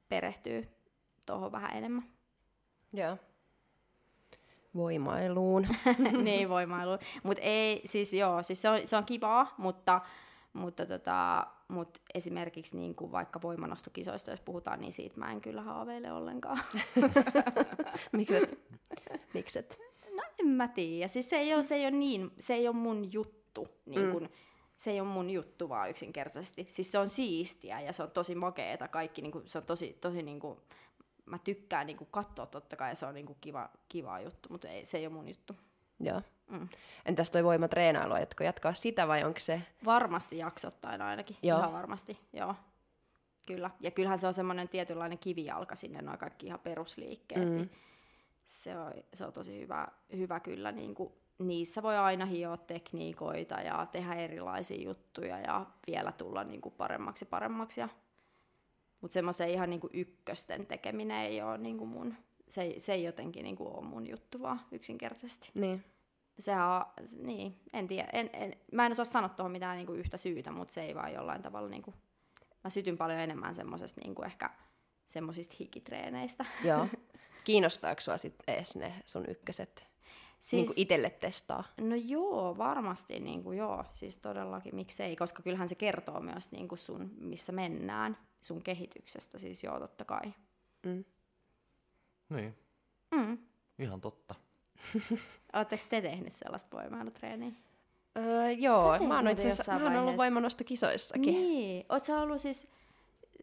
perehtyä 0.10 0.64
tuohon 1.26 1.52
vähän 1.52 1.78
enemmän. 1.78 2.04
Joo. 2.94 3.18
Voimailuun. 4.76 5.68
niin, 6.24 6.50
voimailuun. 6.50 7.00
Mutta 7.24 7.44
ei, 7.44 7.82
siis 7.86 8.14
joo, 8.14 8.44
siis 8.44 8.62
se 8.62 8.70
on, 8.70 8.80
se 8.86 8.98
on 8.98 9.06
kivaa, 9.06 9.54
mutta, 9.58 10.02
mutta, 10.54 10.86
tota, 10.86 11.48
mutta 11.68 12.00
esimerkiksi 12.14 12.78
niin 12.78 12.96
kuin 12.96 13.12
vaikka 13.12 13.42
voimanostokisoista, 13.42 14.32
jos 14.32 14.42
puhutaan, 14.42 14.80
niin 14.80 14.94
siitä 14.94 15.20
mä 15.20 15.32
en 15.32 15.42
kyllä 15.42 15.62
haaveile 15.62 16.12
ollenkaan. 16.12 16.60
Mikset? 18.12 18.60
Mikset? 19.34 19.80
No 20.16 20.24
en 20.40 20.48
mä 20.48 20.68
tiedä. 20.68 21.08
Siis 21.08 21.30
se 21.30 21.38
ei 21.38 21.54
ole, 21.54 21.62
se 21.62 21.76
ei 21.76 21.82
ole, 21.82 21.92
niin, 21.92 22.32
se 22.40 22.54
ei 22.54 22.68
ole 22.68 22.76
mun 22.76 23.14
juttu. 23.14 23.68
Niin 23.86 24.12
kun, 24.12 24.24
mm. 24.24 24.30
Se 24.80 24.92
ei 24.92 25.00
ole 25.00 25.10
mun 25.10 25.30
juttu 25.30 25.70
vaan 25.70 25.90
yksinkertaisesti. 25.90 26.66
Siis 26.70 26.92
se 26.92 27.00
on 27.00 27.10
siistiä 27.10 27.80
ja 27.80 27.94
se 27.94 28.04
on 28.04 28.12
tosi 28.12 28.36
makeeta 28.36 28.88
kaikki. 28.88 29.22
Niin 29.22 29.32
kun, 29.32 29.44
se 29.46 29.58
on 29.58 29.64
tosi, 29.64 29.98
tosi 30.02 30.24
niin 30.24 30.40
kun, 30.40 30.62
mä 31.26 31.38
tykkään 31.38 31.88
niin 31.88 32.08
katsoa 32.12 32.46
totta 32.46 32.76
kai 32.76 32.92
ja 32.92 32.96
se 32.96 33.06
on 33.06 33.14
niin 33.14 33.38
kiva, 33.42 33.70
kiva 33.90 34.20
juttu, 34.20 34.50
mutta 34.52 34.68
ei, 34.68 34.86
se 34.86 34.98
ei 34.98 35.08
ole 35.08 35.14
mun 35.14 35.28
juttu. 35.28 35.56
Joo. 36.00 36.22
Mm. 36.48 36.70
Entäs 37.06 37.30
toi 37.30 37.44
voimatreenailu, 37.44 38.14
aiotko 38.14 38.44
jatkaa 38.44 38.74
sitä 38.74 39.08
vai 39.08 39.24
onko 39.24 39.40
se? 39.40 39.62
Varmasti 39.86 40.38
jaksottain 40.38 41.02
ainakin, 41.02 41.38
joo. 41.44 41.60
ihan 41.60 41.74
varmasti, 41.74 42.20
joo. 42.34 42.56
Kyllä, 43.46 43.72
ja 43.80 43.92
kyllähän 43.92 44.20
se 44.20 44.28
on 44.28 44.34
semmoinen 44.34 44.70
tietynlainen 44.70 45.20
kivijalka 45.20 45.76
sinne, 45.76 46.02
noin 46.02 46.20
kaikki 46.20 46.46
ihan 46.46 46.60
perusliikkeet, 46.60 47.46
mm. 47.46 47.56
niin 47.56 47.72
se 48.46 48.78
on, 48.78 48.94
se 49.14 49.26
on 49.26 49.34
tosi 49.34 49.60
hyvä, 49.60 49.88
hyvä 50.18 50.40
kyllä. 50.40 50.72
Niin 50.72 50.96
kuin, 50.96 51.14
niissä 51.40 51.84
voi 51.84 51.98
aina 51.98 52.26
hioa 52.26 52.58
tekniikoita 52.58 53.56
ja 53.56 53.88
tehdä 53.92 54.14
erilaisia 54.14 54.84
juttuja 54.84 55.40
ja 55.40 55.66
vielä 55.88 56.12
tulla 56.12 56.44
niin 56.44 56.62
kuin 56.62 56.76
paremmaksi 56.78 57.26
paremmaksi. 57.26 57.82
Mutta 59.02 59.14
semmoisen 59.14 59.50
ihan 59.50 59.70
niin 59.70 59.80
kuin 59.80 59.92
ykkösten 59.94 60.66
tekeminen 60.66 61.22
ei 61.22 61.42
ole 61.42 61.58
niin 61.58 61.78
kuin 61.78 61.90
mun, 61.90 62.16
se, 62.50 62.76
se 62.78 62.94
ei 62.94 63.04
jotenkin 63.04 63.44
niin 63.44 63.56
kuin 63.56 63.74
ole 63.74 63.86
mun 63.86 64.08
juttu 64.08 64.42
vaan 64.42 64.62
yksinkertaisesti. 64.72 65.50
Niin. 65.54 65.84
Sehän 66.40 66.68
on, 66.68 66.86
niin, 67.18 67.60
en 67.74 67.88
tiedä, 67.88 68.10
en, 68.14 68.30
en, 68.34 68.58
mä 68.72 68.86
en 68.86 68.92
osaa 68.92 69.06
sanoa 69.06 69.30
tuohon 69.30 69.52
mitään 69.52 69.78
niin 69.78 69.88
kuin 69.88 70.00
yhtä 70.00 70.18
syytä, 70.18 70.52
mutta 70.52 70.74
se 70.74 70.84
ei 70.84 70.96
vaan 70.96 71.14
jollain 71.14 71.42
tavalla, 71.42 71.70
niin 71.70 71.82
kuin, 71.82 71.96
mä 72.64 72.70
sytyn 72.70 72.98
paljon 72.98 73.20
enemmän 73.20 73.56
semmoisesta 73.56 74.02
niin 74.04 74.16
kuin 74.16 74.26
ehkä 74.26 74.50
semmoisista 75.08 75.56
hikitreeneistä. 75.60 76.46
Joo. 76.64 76.88
Kiinnostaako 77.44 78.02
sua 78.02 78.18
sitten 78.18 78.56
edes 78.56 78.76
ne 78.76 78.94
sun 79.06 79.26
ykköset? 79.30 79.89
Siis, 80.40 80.52
niin 80.52 80.66
kuin 80.66 80.80
itselle 80.80 81.10
testaa? 81.10 81.64
No 81.82 81.96
joo, 81.96 82.58
varmasti 82.58 83.20
niin 83.20 83.44
kuin 83.44 83.58
joo. 83.58 83.86
Siis 83.92 84.18
todellakin, 84.18 84.76
miksei, 84.76 85.16
koska 85.16 85.44
kyllähän 85.44 85.70
se 85.70 85.76
kertoo 85.76 86.20
myös 86.20 86.52
niin 86.52 86.68
kuin 86.68 86.80
sun, 86.80 87.12
missä 87.18 87.52
mennään, 87.52 88.18
sun 88.42 88.64
kehityksestä, 88.64 89.40
siis 89.40 89.64
joo, 89.64 89.80
totta 89.80 90.06
kai. 90.06 90.34
Mm. 90.86 91.06
Niin. 92.30 92.58
Mm. 93.12 93.38
Ihan 93.80 94.02
totta. 94.02 94.36
Oletteko 95.54 95.84
te 95.90 96.02
tehnyt 96.02 96.34
sellaista 96.34 96.78
voimailutreeniä? 96.78 97.52
Öö, 98.18 98.52
joo, 98.52 99.00
mä 99.08 99.16
oon, 99.16 99.28
itse 99.28 99.48
asiassa, 99.48 99.80
mä 99.80 99.86
oon 99.86 99.98
ollut 99.98 100.18
voimanostokisoissakin. 100.18 101.34
Niin, 101.34 101.86
oot 101.90 102.06
sä 102.06 102.20
ollut 102.20 102.42
siis, 102.42 102.68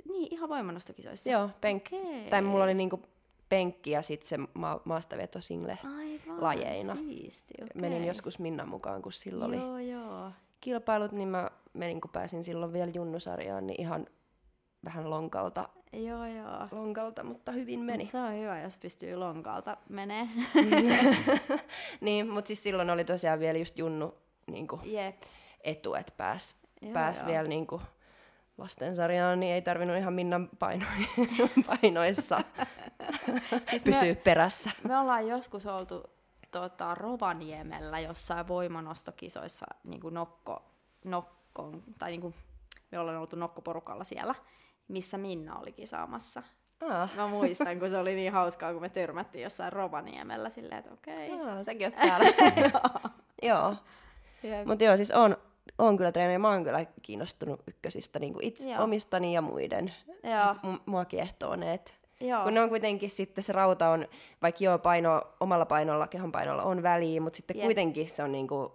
niin 0.09 0.29
ihan 0.31 0.49
voimanostokisoissa? 0.49 1.31
Joo, 1.31 1.51
penkki. 1.61 1.97
Okay. 1.97 2.31
Tai 2.31 2.43
mulla 2.43 2.65
oli 2.65 2.75
niinku 2.75 3.03
penkki 3.49 3.91
ja 3.91 4.03
sitten 4.03 4.29
se 4.29 4.39
ma- 4.55 4.81
maastaveto 4.85 5.41
single 5.41 5.79
Aivan, 5.85 6.43
lajeina. 6.43 6.95
Siisti, 6.95 7.55
okay. 7.63 7.81
Menin 7.81 8.05
joskus 8.05 8.39
Minnan 8.39 8.69
mukaan, 8.69 9.03
kun 9.03 9.13
silloin 9.13 9.55
joo, 9.55 9.75
oli 9.75 9.91
joo. 9.91 10.31
kilpailut, 10.61 11.13
niin 11.13 11.29
mä 11.29 11.51
menin, 11.73 12.01
kun 12.01 12.11
pääsin 12.11 12.45
silloin 12.45 12.73
vielä 12.73 12.93
junnusarjaan, 12.95 13.67
niin 13.67 13.81
ihan 13.81 14.07
vähän 14.85 15.11
lonkalta. 15.11 15.69
Joo, 15.93 16.27
joo. 16.27 16.69
Lonkalta, 16.71 17.25
mutta 17.25 17.53
hyvin 17.53 17.81
meni. 17.81 18.05
Mut 18.05 18.11
se 18.11 18.19
on 18.19 18.35
hyvä, 18.35 18.61
jos 18.61 18.77
pystyy 18.77 19.17
lonkalta 19.17 19.77
menee. 19.89 20.29
niin, 22.01 22.29
mutta 22.29 22.49
siis 22.49 22.63
silloin 22.63 22.91
oli 22.91 23.05
tosiaan 23.05 23.41
vielä 23.41 23.59
just 23.59 23.79
junnu 23.79 24.15
niin 24.47 24.69
Jep. 24.85 25.23
etu, 25.61 25.95
että 25.95 26.13
pääs, 26.17 26.63
pääs 26.93 27.27
vielä 27.27 27.49
niin 27.49 27.67
kuin, 27.67 27.83
lastensarjaan, 28.59 29.41
niin 29.41 29.55
ei 29.55 29.63
tarvinnut 29.63 29.97
ihan 29.97 30.13
Minnan 30.13 30.49
painoissa 31.67 32.41
siis 33.71 33.85
pysyä 33.85 34.09
me, 34.09 34.15
perässä. 34.15 34.71
Me 34.89 34.99
ollaan 34.99 35.29
joskus 35.29 35.67
oltu 35.67 36.03
tota, 36.51 36.95
Rovaniemellä 36.95 38.01
jossain 38.01 38.49
voimanostokisoissa 38.49 39.67
niin 39.85 40.01
kuin 40.01 40.15
nokko, 40.15 40.71
nokkon, 41.05 41.83
tai 41.99 42.11
niin 42.11 42.21
kuin, 42.21 42.35
me 42.93 42.99
ollaan 42.99 43.17
oltu 43.17 43.37
nokkoporukalla 43.37 44.05
siellä, 44.05 44.35
missä 44.89 45.19
Minna 45.19 45.59
oli 45.59 45.73
kisaamassa. 45.73 46.43
Ah. 46.81 47.17
Mä 47.17 47.27
muistan, 47.27 47.79
kun 47.79 47.91
se 47.91 47.99
oli 47.99 48.15
niin 48.15 48.33
hauskaa, 48.33 48.73
kun 48.73 48.83
me 48.83 48.89
törmättiin 48.89 49.43
jossain 49.43 49.73
Rovaniemellä 49.73 50.51
silleen, 50.51 50.79
että 50.79 50.93
okei. 50.93 51.33
Okay. 51.33 51.49
Ah, 51.49 51.65
säkin 51.65 51.87
oot 51.87 51.97
täällä. 51.97 52.27
joo. 53.43 53.77
Mutta 54.67 54.85
joo, 54.85 54.97
siis 54.97 55.11
on, 55.11 55.37
on 55.79 55.97
kyllä 55.97 56.13
treenejä. 56.13 56.39
Mä 56.39 56.49
oon 56.49 56.65
kyllä 56.65 56.87
kiinnostunut 57.03 57.61
ykkösistä 57.69 58.19
niin 58.19 58.35
itse 58.41 58.71
Joo. 58.71 58.85
omistani 58.85 59.33
ja 59.35 59.43
muiden. 59.43 59.95
Joo. 60.23 60.73
M- 60.73 60.81
mua 60.87 61.05
kiehtoo 61.05 61.57
ne, 61.57 61.81
Joo. 62.21 62.45
Kun 62.45 62.55
ne 62.55 62.61
on 62.61 62.69
kuitenkin 62.69 63.11
sitten 63.11 63.45
se 63.45 63.53
rauta 63.53 63.89
on, 63.89 64.07
vaikka 64.43 64.65
joo 64.65 64.79
paino, 64.79 65.23
omalla 65.41 65.67
painolla, 65.67 66.07
kehon 66.07 66.33
painolla 66.33 66.63
on 66.63 66.83
väliä, 66.83 67.21
mutta 67.21 67.37
sitten 67.37 67.57
Jep. 67.57 67.65
kuitenkin 67.65 68.09
se 68.09 68.23
on 68.23 68.33
niinku 68.33 68.73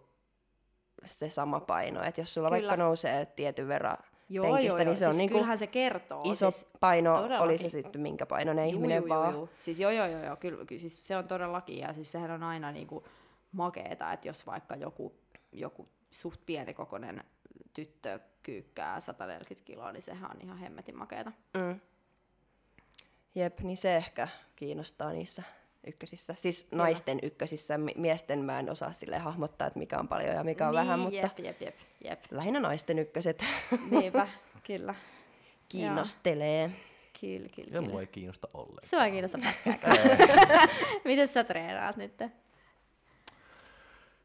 se 1.05 1.29
sama 1.29 1.59
paino. 1.59 2.03
Että 2.03 2.21
jos 2.21 2.33
sulla 2.33 2.49
Kyllä. 2.49 2.61
vaikka 2.61 2.83
nousee 2.83 3.25
tietyn 3.25 3.67
verran 3.67 3.97
joo, 4.29 4.45
penkistä, 4.53 4.79
joo, 4.81 4.85
niin 4.85 4.95
se 4.95 4.99
siis 5.03 5.09
on 5.13 5.17
niinku 5.17 5.33
kyllähän 5.33 5.57
se 5.57 5.67
kertoo. 5.67 6.21
iso 6.23 6.51
siis 6.51 6.67
paino, 6.79 7.15
todellakin. 7.15 7.43
oli 7.43 7.57
se 7.57 7.69
sitten 7.69 8.01
minkä 8.01 8.25
painoinen 8.25 8.65
ihminen 8.65 8.97
juu, 8.97 9.09
vaan. 9.09 9.33
Juu. 9.33 9.49
Siis 9.59 9.79
joo, 9.79 9.91
joo, 9.91 10.07
joo, 10.07 10.23
joo 10.23 10.35
kyllä, 10.35 10.65
kyllä 10.65 10.81
siis 10.81 11.07
se 11.07 11.17
on 11.17 11.27
todellakin, 11.27 11.77
ja 11.77 11.93
siis 11.93 12.11
sehän 12.11 12.31
on 12.31 12.43
aina 12.43 12.71
niinku 12.71 13.03
makeeta, 13.51 14.13
että 14.13 14.27
jos 14.27 14.45
vaikka 14.45 14.75
joku, 14.75 15.15
joku 15.51 15.87
suht 16.11 16.41
pienikokoinen 16.45 17.23
tyttö 17.73 18.19
kyykkää 18.43 18.99
140 18.99 19.65
kiloa, 19.65 19.91
niin 19.91 20.01
sehän 20.01 20.31
on 20.31 20.41
ihan 20.41 20.57
hemmetin 20.57 20.97
makeeta. 20.97 21.31
Mm. 21.53 21.79
Jep, 23.35 23.59
niin 23.59 23.77
se 23.77 23.97
ehkä 23.97 24.27
kiinnostaa 24.55 25.11
niissä 25.11 25.43
ykkösissä. 25.87 26.33
Siis 26.37 26.63
Kyllä. 26.63 26.83
naisten 26.83 27.19
ykkösissä, 27.23 27.79
miesten 27.95 28.39
mä 28.39 28.59
en 28.59 28.69
osaa 28.69 28.93
sille 28.93 29.17
hahmottaa, 29.17 29.67
että 29.67 29.79
mikä 29.79 29.99
on 29.99 30.07
paljon 30.07 30.35
ja 30.35 30.43
mikä 30.43 30.67
on 30.67 30.75
niin, 30.75 30.79
vähän, 30.79 30.99
mutta 30.99 31.19
jep, 31.19 31.39
jep, 31.39 31.61
jep, 31.61 31.75
jep. 32.03 32.23
lähinnä 32.31 32.59
naisten 32.59 32.99
ykköset. 32.99 33.45
Niinpä, 33.91 34.27
kyllä. 34.67 34.95
Kiinnostelee. 35.69 36.71
Kyllä, 37.21 37.49
kyllä, 37.55 37.69
ja 37.71 37.81
mua 37.81 38.01
ei 38.01 38.07
kiinnosta 38.07 38.47
ollenkaan. 38.53 38.89
Sua 38.89 39.05
ei 39.05 39.11
kiinnosta 39.11 39.39
pätkääkään. 39.43 39.97
Miten 41.05 41.27
sä 41.27 41.43
treenaat 41.43 41.97
nyt? 41.97 42.13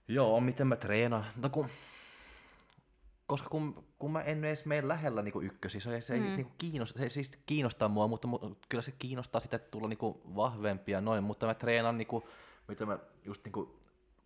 Joo, 0.09 0.41
miten 0.41 0.67
mä 0.67 0.77
treenaan? 0.77 1.25
No 1.37 1.49
kun, 1.49 1.69
koska 3.27 3.49
kun, 3.49 3.85
kun 3.99 4.13
mä 4.13 4.23
en 4.23 4.45
edes 4.45 4.65
mene 4.65 4.89
lähellä 4.89 5.23
niin 5.23 5.43
ykkösissä, 5.43 5.91
se, 5.91 6.01
se, 6.01 6.19
mm. 6.19 6.25
ei, 6.25 6.37
niin 6.37 6.53
kiinnosta, 6.59 6.99
se 6.99 7.09
siis 7.09 7.31
kiinnostaa 7.47 7.89
mua, 7.89 8.09
mutta 8.09 8.29
mu, 8.29 8.39
kyllä 8.69 8.83
se 8.83 8.93
kiinnostaa 8.99 9.41
sitä, 9.41 9.57
että 9.57 9.71
tulla 9.71 9.89
niin 9.89 9.99
vahvempia 10.37 11.01
noin, 11.01 11.25
mutta 11.25 11.47
mä 11.47 11.55
treenaan, 11.55 11.99
niin 11.99 12.09
kuin, 12.09 12.25
mitä 12.69 12.87
mä 12.87 12.99
just 13.25 13.45
niin 13.45 13.53
kuin, 13.53 13.71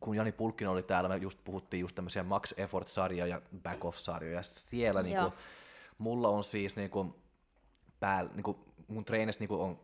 kun 0.01 0.17
Jani 0.17 0.33
Pulkkinen 0.33 0.71
oli 0.71 0.83
täällä, 0.83 1.09
me 1.09 1.17
just 1.17 1.39
puhuttiin 1.45 1.81
just 1.81 1.95
tämmöisiä 1.95 2.23
Max 2.23 2.53
Effort-sarjoja 2.57 3.27
ja 3.27 3.43
Back 3.63 3.85
Off-sarjoja, 3.85 4.37
ja 4.37 4.43
siellä 4.43 5.03
niin 5.03 5.19
kuin, 5.19 5.33
mulla 5.99 6.29
on 6.29 6.45
siis 6.45 6.77
niin 6.77 6.91
kuin, 6.91 7.15
pää, 8.01 8.23
niin 8.35 8.43
kuin, 8.43 8.59
mun 8.89 9.05
treenissä 9.05 9.41
niin 9.41 9.49
kuin, 9.49 9.61
on 9.61 9.81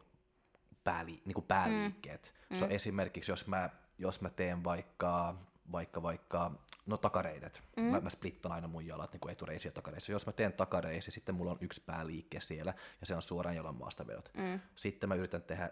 pääli, 0.85 1.23
niin 1.25 1.35
kuin 1.35 1.47
pääliikkeet. 1.47 2.35
Mm. 2.51 2.57
Se 2.57 2.65
on 2.65 2.71
mm. 2.71 2.77
esimerkiksi, 2.77 3.33
jos 3.33 3.47
mä, 3.47 3.71
jos 3.99 4.21
mä 4.21 4.31
teen 4.31 4.65
vaikka 4.65 5.35
vaikka, 5.73 6.03
vaikka 6.03 6.51
no 6.87 6.97
takareidet. 6.97 7.63
Mm. 7.77 7.83
Mä, 7.83 8.01
mä 8.01 8.11
splittan 8.11 8.53
aina 8.53 8.69
mun 8.69 8.87
jalat 8.87 9.13
niin 9.13 9.31
etureisiä 9.31 9.69
ja 9.69 9.73
takareisiä. 9.73 10.13
Jos 10.13 10.27
mä 10.27 10.33
teen 10.33 10.53
takareisi, 10.53 11.11
sitten 11.11 11.35
mulla 11.35 11.51
on 11.51 11.59
yksi 11.61 11.83
pääliike 11.87 12.41
siellä 12.41 12.75
ja 13.01 13.07
se 13.07 13.15
on 13.15 13.23
suoraan 13.23 13.57
jalan 13.57 13.77
maastavedot. 13.77 14.31
Mm. 14.35 14.61
Sitten 14.77 15.09
mä 15.09 15.15
yritän 15.15 15.43
tehdä 15.43 15.71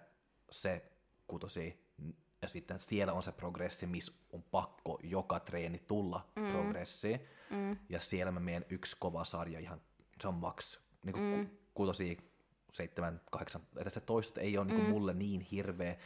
se 0.50 0.92
kutosi 1.26 1.84
ja 2.42 2.48
sitten 2.48 2.78
siellä 2.78 3.12
on 3.12 3.22
se 3.22 3.32
progressi, 3.32 3.86
missä 3.86 4.12
on 4.32 4.42
pakko 4.42 4.98
joka 5.02 5.40
treeni 5.40 5.78
tulla 5.78 6.28
mm. 6.36 6.52
progressi. 6.52 7.20
Mm. 7.50 7.76
Ja 7.88 8.00
siellä 8.00 8.32
mä 8.32 8.40
menen 8.40 8.64
yksi 8.68 8.96
kova 9.00 9.24
sarja 9.24 9.60
ihan, 9.60 9.80
se 10.20 10.28
on 10.28 10.34
max, 10.34 10.78
niin 11.04 11.12
kuin 11.12 11.24
mm. 11.24 11.48
kutosi 11.74 12.18
seitsemän, 12.72 13.20
kahdeksan, 13.30 13.62
että 13.76 13.90
se 13.90 14.00
toistot 14.00 14.38
ei 14.38 14.58
ole 14.58 14.66
niin 14.66 14.76
kuin 14.76 14.86
mm. 14.86 14.92
mulle 14.92 15.14
niin 15.14 15.40
hirveä 15.40 15.96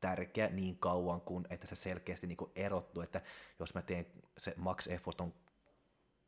tärkeä 0.00 0.48
niin 0.48 0.78
kauan 0.78 1.20
kuin, 1.20 1.46
että 1.50 1.66
se 1.66 1.76
selkeästi 1.76 2.26
niin 2.26 2.36
kuin 2.36 2.50
erottuu, 2.56 3.02
että 3.02 3.22
jos 3.58 3.74
mä 3.74 3.82
teen 3.82 4.06
se 4.38 4.54
max 4.56 4.86
effort 4.86 5.20
on 5.20 5.34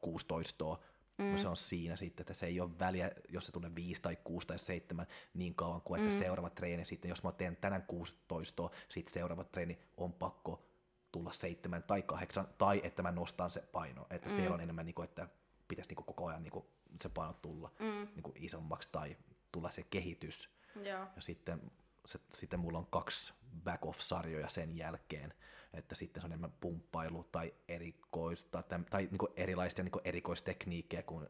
16, 0.01 0.79
mm. 1.19 1.25
no 1.25 1.39
se 1.39 1.49
on 1.49 1.57
siinä 1.57 1.97
sitten, 1.97 2.23
että 2.23 2.35
se 2.35 2.47
ei 2.47 2.61
ole 2.61 2.79
väliä, 2.79 3.11
jos 3.29 3.47
se 3.47 3.53
tulee 3.53 3.75
5 3.75 4.03
tai 4.03 4.17
6 4.25 4.47
tai 4.47 4.59
7 4.59 5.07
niin 5.35 5.55
kauan 5.55 5.83
kuin, 5.83 6.01
että 6.01 6.15
mm. 6.15 6.19
seuraava 6.19 6.51
treeni 6.51 6.85
sitten, 6.85 7.09
jos 7.09 7.23
mä 7.23 7.33
teen 7.33 7.57
tänään 7.57 7.83
16, 7.83 8.71
sitten 8.89 9.15
seuraava 9.15 9.45
treeni 9.45 9.79
on 9.97 10.13
pakko 10.13 10.67
tulla 11.13 11.33
seitsemän 11.33 11.83
tai 11.83 12.03
kahdeksan, 12.03 12.49
tai 12.59 12.81
että 12.85 13.03
mä 13.03 13.13
nostan 13.13 13.51
se 13.51 13.61
paino. 13.73 14.07
Että 14.11 14.29
mm. 14.29 14.35
siellä 14.35 14.55
on 14.55 14.61
enemmän, 14.61 14.87
niin 14.87 14.95
kuin, 14.95 15.05
että 15.05 15.29
pitäisi 15.69 15.89
niin 15.89 15.97
kuin 15.97 16.07
koko 16.07 16.27
ajan 16.27 16.43
niin 16.43 16.53
kuin, 16.53 16.65
se 17.01 17.09
paino 17.09 17.33
tulla 17.33 17.71
mm. 17.79 18.09
niin 18.15 18.23
kuin 18.23 18.37
isommaksi 18.37 18.89
tai 18.93 19.17
tulla 19.53 19.71
se 19.71 19.83
kehitys. 19.83 20.51
Joo. 20.77 21.07
Ja 21.17 21.23
sitten, 21.23 21.71
se, 22.07 22.19
sitten 22.35 22.61
mulla 22.61 22.79
on 22.79 22.87
kaksi 22.87 23.35
back-off-sarjoja 23.65 24.49
sen 24.49 24.77
jälkeen, 24.77 25.35
että 25.73 25.95
sitten 25.95 26.21
se 26.21 26.27
on 26.27 26.33
enemmän 26.33 26.53
pumppailu 26.61 27.25
tai 27.25 27.55
erikoista, 27.69 28.63
tai, 28.63 28.81
tai 28.91 29.09
niin 29.11 29.19
kuin 29.19 29.33
erilaisia 29.37 29.85
niin 29.85 29.93
kuin 29.93 30.03
erikoistekniikkejä 30.05 31.03
kuin 31.03 31.29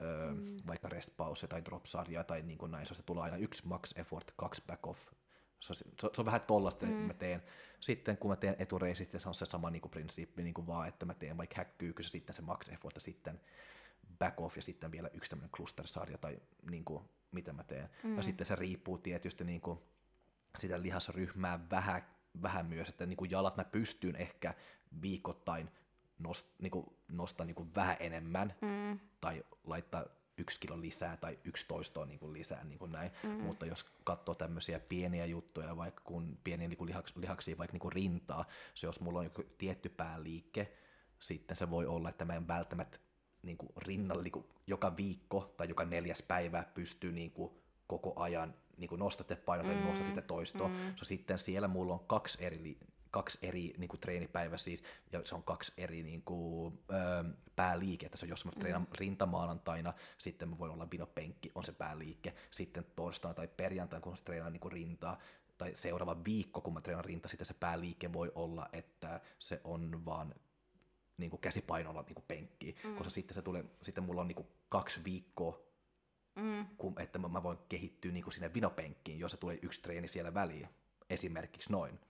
öö, 0.00 0.32
mm. 0.32 0.56
vaikka 0.66 0.88
rest 0.88 1.16
pause 1.16 1.46
tai 1.46 1.64
drop 1.64 1.84
sarja 1.84 2.24
tai 2.24 2.42
niin 2.42 2.58
kuin 2.58 2.72
näin, 2.72 2.86
se 2.86 3.02
tulee 3.02 3.24
aina 3.24 3.36
yksi 3.36 3.66
max 3.66 3.92
effort, 3.96 4.32
kaksi 4.36 4.62
back 4.66 4.86
off. 4.86 5.00
Se 5.60 5.72
on, 5.72 5.76
se, 5.76 5.84
se 6.14 6.20
on 6.20 6.24
vähän 6.24 6.40
tollasta, 6.40 6.86
mm. 6.86 6.92
mä 6.92 7.14
teen. 7.14 7.42
Sitten 7.80 8.16
kun 8.16 8.30
mä 8.30 8.36
teen 8.36 8.56
etureisit, 8.58 9.10
se 9.18 9.28
on 9.28 9.34
se 9.34 9.46
sama 9.46 9.70
niin 9.70 9.82
kuin 9.82 9.90
prinsiippi, 9.90 10.42
niin 10.42 10.54
kuin 10.54 10.66
vaan, 10.66 10.88
että 10.88 11.06
mä 11.06 11.14
teen 11.14 11.36
vaikka 11.36 11.54
häkkyykö 11.56 12.02
sitten 12.02 12.34
se 12.34 12.42
max 12.42 12.68
effort 12.68 12.94
ja 12.94 13.00
sitten 13.00 13.40
back 14.18 14.40
off 14.40 14.56
ja 14.56 14.62
sitten 14.62 14.92
vielä 14.92 15.10
yksi 15.14 15.30
tämmöinen 15.30 15.50
cluster-sarja 15.50 16.18
tai 16.18 16.38
niin 16.70 16.84
kuin, 16.84 17.04
mitä 17.32 17.52
mä 17.52 17.64
teen. 17.64 17.88
Mm. 18.02 18.16
Ja 18.16 18.22
sitten 18.22 18.46
se 18.46 18.56
riippuu 18.56 18.98
tietysti 18.98 19.44
niin 19.44 19.60
kuin, 19.60 19.78
sitä 20.58 20.82
lihasryhmää 20.82 21.70
vähän, 21.70 22.02
vähän 22.42 22.66
myös, 22.66 22.88
että 22.88 23.06
niin 23.06 23.16
kuin 23.16 23.30
jalat 23.30 23.56
mä 23.56 23.64
pystyn 23.64 24.16
ehkä 24.16 24.54
viikoittain 25.02 25.70
nost, 26.18 26.46
niin 26.58 26.70
kuin, 26.70 26.86
nostaa 27.08 27.46
niin 27.46 27.54
kuin 27.54 27.74
vähän 27.74 27.96
enemmän 28.00 28.54
mm. 28.60 28.98
tai 29.20 29.44
laittaa 29.64 30.04
yksi 30.38 30.60
kilo 30.60 30.80
lisää 30.80 31.16
tai 31.16 31.38
yksi 31.44 31.66
toistoa 31.68 32.06
niin 32.06 32.18
kuin 32.18 32.32
lisää, 32.32 32.64
niin 32.64 32.78
kuin 32.78 32.92
näin. 32.92 33.10
Mm. 33.22 33.30
mutta 33.30 33.66
jos 33.66 33.84
katsoo 34.04 34.34
tämmöisiä 34.34 34.80
pieniä 34.80 35.26
juttuja, 35.26 35.76
vaikka 35.76 36.02
kun 36.04 36.38
pieniä 36.44 36.68
niin 36.68 36.78
kuin 36.78 36.88
lihaks, 36.88 37.16
lihaksia, 37.16 37.58
vaikka 37.58 37.72
niin 37.72 37.80
kuin 37.80 37.92
rintaa, 37.92 38.44
se 38.74 38.86
jos 38.86 39.00
mulla 39.00 39.18
on 39.18 39.24
joku 39.24 39.42
tietty 39.58 39.88
pääliike, 39.88 40.72
sitten 41.18 41.56
se 41.56 41.70
voi 41.70 41.86
olla, 41.86 42.08
että 42.08 42.24
mä 42.24 42.34
en 42.34 42.48
välttämättä 42.48 42.98
niin 43.42 43.56
kuin 43.56 43.72
rinnalla 43.76 44.22
niin 44.22 44.32
kuin 44.32 44.44
joka 44.66 44.96
viikko 44.96 45.54
tai 45.56 45.68
joka 45.68 45.84
neljäs 45.84 46.22
päivä 46.22 46.64
pystyy 46.74 47.12
niin 47.12 47.30
kuin 47.30 47.52
koko 47.86 48.12
ajan 48.16 48.54
niin 48.76 48.88
kuin 48.88 48.98
nostatte 48.98 49.36
painoa 49.36 49.74
mm. 49.74 49.80
nostatte 49.80 50.22
toistoa. 50.22 50.68
Mm. 50.68 50.74
So, 50.96 51.04
sitten 51.04 51.38
siellä 51.38 51.68
mulla 51.68 51.94
on 51.94 52.00
kaksi 52.06 52.44
eri 52.44 52.78
kaksi 53.10 53.38
eri 53.42 53.74
niin 53.78 53.88
kuin, 53.88 54.00
treenipäivä 54.00 54.56
siis, 54.56 54.82
ja 55.12 55.20
se 55.24 55.34
on 55.34 55.42
kaksi 55.42 55.72
eri 55.76 56.02
niin 56.02 56.22
kuin, 56.22 56.78
ö, 56.90 57.24
pääliikettä. 57.56 58.16
Se 58.16 58.24
on, 58.24 58.28
jos 58.28 58.44
mä 58.44 58.52
treenan 58.52 58.82
mm. 58.82 58.88
rintamaanantaina, 58.98 59.94
sitten 60.18 60.48
mä 60.48 60.58
voin 60.58 60.72
olla 60.72 60.90
vinopenkki, 60.90 61.50
on 61.54 61.64
se 61.64 61.72
pääliike. 61.72 62.34
Sitten 62.50 62.86
torstaina 62.96 63.34
tai 63.34 63.48
perjantaina, 63.48 64.02
kun 64.02 64.12
mä 64.12 64.18
treenaan 64.24 64.52
niin 64.52 64.60
kuin, 64.60 64.72
rintaa, 64.72 65.18
tai 65.58 65.74
seuraava 65.74 66.24
viikko, 66.24 66.60
kun 66.60 66.74
mä 66.74 66.80
treenaan 66.80 67.04
rinta, 67.04 67.28
sitten 67.28 67.46
se 67.46 67.54
pääliike 67.54 68.12
voi 68.12 68.32
olla, 68.34 68.68
että 68.72 69.20
se 69.38 69.60
on 69.64 70.04
vaan 70.04 70.34
niin 71.20 71.30
kuin 71.30 71.40
käsipainolla 71.40 72.02
niin 72.02 72.14
kuin 72.14 72.24
penkki, 72.28 72.76
mm. 72.84 72.96
koska 72.96 73.10
sitten, 73.10 73.34
se 73.34 73.42
tulee, 73.42 73.64
sitten 73.82 74.04
mulla 74.04 74.20
on 74.20 74.28
niin 74.28 74.36
kuin 74.36 74.48
kaksi 74.68 75.00
viikkoa, 75.04 75.60
mm. 76.34 76.66
kun, 76.78 77.00
että 77.00 77.18
mä, 77.18 77.28
mä 77.28 77.42
voin 77.42 77.58
kehittyä 77.68 78.12
niin 78.12 78.24
kuin 78.24 78.34
sinne 78.34 78.54
vinopenkkiin, 78.54 79.18
jos 79.18 79.30
se 79.30 79.36
tulee 79.36 79.58
yksi 79.62 79.82
treeni 79.82 80.08
siellä 80.08 80.34
väliin, 80.34 80.68
esimerkiksi 81.10 81.72
noin. 81.72 82.00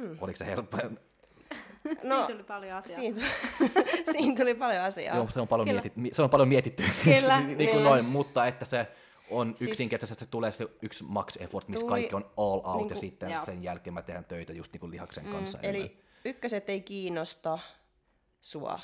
Hmm. 0.00 0.16
Oliko 0.20 0.36
se 0.36 0.46
helppo? 0.46 0.78
No, 1.84 2.00
siinä 2.00 2.26
tuli 2.26 2.42
paljon 2.42 2.76
asiaa. 2.76 3.00
Siinä, 3.00 3.26
siinä 4.12 4.36
tuli 4.36 4.54
paljon 4.54 4.82
asiaa. 4.82 5.16
Joo, 5.16 5.28
se 5.28 5.40
on 5.40 5.48
paljon, 5.48 5.68
mietit, 5.68 5.92
se 6.12 6.22
on 6.22 6.30
paljon 6.30 6.48
mietitty, 6.48 6.82
Kyllä, 7.04 7.40
niin 7.40 7.56
kuin 7.56 7.68
niin. 7.68 7.84
noin, 7.84 8.04
mutta 8.04 8.46
että 8.46 8.64
se 8.64 8.86
on 9.30 9.54
siis, 9.56 9.70
yksinkertaisesti, 9.70 10.24
se 10.24 10.30
tulee 10.30 10.52
se 10.52 10.68
yksi 10.82 11.04
max 11.04 11.36
effort, 11.36 11.68
missä 11.68 11.86
tuli, 11.86 11.90
kaikki 11.90 12.14
on 12.14 12.30
all 12.36 12.60
out, 12.64 12.64
niin 12.64 12.88
kuin, 12.88 12.90
ja 12.90 13.00
sitten 13.00 13.30
joo. 13.30 13.44
sen 13.44 13.62
jälkeen 13.62 13.94
mä 13.94 14.02
teen 14.02 14.24
töitä 14.24 14.52
just 14.52 14.72
niin 14.72 14.80
kuin 14.80 14.90
lihaksen 14.90 15.24
mm, 15.24 15.32
kanssa. 15.32 15.58
Eli 15.62 15.78
enemmän. 15.78 16.03
Ykköset 16.24 16.68
ei 16.68 16.80
kiinnosta 16.80 17.58
sua, 18.40 18.80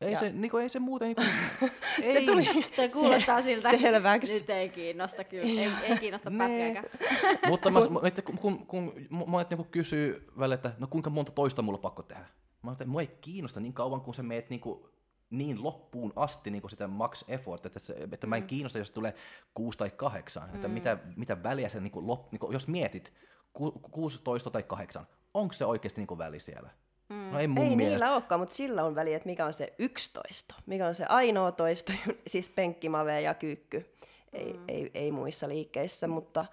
ei, 0.00 0.12
ja... 0.12 0.18
se, 0.18 0.30
niin 0.30 0.50
kuin, 0.50 0.62
ei 0.62 0.68
se 0.68 0.78
muuten... 0.78 1.06
Niin 1.08 1.16
kuin, 1.16 1.70
ei. 2.02 2.20
se 2.20 2.26
tuli, 2.26 2.64
Tämä 2.76 2.88
kuulostaa 2.88 3.42
se, 3.42 3.44
siltä, 3.44 3.70
selväksi. 3.70 4.34
nyt 4.34 4.50
ei 4.50 4.68
kiinnosta 4.68 5.24
kyllä, 5.24 5.62
ei, 5.62 5.70
ei 5.82 5.98
kiinnosta 5.98 6.30
pätkääkään. 6.38 6.84
Mutta 7.48 7.70
mä, 7.70 7.80
kun, 8.24 8.38
kun, 8.38 8.66
kun 8.66 8.92
monet 9.10 9.50
niin 9.50 9.66
kysyy 9.66 10.26
välillä, 10.38 10.54
että 10.54 10.72
no 10.78 10.86
kuinka 10.86 11.10
monta 11.10 11.32
toista 11.32 11.62
mulla 11.62 11.76
on 11.76 11.82
pakko 11.82 12.02
tehdä. 12.02 12.26
Mä 12.62 12.72
että 12.72 12.86
mua 12.86 13.00
ei 13.00 13.18
kiinnosta 13.20 13.60
niin 13.60 13.72
kauan, 13.72 14.00
kun 14.00 14.14
sä 14.14 14.22
meet 14.22 14.50
niin, 14.50 14.60
kuin, 14.60 14.88
niin 15.30 15.62
loppuun 15.62 16.12
asti 16.16 16.50
niin 16.50 16.62
kuin 16.62 16.70
sitä 16.70 16.88
max 16.88 17.24
effort, 17.28 17.66
että, 17.66 17.78
se, 17.78 17.96
että 18.12 18.26
mä 18.26 18.36
en 18.36 18.42
mm. 18.42 18.46
kiinnosta, 18.46 18.78
jos 18.78 18.90
tulee 18.90 19.14
kuusi 19.54 19.78
tai 19.78 19.90
kahdeksan. 19.90 20.48
Mm. 20.48 20.54
Että 20.54 20.68
mitä, 20.68 20.98
mitä 21.16 21.42
väliä 21.42 21.68
se, 21.68 21.80
niin 21.80 21.90
kuin, 21.90 22.06
lop, 22.06 22.32
niin 22.32 22.40
kuin, 22.40 22.52
jos 22.52 22.68
mietit, 22.68 23.12
ku, 23.52 23.70
16 23.70 24.50
tai 24.50 24.62
kahdeksan, 24.62 25.06
onko 25.36 25.52
se 25.52 25.64
oikeasti 25.64 26.00
niin 26.00 26.06
kuin 26.06 26.18
väli 26.18 26.40
siellä? 26.40 26.70
Mm. 27.08 27.30
No 27.30 27.38
ei 27.38 27.46
mun 27.48 27.64
ei 27.64 27.76
mielestä. 27.76 28.04
niillä 28.04 28.14
olekaan, 28.14 28.40
mutta 28.40 28.54
sillä 28.54 28.84
on 28.84 28.94
väliä, 28.94 29.16
että 29.16 29.28
mikä 29.28 29.46
on 29.46 29.52
se 29.52 29.74
yksi 29.78 30.12
toisto, 30.12 30.54
mikä 30.66 30.86
on 30.86 30.94
se 30.94 31.04
ainoa 31.08 31.52
toisto, 31.52 31.92
siis 32.26 32.48
penkkimave 32.48 33.20
ja 33.20 33.34
kyykky. 33.34 33.86
Ei, 34.32 34.52
mm. 34.52 34.64
ei, 34.68 34.90
ei 34.94 35.12
muissa 35.12 35.48
liikkeissä, 35.48 36.08
mutta 36.08 36.44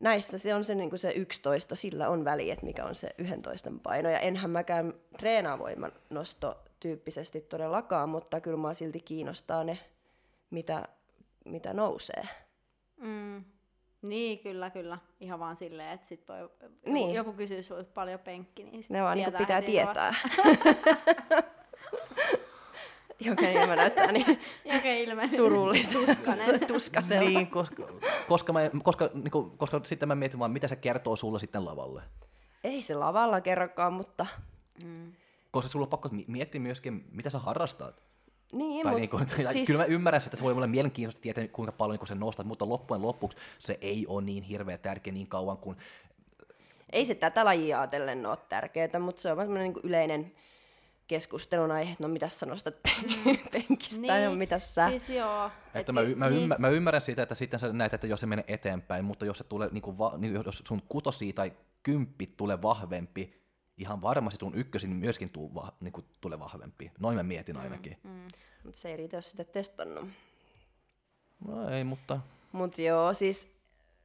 näistä 0.00 0.38
se 0.38 0.54
on 0.54 0.64
se, 0.64 0.74
niin 0.74 0.98
se 0.98 1.14
toisto, 1.42 1.76
sillä 1.76 2.08
on 2.08 2.24
väliä, 2.24 2.52
että 2.52 2.66
mikä 2.66 2.84
on 2.84 2.94
se 2.94 3.14
toiston 3.42 3.80
paino. 3.80 4.10
Ja 4.10 4.18
enhän 4.18 4.50
mäkään 4.50 4.94
treenavoiman 5.18 5.92
nosto 6.10 6.62
tyyppisesti 6.80 7.40
todellakaan, 7.40 8.08
mutta 8.08 8.40
kyllä 8.40 8.56
mua 8.56 8.74
silti 8.74 9.00
kiinnostaa 9.00 9.64
ne, 9.64 9.78
mitä, 10.50 10.82
mitä 11.44 11.74
nousee. 11.74 12.28
Mm. 12.96 13.44
Niin, 14.08 14.38
kyllä, 14.38 14.70
kyllä. 14.70 14.98
Ihan 15.20 15.40
vaan 15.40 15.56
silleen, 15.56 15.92
että 15.92 16.06
sit 16.06 16.28
voi, 16.28 16.50
niin. 16.86 17.14
joku 17.14 17.32
kysyy 17.32 17.62
sinulta 17.62 17.90
paljon 17.94 18.20
penkki, 18.20 18.64
niin 18.64 18.84
Ne 18.88 19.02
vaan 19.02 19.18
niin 19.18 19.32
pitää 19.32 19.62
tietää. 19.62 20.14
Joka 23.20 23.48
ilme 23.48 23.76
näyttää 23.76 24.12
niin 24.12 24.26
Joka 24.74 24.88
ilme. 24.88 25.28
surullisuuskainen, 25.28 26.66
tuskasella. 26.72 27.28
Niin, 27.28 27.46
koska, 27.46 27.88
koska, 28.28 28.52
mä, 28.52 28.60
koska, 28.82 29.10
niin 29.14 29.30
kuin, 29.30 29.58
koska 29.58 29.80
sitten 29.84 30.08
mä 30.08 30.14
mietin 30.14 30.38
vaan, 30.38 30.50
mitä 30.50 30.68
se 30.68 30.76
kertoo 30.76 31.16
sulle 31.16 31.38
sitten 31.38 31.64
lavalle. 31.64 32.02
Ei 32.64 32.82
se 32.82 32.94
lavalla 32.94 33.40
kerrokaan, 33.40 33.92
mutta... 33.92 34.26
Mm. 34.84 35.12
Koska 35.50 35.68
sulla 35.68 35.84
on 35.84 35.90
pakko 35.90 36.08
miettiä 36.26 36.60
myöskin, 36.60 37.04
mitä 37.10 37.30
sä 37.30 37.38
harrastat. 37.38 38.02
Niin, 38.52 38.86
tai 38.86 38.94
niin 38.94 39.08
kuin, 39.08 39.28
siis... 39.52 39.66
Kyllä 39.66 39.80
mä 39.80 39.84
ymmärrän, 39.84 40.22
että 40.26 40.36
se 40.36 40.44
voi 40.44 40.52
olla 40.52 40.66
mielenkiintoista 40.66 41.20
tietää, 41.20 41.48
kuinka 41.48 41.72
paljon 41.72 41.98
niin 41.98 42.06
se 42.06 42.14
nostat, 42.14 42.46
mutta 42.46 42.68
loppujen 42.68 43.02
lopuksi 43.02 43.38
se 43.58 43.78
ei 43.80 44.06
ole 44.08 44.22
niin 44.22 44.42
hirveä 44.42 44.78
tärkeä 44.78 45.12
niin 45.12 45.26
kauan 45.26 45.58
kuin... 45.58 45.76
Ei 46.92 47.06
se 47.06 47.14
tätä 47.14 47.44
lajia 47.44 47.80
ajatellen 47.80 48.26
ole 48.26 48.38
tärkeää, 48.48 48.98
mutta 49.00 49.22
se 49.22 49.30
on 49.30 49.36
vaan 49.36 49.54
niin 49.54 49.74
yleinen 49.82 50.32
keskustelun 51.06 51.70
aihe, 51.70 51.92
että 51.92 52.04
no 52.04 52.08
mitä 52.08 52.28
sä 52.28 52.46
nostat 52.46 52.74
penkistä 53.52 54.00
niin, 54.00 54.22
ja 54.22 54.30
mitä 54.30 54.58
sä... 54.58 54.88
Siis 54.88 55.10
joo. 55.10 55.50
Että 55.74 55.78
et, 55.80 55.92
mä, 55.92 56.00
y- 56.00 56.14
mä, 56.14 56.30
niin. 56.30 56.42
ymmär, 56.42 56.58
mä, 56.58 56.68
ymmärrän 56.68 57.02
sitä, 57.02 57.22
että 57.22 57.34
sitten 57.34 57.60
sä 57.60 57.72
näet, 57.72 57.94
että 57.94 58.06
jos 58.06 58.20
se 58.20 58.26
menee 58.26 58.44
eteenpäin, 58.48 59.04
mutta 59.04 59.26
jos, 59.26 59.38
se 59.38 59.44
tulee, 59.44 59.68
niin 59.72 59.82
kuin 59.82 59.98
va, 59.98 60.14
niin 60.18 60.34
jos 60.34 60.62
sun 60.66 60.82
kutosi 60.88 61.32
tai 61.32 61.52
kymppi 61.82 62.26
tulee 62.36 62.62
vahvempi, 62.62 63.45
ihan 63.76 64.02
varmasti 64.02 64.40
sun 64.40 64.54
ykkösin 64.54 64.90
myöskin 64.90 65.30
tuu 65.30 65.54
va, 65.54 65.72
niin 65.80 65.92
kuin, 65.92 66.06
tulee 66.20 66.38
vahvempi. 66.38 66.92
Noin 67.00 67.16
mä 67.16 67.22
mietin 67.22 67.56
mm, 67.56 67.62
ainakin. 67.62 67.96
Mm, 68.04 68.10
mm. 68.10 68.28
Mutta 68.64 68.80
se 68.80 68.88
ei 68.88 68.96
riitä, 68.96 69.16
jos 69.16 69.30
sitä 69.30 69.44
testannut. 69.44 70.08
No 71.46 71.68
ei, 71.68 71.84
mutta... 71.84 72.20
Mutta 72.52 72.82
joo, 72.82 73.14
siis 73.14 73.55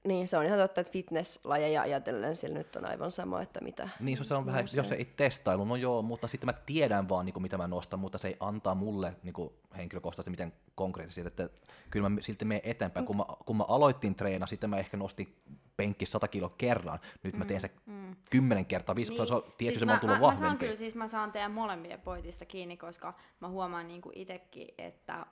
niin, 0.07 0.27
se 0.27 0.37
on 0.37 0.45
ihan 0.45 0.59
totta, 0.59 0.81
että 0.81 0.93
fitnesslajeja 0.93 1.81
ajatellen 1.81 2.35
sillä 2.35 2.57
nyt 2.57 2.75
on 2.75 2.85
aivan 2.85 3.11
sama, 3.11 3.41
että 3.41 3.61
mitä... 3.61 3.89
Niin, 3.99 4.25
se 4.25 4.33
on 4.33 4.45
vähän, 4.45 4.65
jos 4.75 4.87
se 4.87 4.95
ei 4.95 5.05
testailu, 5.05 5.65
no 5.65 5.75
joo, 5.75 6.01
mutta 6.01 6.27
sitten 6.27 6.45
mä 6.45 6.53
tiedän 6.53 7.09
vaan, 7.09 7.25
niin 7.25 7.33
kuin, 7.33 7.43
mitä 7.43 7.57
mä 7.57 7.67
nostan, 7.67 7.99
mutta 7.99 8.17
se 8.17 8.27
ei 8.27 8.37
antaa 8.39 8.75
mulle 8.75 9.15
niin 9.23 9.33
kuin, 9.33 9.53
henkilökohtaisesti 9.77 10.31
miten 10.31 10.53
konkreettisesti, 10.75 11.27
että 11.27 11.49
kyllä 11.89 12.09
mä 12.09 12.21
silti 12.21 12.45
menen 12.45 12.61
eteenpäin. 12.63 13.05
Kun 13.05 13.17
mä, 13.17 13.25
kun 13.45 13.57
mä 13.57 13.63
aloitin 13.67 14.15
treena, 14.15 14.45
sitten 14.45 14.69
mä 14.69 14.77
ehkä 14.77 14.97
nostin 14.97 15.35
penkki 15.77 16.05
100 16.05 16.27
kilo 16.27 16.49
kerran, 16.49 16.99
nyt 17.23 17.37
mä 17.37 17.45
teen 17.45 17.61
se 17.61 17.71
mm. 17.85 18.15
10 18.29 18.65
kertaa, 18.65 18.95
5 18.95 19.13
niin. 19.13 19.27
se 19.27 19.33
on 19.33 19.43
tietysti 19.57 19.79
siis 19.79 19.85
mä, 19.85 19.97
tullut 19.97 20.17
mä, 20.17 20.21
vahvempi. 20.21 20.43
Mä 20.43 20.47
saan 20.47 20.57
kyllä, 20.57 20.75
siis 20.75 20.95
mä 20.95 21.07
saan 21.07 21.31
teidän 21.31 21.51
molempien 21.51 22.01
pointista 22.01 22.45
kiinni, 22.45 22.77
koska 22.77 23.13
mä 23.39 23.49
huomaan 23.49 23.87
niin 23.87 24.01
kuin 24.01 24.17
itsekin, 24.17 24.67
että, 24.77 25.25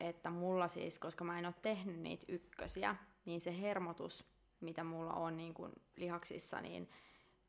että 0.00 0.30
mulla 0.30 0.68
siis, 0.68 0.98
koska 0.98 1.24
mä 1.24 1.38
en 1.38 1.46
ole 1.46 1.54
tehnyt 1.62 2.00
niitä 2.00 2.24
ykkösiä, 2.28 2.96
niin 3.28 3.40
se 3.40 3.60
hermotus, 3.60 4.24
mitä 4.60 4.84
mulla 4.84 5.12
on 5.12 5.36
niin 5.36 5.54
kuin 5.54 5.72
lihaksissa, 5.96 6.60
niin 6.60 6.88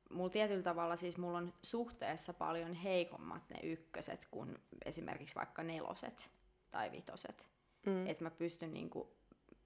mulla 0.10 0.30
tietyllä 0.30 0.64
tavalla 0.64 0.96
siis 0.96 1.18
mulla 1.18 1.38
on 1.38 1.54
suhteessa 1.62 2.34
paljon 2.34 2.74
heikommat 2.74 3.50
ne 3.50 3.60
ykköset 3.64 4.28
kuin 4.32 4.58
esimerkiksi 4.86 5.36
vaikka 5.36 5.64
neloset 5.64 6.32
tai 6.72 6.92
vitoset. 6.92 7.50
Mm. 7.86 8.08
Että 8.08 8.24
mä 8.24 8.32
pystyn 8.32 8.74
niin 8.74 8.90
kuin 8.90 9.08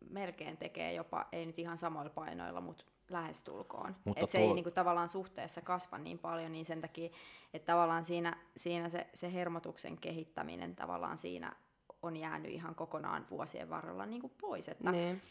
melkein 0.09 0.57
tekemään 0.57 0.95
jopa, 0.95 1.27
ei 1.31 1.45
nyt 1.45 1.59
ihan 1.59 1.77
samoilla 1.77 2.09
painoilla, 2.09 2.61
mutta 2.61 2.85
lähestulkoon. 3.09 3.95
Mutta 4.05 4.25
se 4.27 4.37
tuo... 4.37 4.47
ei 4.47 4.53
niinku 4.53 4.71
tavallaan 4.71 5.09
suhteessa 5.09 5.61
kasva 5.61 5.97
niin 5.97 6.19
paljon, 6.19 6.51
niin 6.51 6.65
sen 6.65 6.81
takia, 6.81 7.09
että 7.53 7.71
tavallaan 7.71 8.05
siinä, 8.05 8.37
siinä 8.57 8.89
se, 8.89 9.07
se 9.13 9.33
hermotuksen 9.33 9.97
kehittäminen 9.97 10.75
tavallaan 10.75 11.17
siinä 11.17 11.55
on 12.01 12.17
jäänyt 12.17 12.51
ihan 12.51 12.75
kokonaan 12.75 13.27
vuosien 13.31 13.69
varrella 13.69 14.05
niinku 14.05 14.29
pois. 14.29 14.69
Että, 14.69 14.91
niin. 14.91 15.21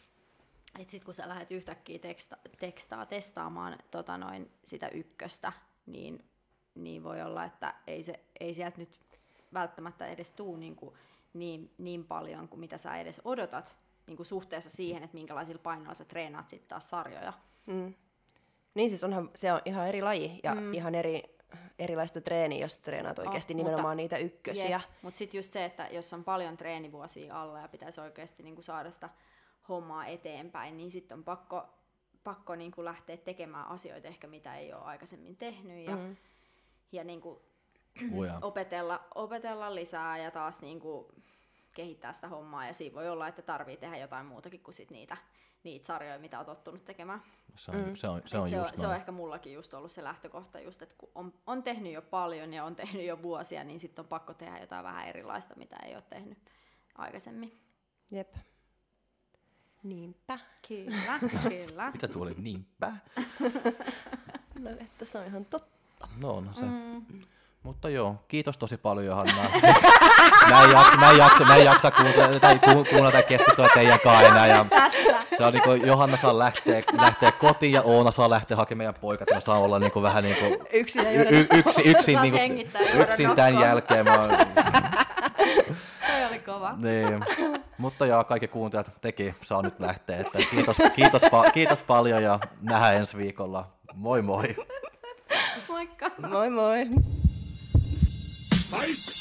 Et 0.79 0.89
sit 0.89 1.03
kun 1.03 1.13
sä 1.13 1.29
lähdet 1.29 1.51
yhtäkkiä 1.51 1.99
teksta, 1.99 2.37
tekstaa 2.59 3.05
testaamaan 3.05 3.77
tota 3.91 4.17
noin, 4.17 4.51
sitä 4.63 4.87
ykköstä, 4.87 5.53
niin, 5.85 6.25
niin 6.75 7.03
voi 7.03 7.21
olla, 7.21 7.45
että 7.45 7.73
ei, 7.87 8.03
se, 8.03 8.19
ei 8.39 8.53
sieltä 8.53 8.77
nyt 8.77 8.89
välttämättä 9.53 10.07
edes 10.07 10.31
tuu 10.31 10.55
niin, 10.57 10.75
kuin 10.75 10.95
niin, 11.33 11.71
niin 11.77 12.05
paljon 12.05 12.47
kuin 12.47 12.59
mitä 12.59 12.77
sä 12.77 12.97
edes 12.97 13.21
odotat 13.25 13.75
niin 14.07 14.17
kuin 14.17 14.27
suhteessa 14.27 14.69
siihen, 14.69 15.03
että 15.03 15.17
minkälaisilla 15.17 15.61
painoilla 15.63 15.93
sä 15.93 16.05
treenaat 16.05 16.49
sitten 16.49 16.69
taas 16.69 16.89
sarjoja. 16.89 17.33
Mm. 17.65 17.93
Niin 18.73 18.89
siis 18.89 19.03
onhan, 19.03 19.29
se 19.35 19.53
on 19.53 19.61
ihan 19.65 19.87
eri 19.87 20.01
laji 20.01 20.39
ja 20.43 20.55
mm. 20.55 20.73
ihan 20.73 20.95
eri, 20.95 21.23
erilaista 21.79 22.21
treeniä, 22.21 22.59
jos 22.59 22.77
treenaat 22.77 23.19
oikeasti 23.19 23.53
oh, 23.53 23.57
nimenomaan 23.57 23.83
mutta, 23.83 23.95
niitä 23.95 24.17
ykkösiä. 24.17 24.81
Mutta 25.01 25.17
sitten 25.17 25.37
just 25.37 25.53
se, 25.53 25.65
että 25.65 25.87
jos 25.91 26.13
on 26.13 26.23
paljon 26.23 26.57
treenivuosia 26.57 27.41
alla 27.41 27.59
ja 27.59 27.67
pitäisi 27.67 28.01
oikeasti 28.01 28.43
niinku 28.43 28.61
saada 28.61 28.91
sitä 28.91 29.09
hommaa 29.69 30.05
eteenpäin, 30.05 30.77
niin 30.77 30.91
sitten 30.91 31.17
on 31.17 31.23
pakko, 31.23 31.65
pakko 32.23 32.55
niinku 32.55 32.85
lähteä 32.85 33.17
tekemään 33.17 33.67
asioita 33.67 34.07
ehkä, 34.07 34.27
mitä 34.27 34.55
ei 34.55 34.73
ole 34.73 34.83
aikaisemmin 34.83 35.37
tehnyt 35.37 35.85
ja, 35.85 35.95
mm. 35.95 36.17
ja 36.91 37.03
niinku, 37.03 37.41
opetella, 38.41 39.03
opetella 39.15 39.75
lisää 39.75 40.17
ja 40.17 40.31
taas 40.31 40.61
niinku 40.61 41.11
kehittää 41.73 42.13
sitä 42.13 42.27
hommaa. 42.27 42.67
Ja 42.67 42.73
siinä 42.73 42.95
voi 42.95 43.09
olla, 43.09 43.27
että 43.27 43.41
tarvii 43.41 43.77
tehdä 43.77 43.97
jotain 43.97 44.25
muutakin 44.25 44.59
kuin 44.59 44.73
sit 44.73 44.91
niitä, 44.91 45.17
niitä 45.63 45.85
sarjoja, 45.85 46.19
mitä 46.19 46.39
on 46.39 46.45
tottunut 46.45 46.85
tekemään. 46.85 47.21
Se 47.55 47.71
on, 47.71 47.77
mm. 47.77 47.95
se 47.95 48.09
on, 48.09 48.21
se 48.25 48.37
on, 48.37 48.49
se, 48.49 48.59
on, 48.59 48.67
se 48.75 48.87
on 48.87 48.95
ehkä 48.95 49.11
mullakin 49.11 49.53
just 49.53 49.73
ollut 49.73 49.91
se 49.91 50.03
lähtökohta, 50.03 50.59
just, 50.59 50.81
että 50.81 50.95
kun 50.97 51.09
on, 51.15 51.33
on 51.47 51.63
tehnyt 51.63 51.93
jo 51.93 52.01
paljon 52.01 52.53
ja 52.53 52.63
on 52.63 52.75
tehnyt 52.75 53.05
jo 53.05 53.21
vuosia, 53.21 53.63
niin 53.63 53.79
sitten 53.79 54.03
on 54.03 54.09
pakko 54.09 54.33
tehdä 54.33 54.59
jotain 54.59 54.83
vähän 54.83 55.07
erilaista, 55.07 55.55
mitä 55.55 55.75
ei 55.75 55.95
ole 55.95 56.03
tehnyt 56.09 56.37
aikaisemmin. 56.95 57.59
Jep. 58.11 58.35
Niinpä. 59.83 60.39
Kyllä, 60.67 61.19
kyllä. 61.49 61.91
Mitä 61.91 62.07
tuo 62.07 62.23
oli 62.23 62.35
niinpä? 62.37 62.91
no, 64.59 64.69
että 64.69 65.05
se 65.05 65.17
on 65.17 65.25
ihan 65.25 65.45
totta. 65.45 66.07
No 66.21 66.31
on 66.31 66.49
se. 66.53 66.65
Mm. 66.65 67.05
Mutta 67.63 67.89
joo, 67.89 68.15
kiitos 68.27 68.57
tosi 68.57 68.77
paljon 68.77 69.05
Johanna. 69.05 69.33
mä, 70.49 70.63
en 70.63 70.71
jaksa, 70.71 70.97
mä, 70.97 71.09
en 71.09 71.17
jaksa, 71.17 71.43
mä 71.45 71.55
en 71.55 71.65
jaksa 71.65 71.91
kuunnella, 71.91 72.39
tai 72.39 72.59
kuunnella 72.59 73.11
tai 73.11 73.23
keskittyä 73.23 73.69
teidän 73.73 73.99
kanssa 73.99 74.45
Ja 74.45 74.65
se 75.37 75.43
on 75.43 75.53
niin 75.53 75.63
kuin, 75.63 75.87
Johanna 75.87 76.17
saa 76.17 76.39
lähteä, 76.39 76.83
lähteä 76.97 77.31
kotiin 77.31 77.71
ja 77.71 77.81
Oona 77.81 78.11
saa 78.11 78.29
lähteä 78.29 78.57
hakemaan 78.57 78.77
meidän 78.77 79.01
poikat. 79.01 79.27
Ja 79.31 79.39
saa 79.39 79.59
olla 79.59 79.79
niin 79.79 79.91
kuin, 79.91 80.03
vähän 80.03 80.23
niin 80.23 80.35
kuin, 80.35 80.57
yksin, 80.73 81.07
y- 81.07 81.27
y- 81.29 81.47
yksi, 81.51 81.81
yksin, 81.85 82.21
niin 82.21 82.33
kuin, 82.33 82.71
yksin 83.01 83.35
tämän 83.35 83.59
jälkeen. 83.59 84.05
Mä, 84.05 84.27
Toi 86.07 86.25
oli 86.29 86.39
kova. 86.39 86.73
Niin. 86.77 87.23
Mutta 87.77 88.05
joo, 88.05 88.23
kaikki 88.23 88.47
kuuntelijat 88.47 88.91
teki 89.01 89.35
saa 89.43 89.61
nyt 89.61 89.79
lähteä. 89.79 90.17
Että 90.17 90.39
kiitos, 90.51 90.77
kiitos, 90.95 91.21
pa- 91.23 91.51
kiitos 91.53 91.83
paljon 91.83 92.23
ja 92.23 92.39
nähdään 92.61 92.95
ensi 92.95 93.17
viikolla. 93.17 93.71
Moi 93.93 94.21
moi. 94.21 94.55
Moikka. 95.69 96.11
Moi 96.29 96.49
moi. 96.49 96.85
Fight! 98.71 99.12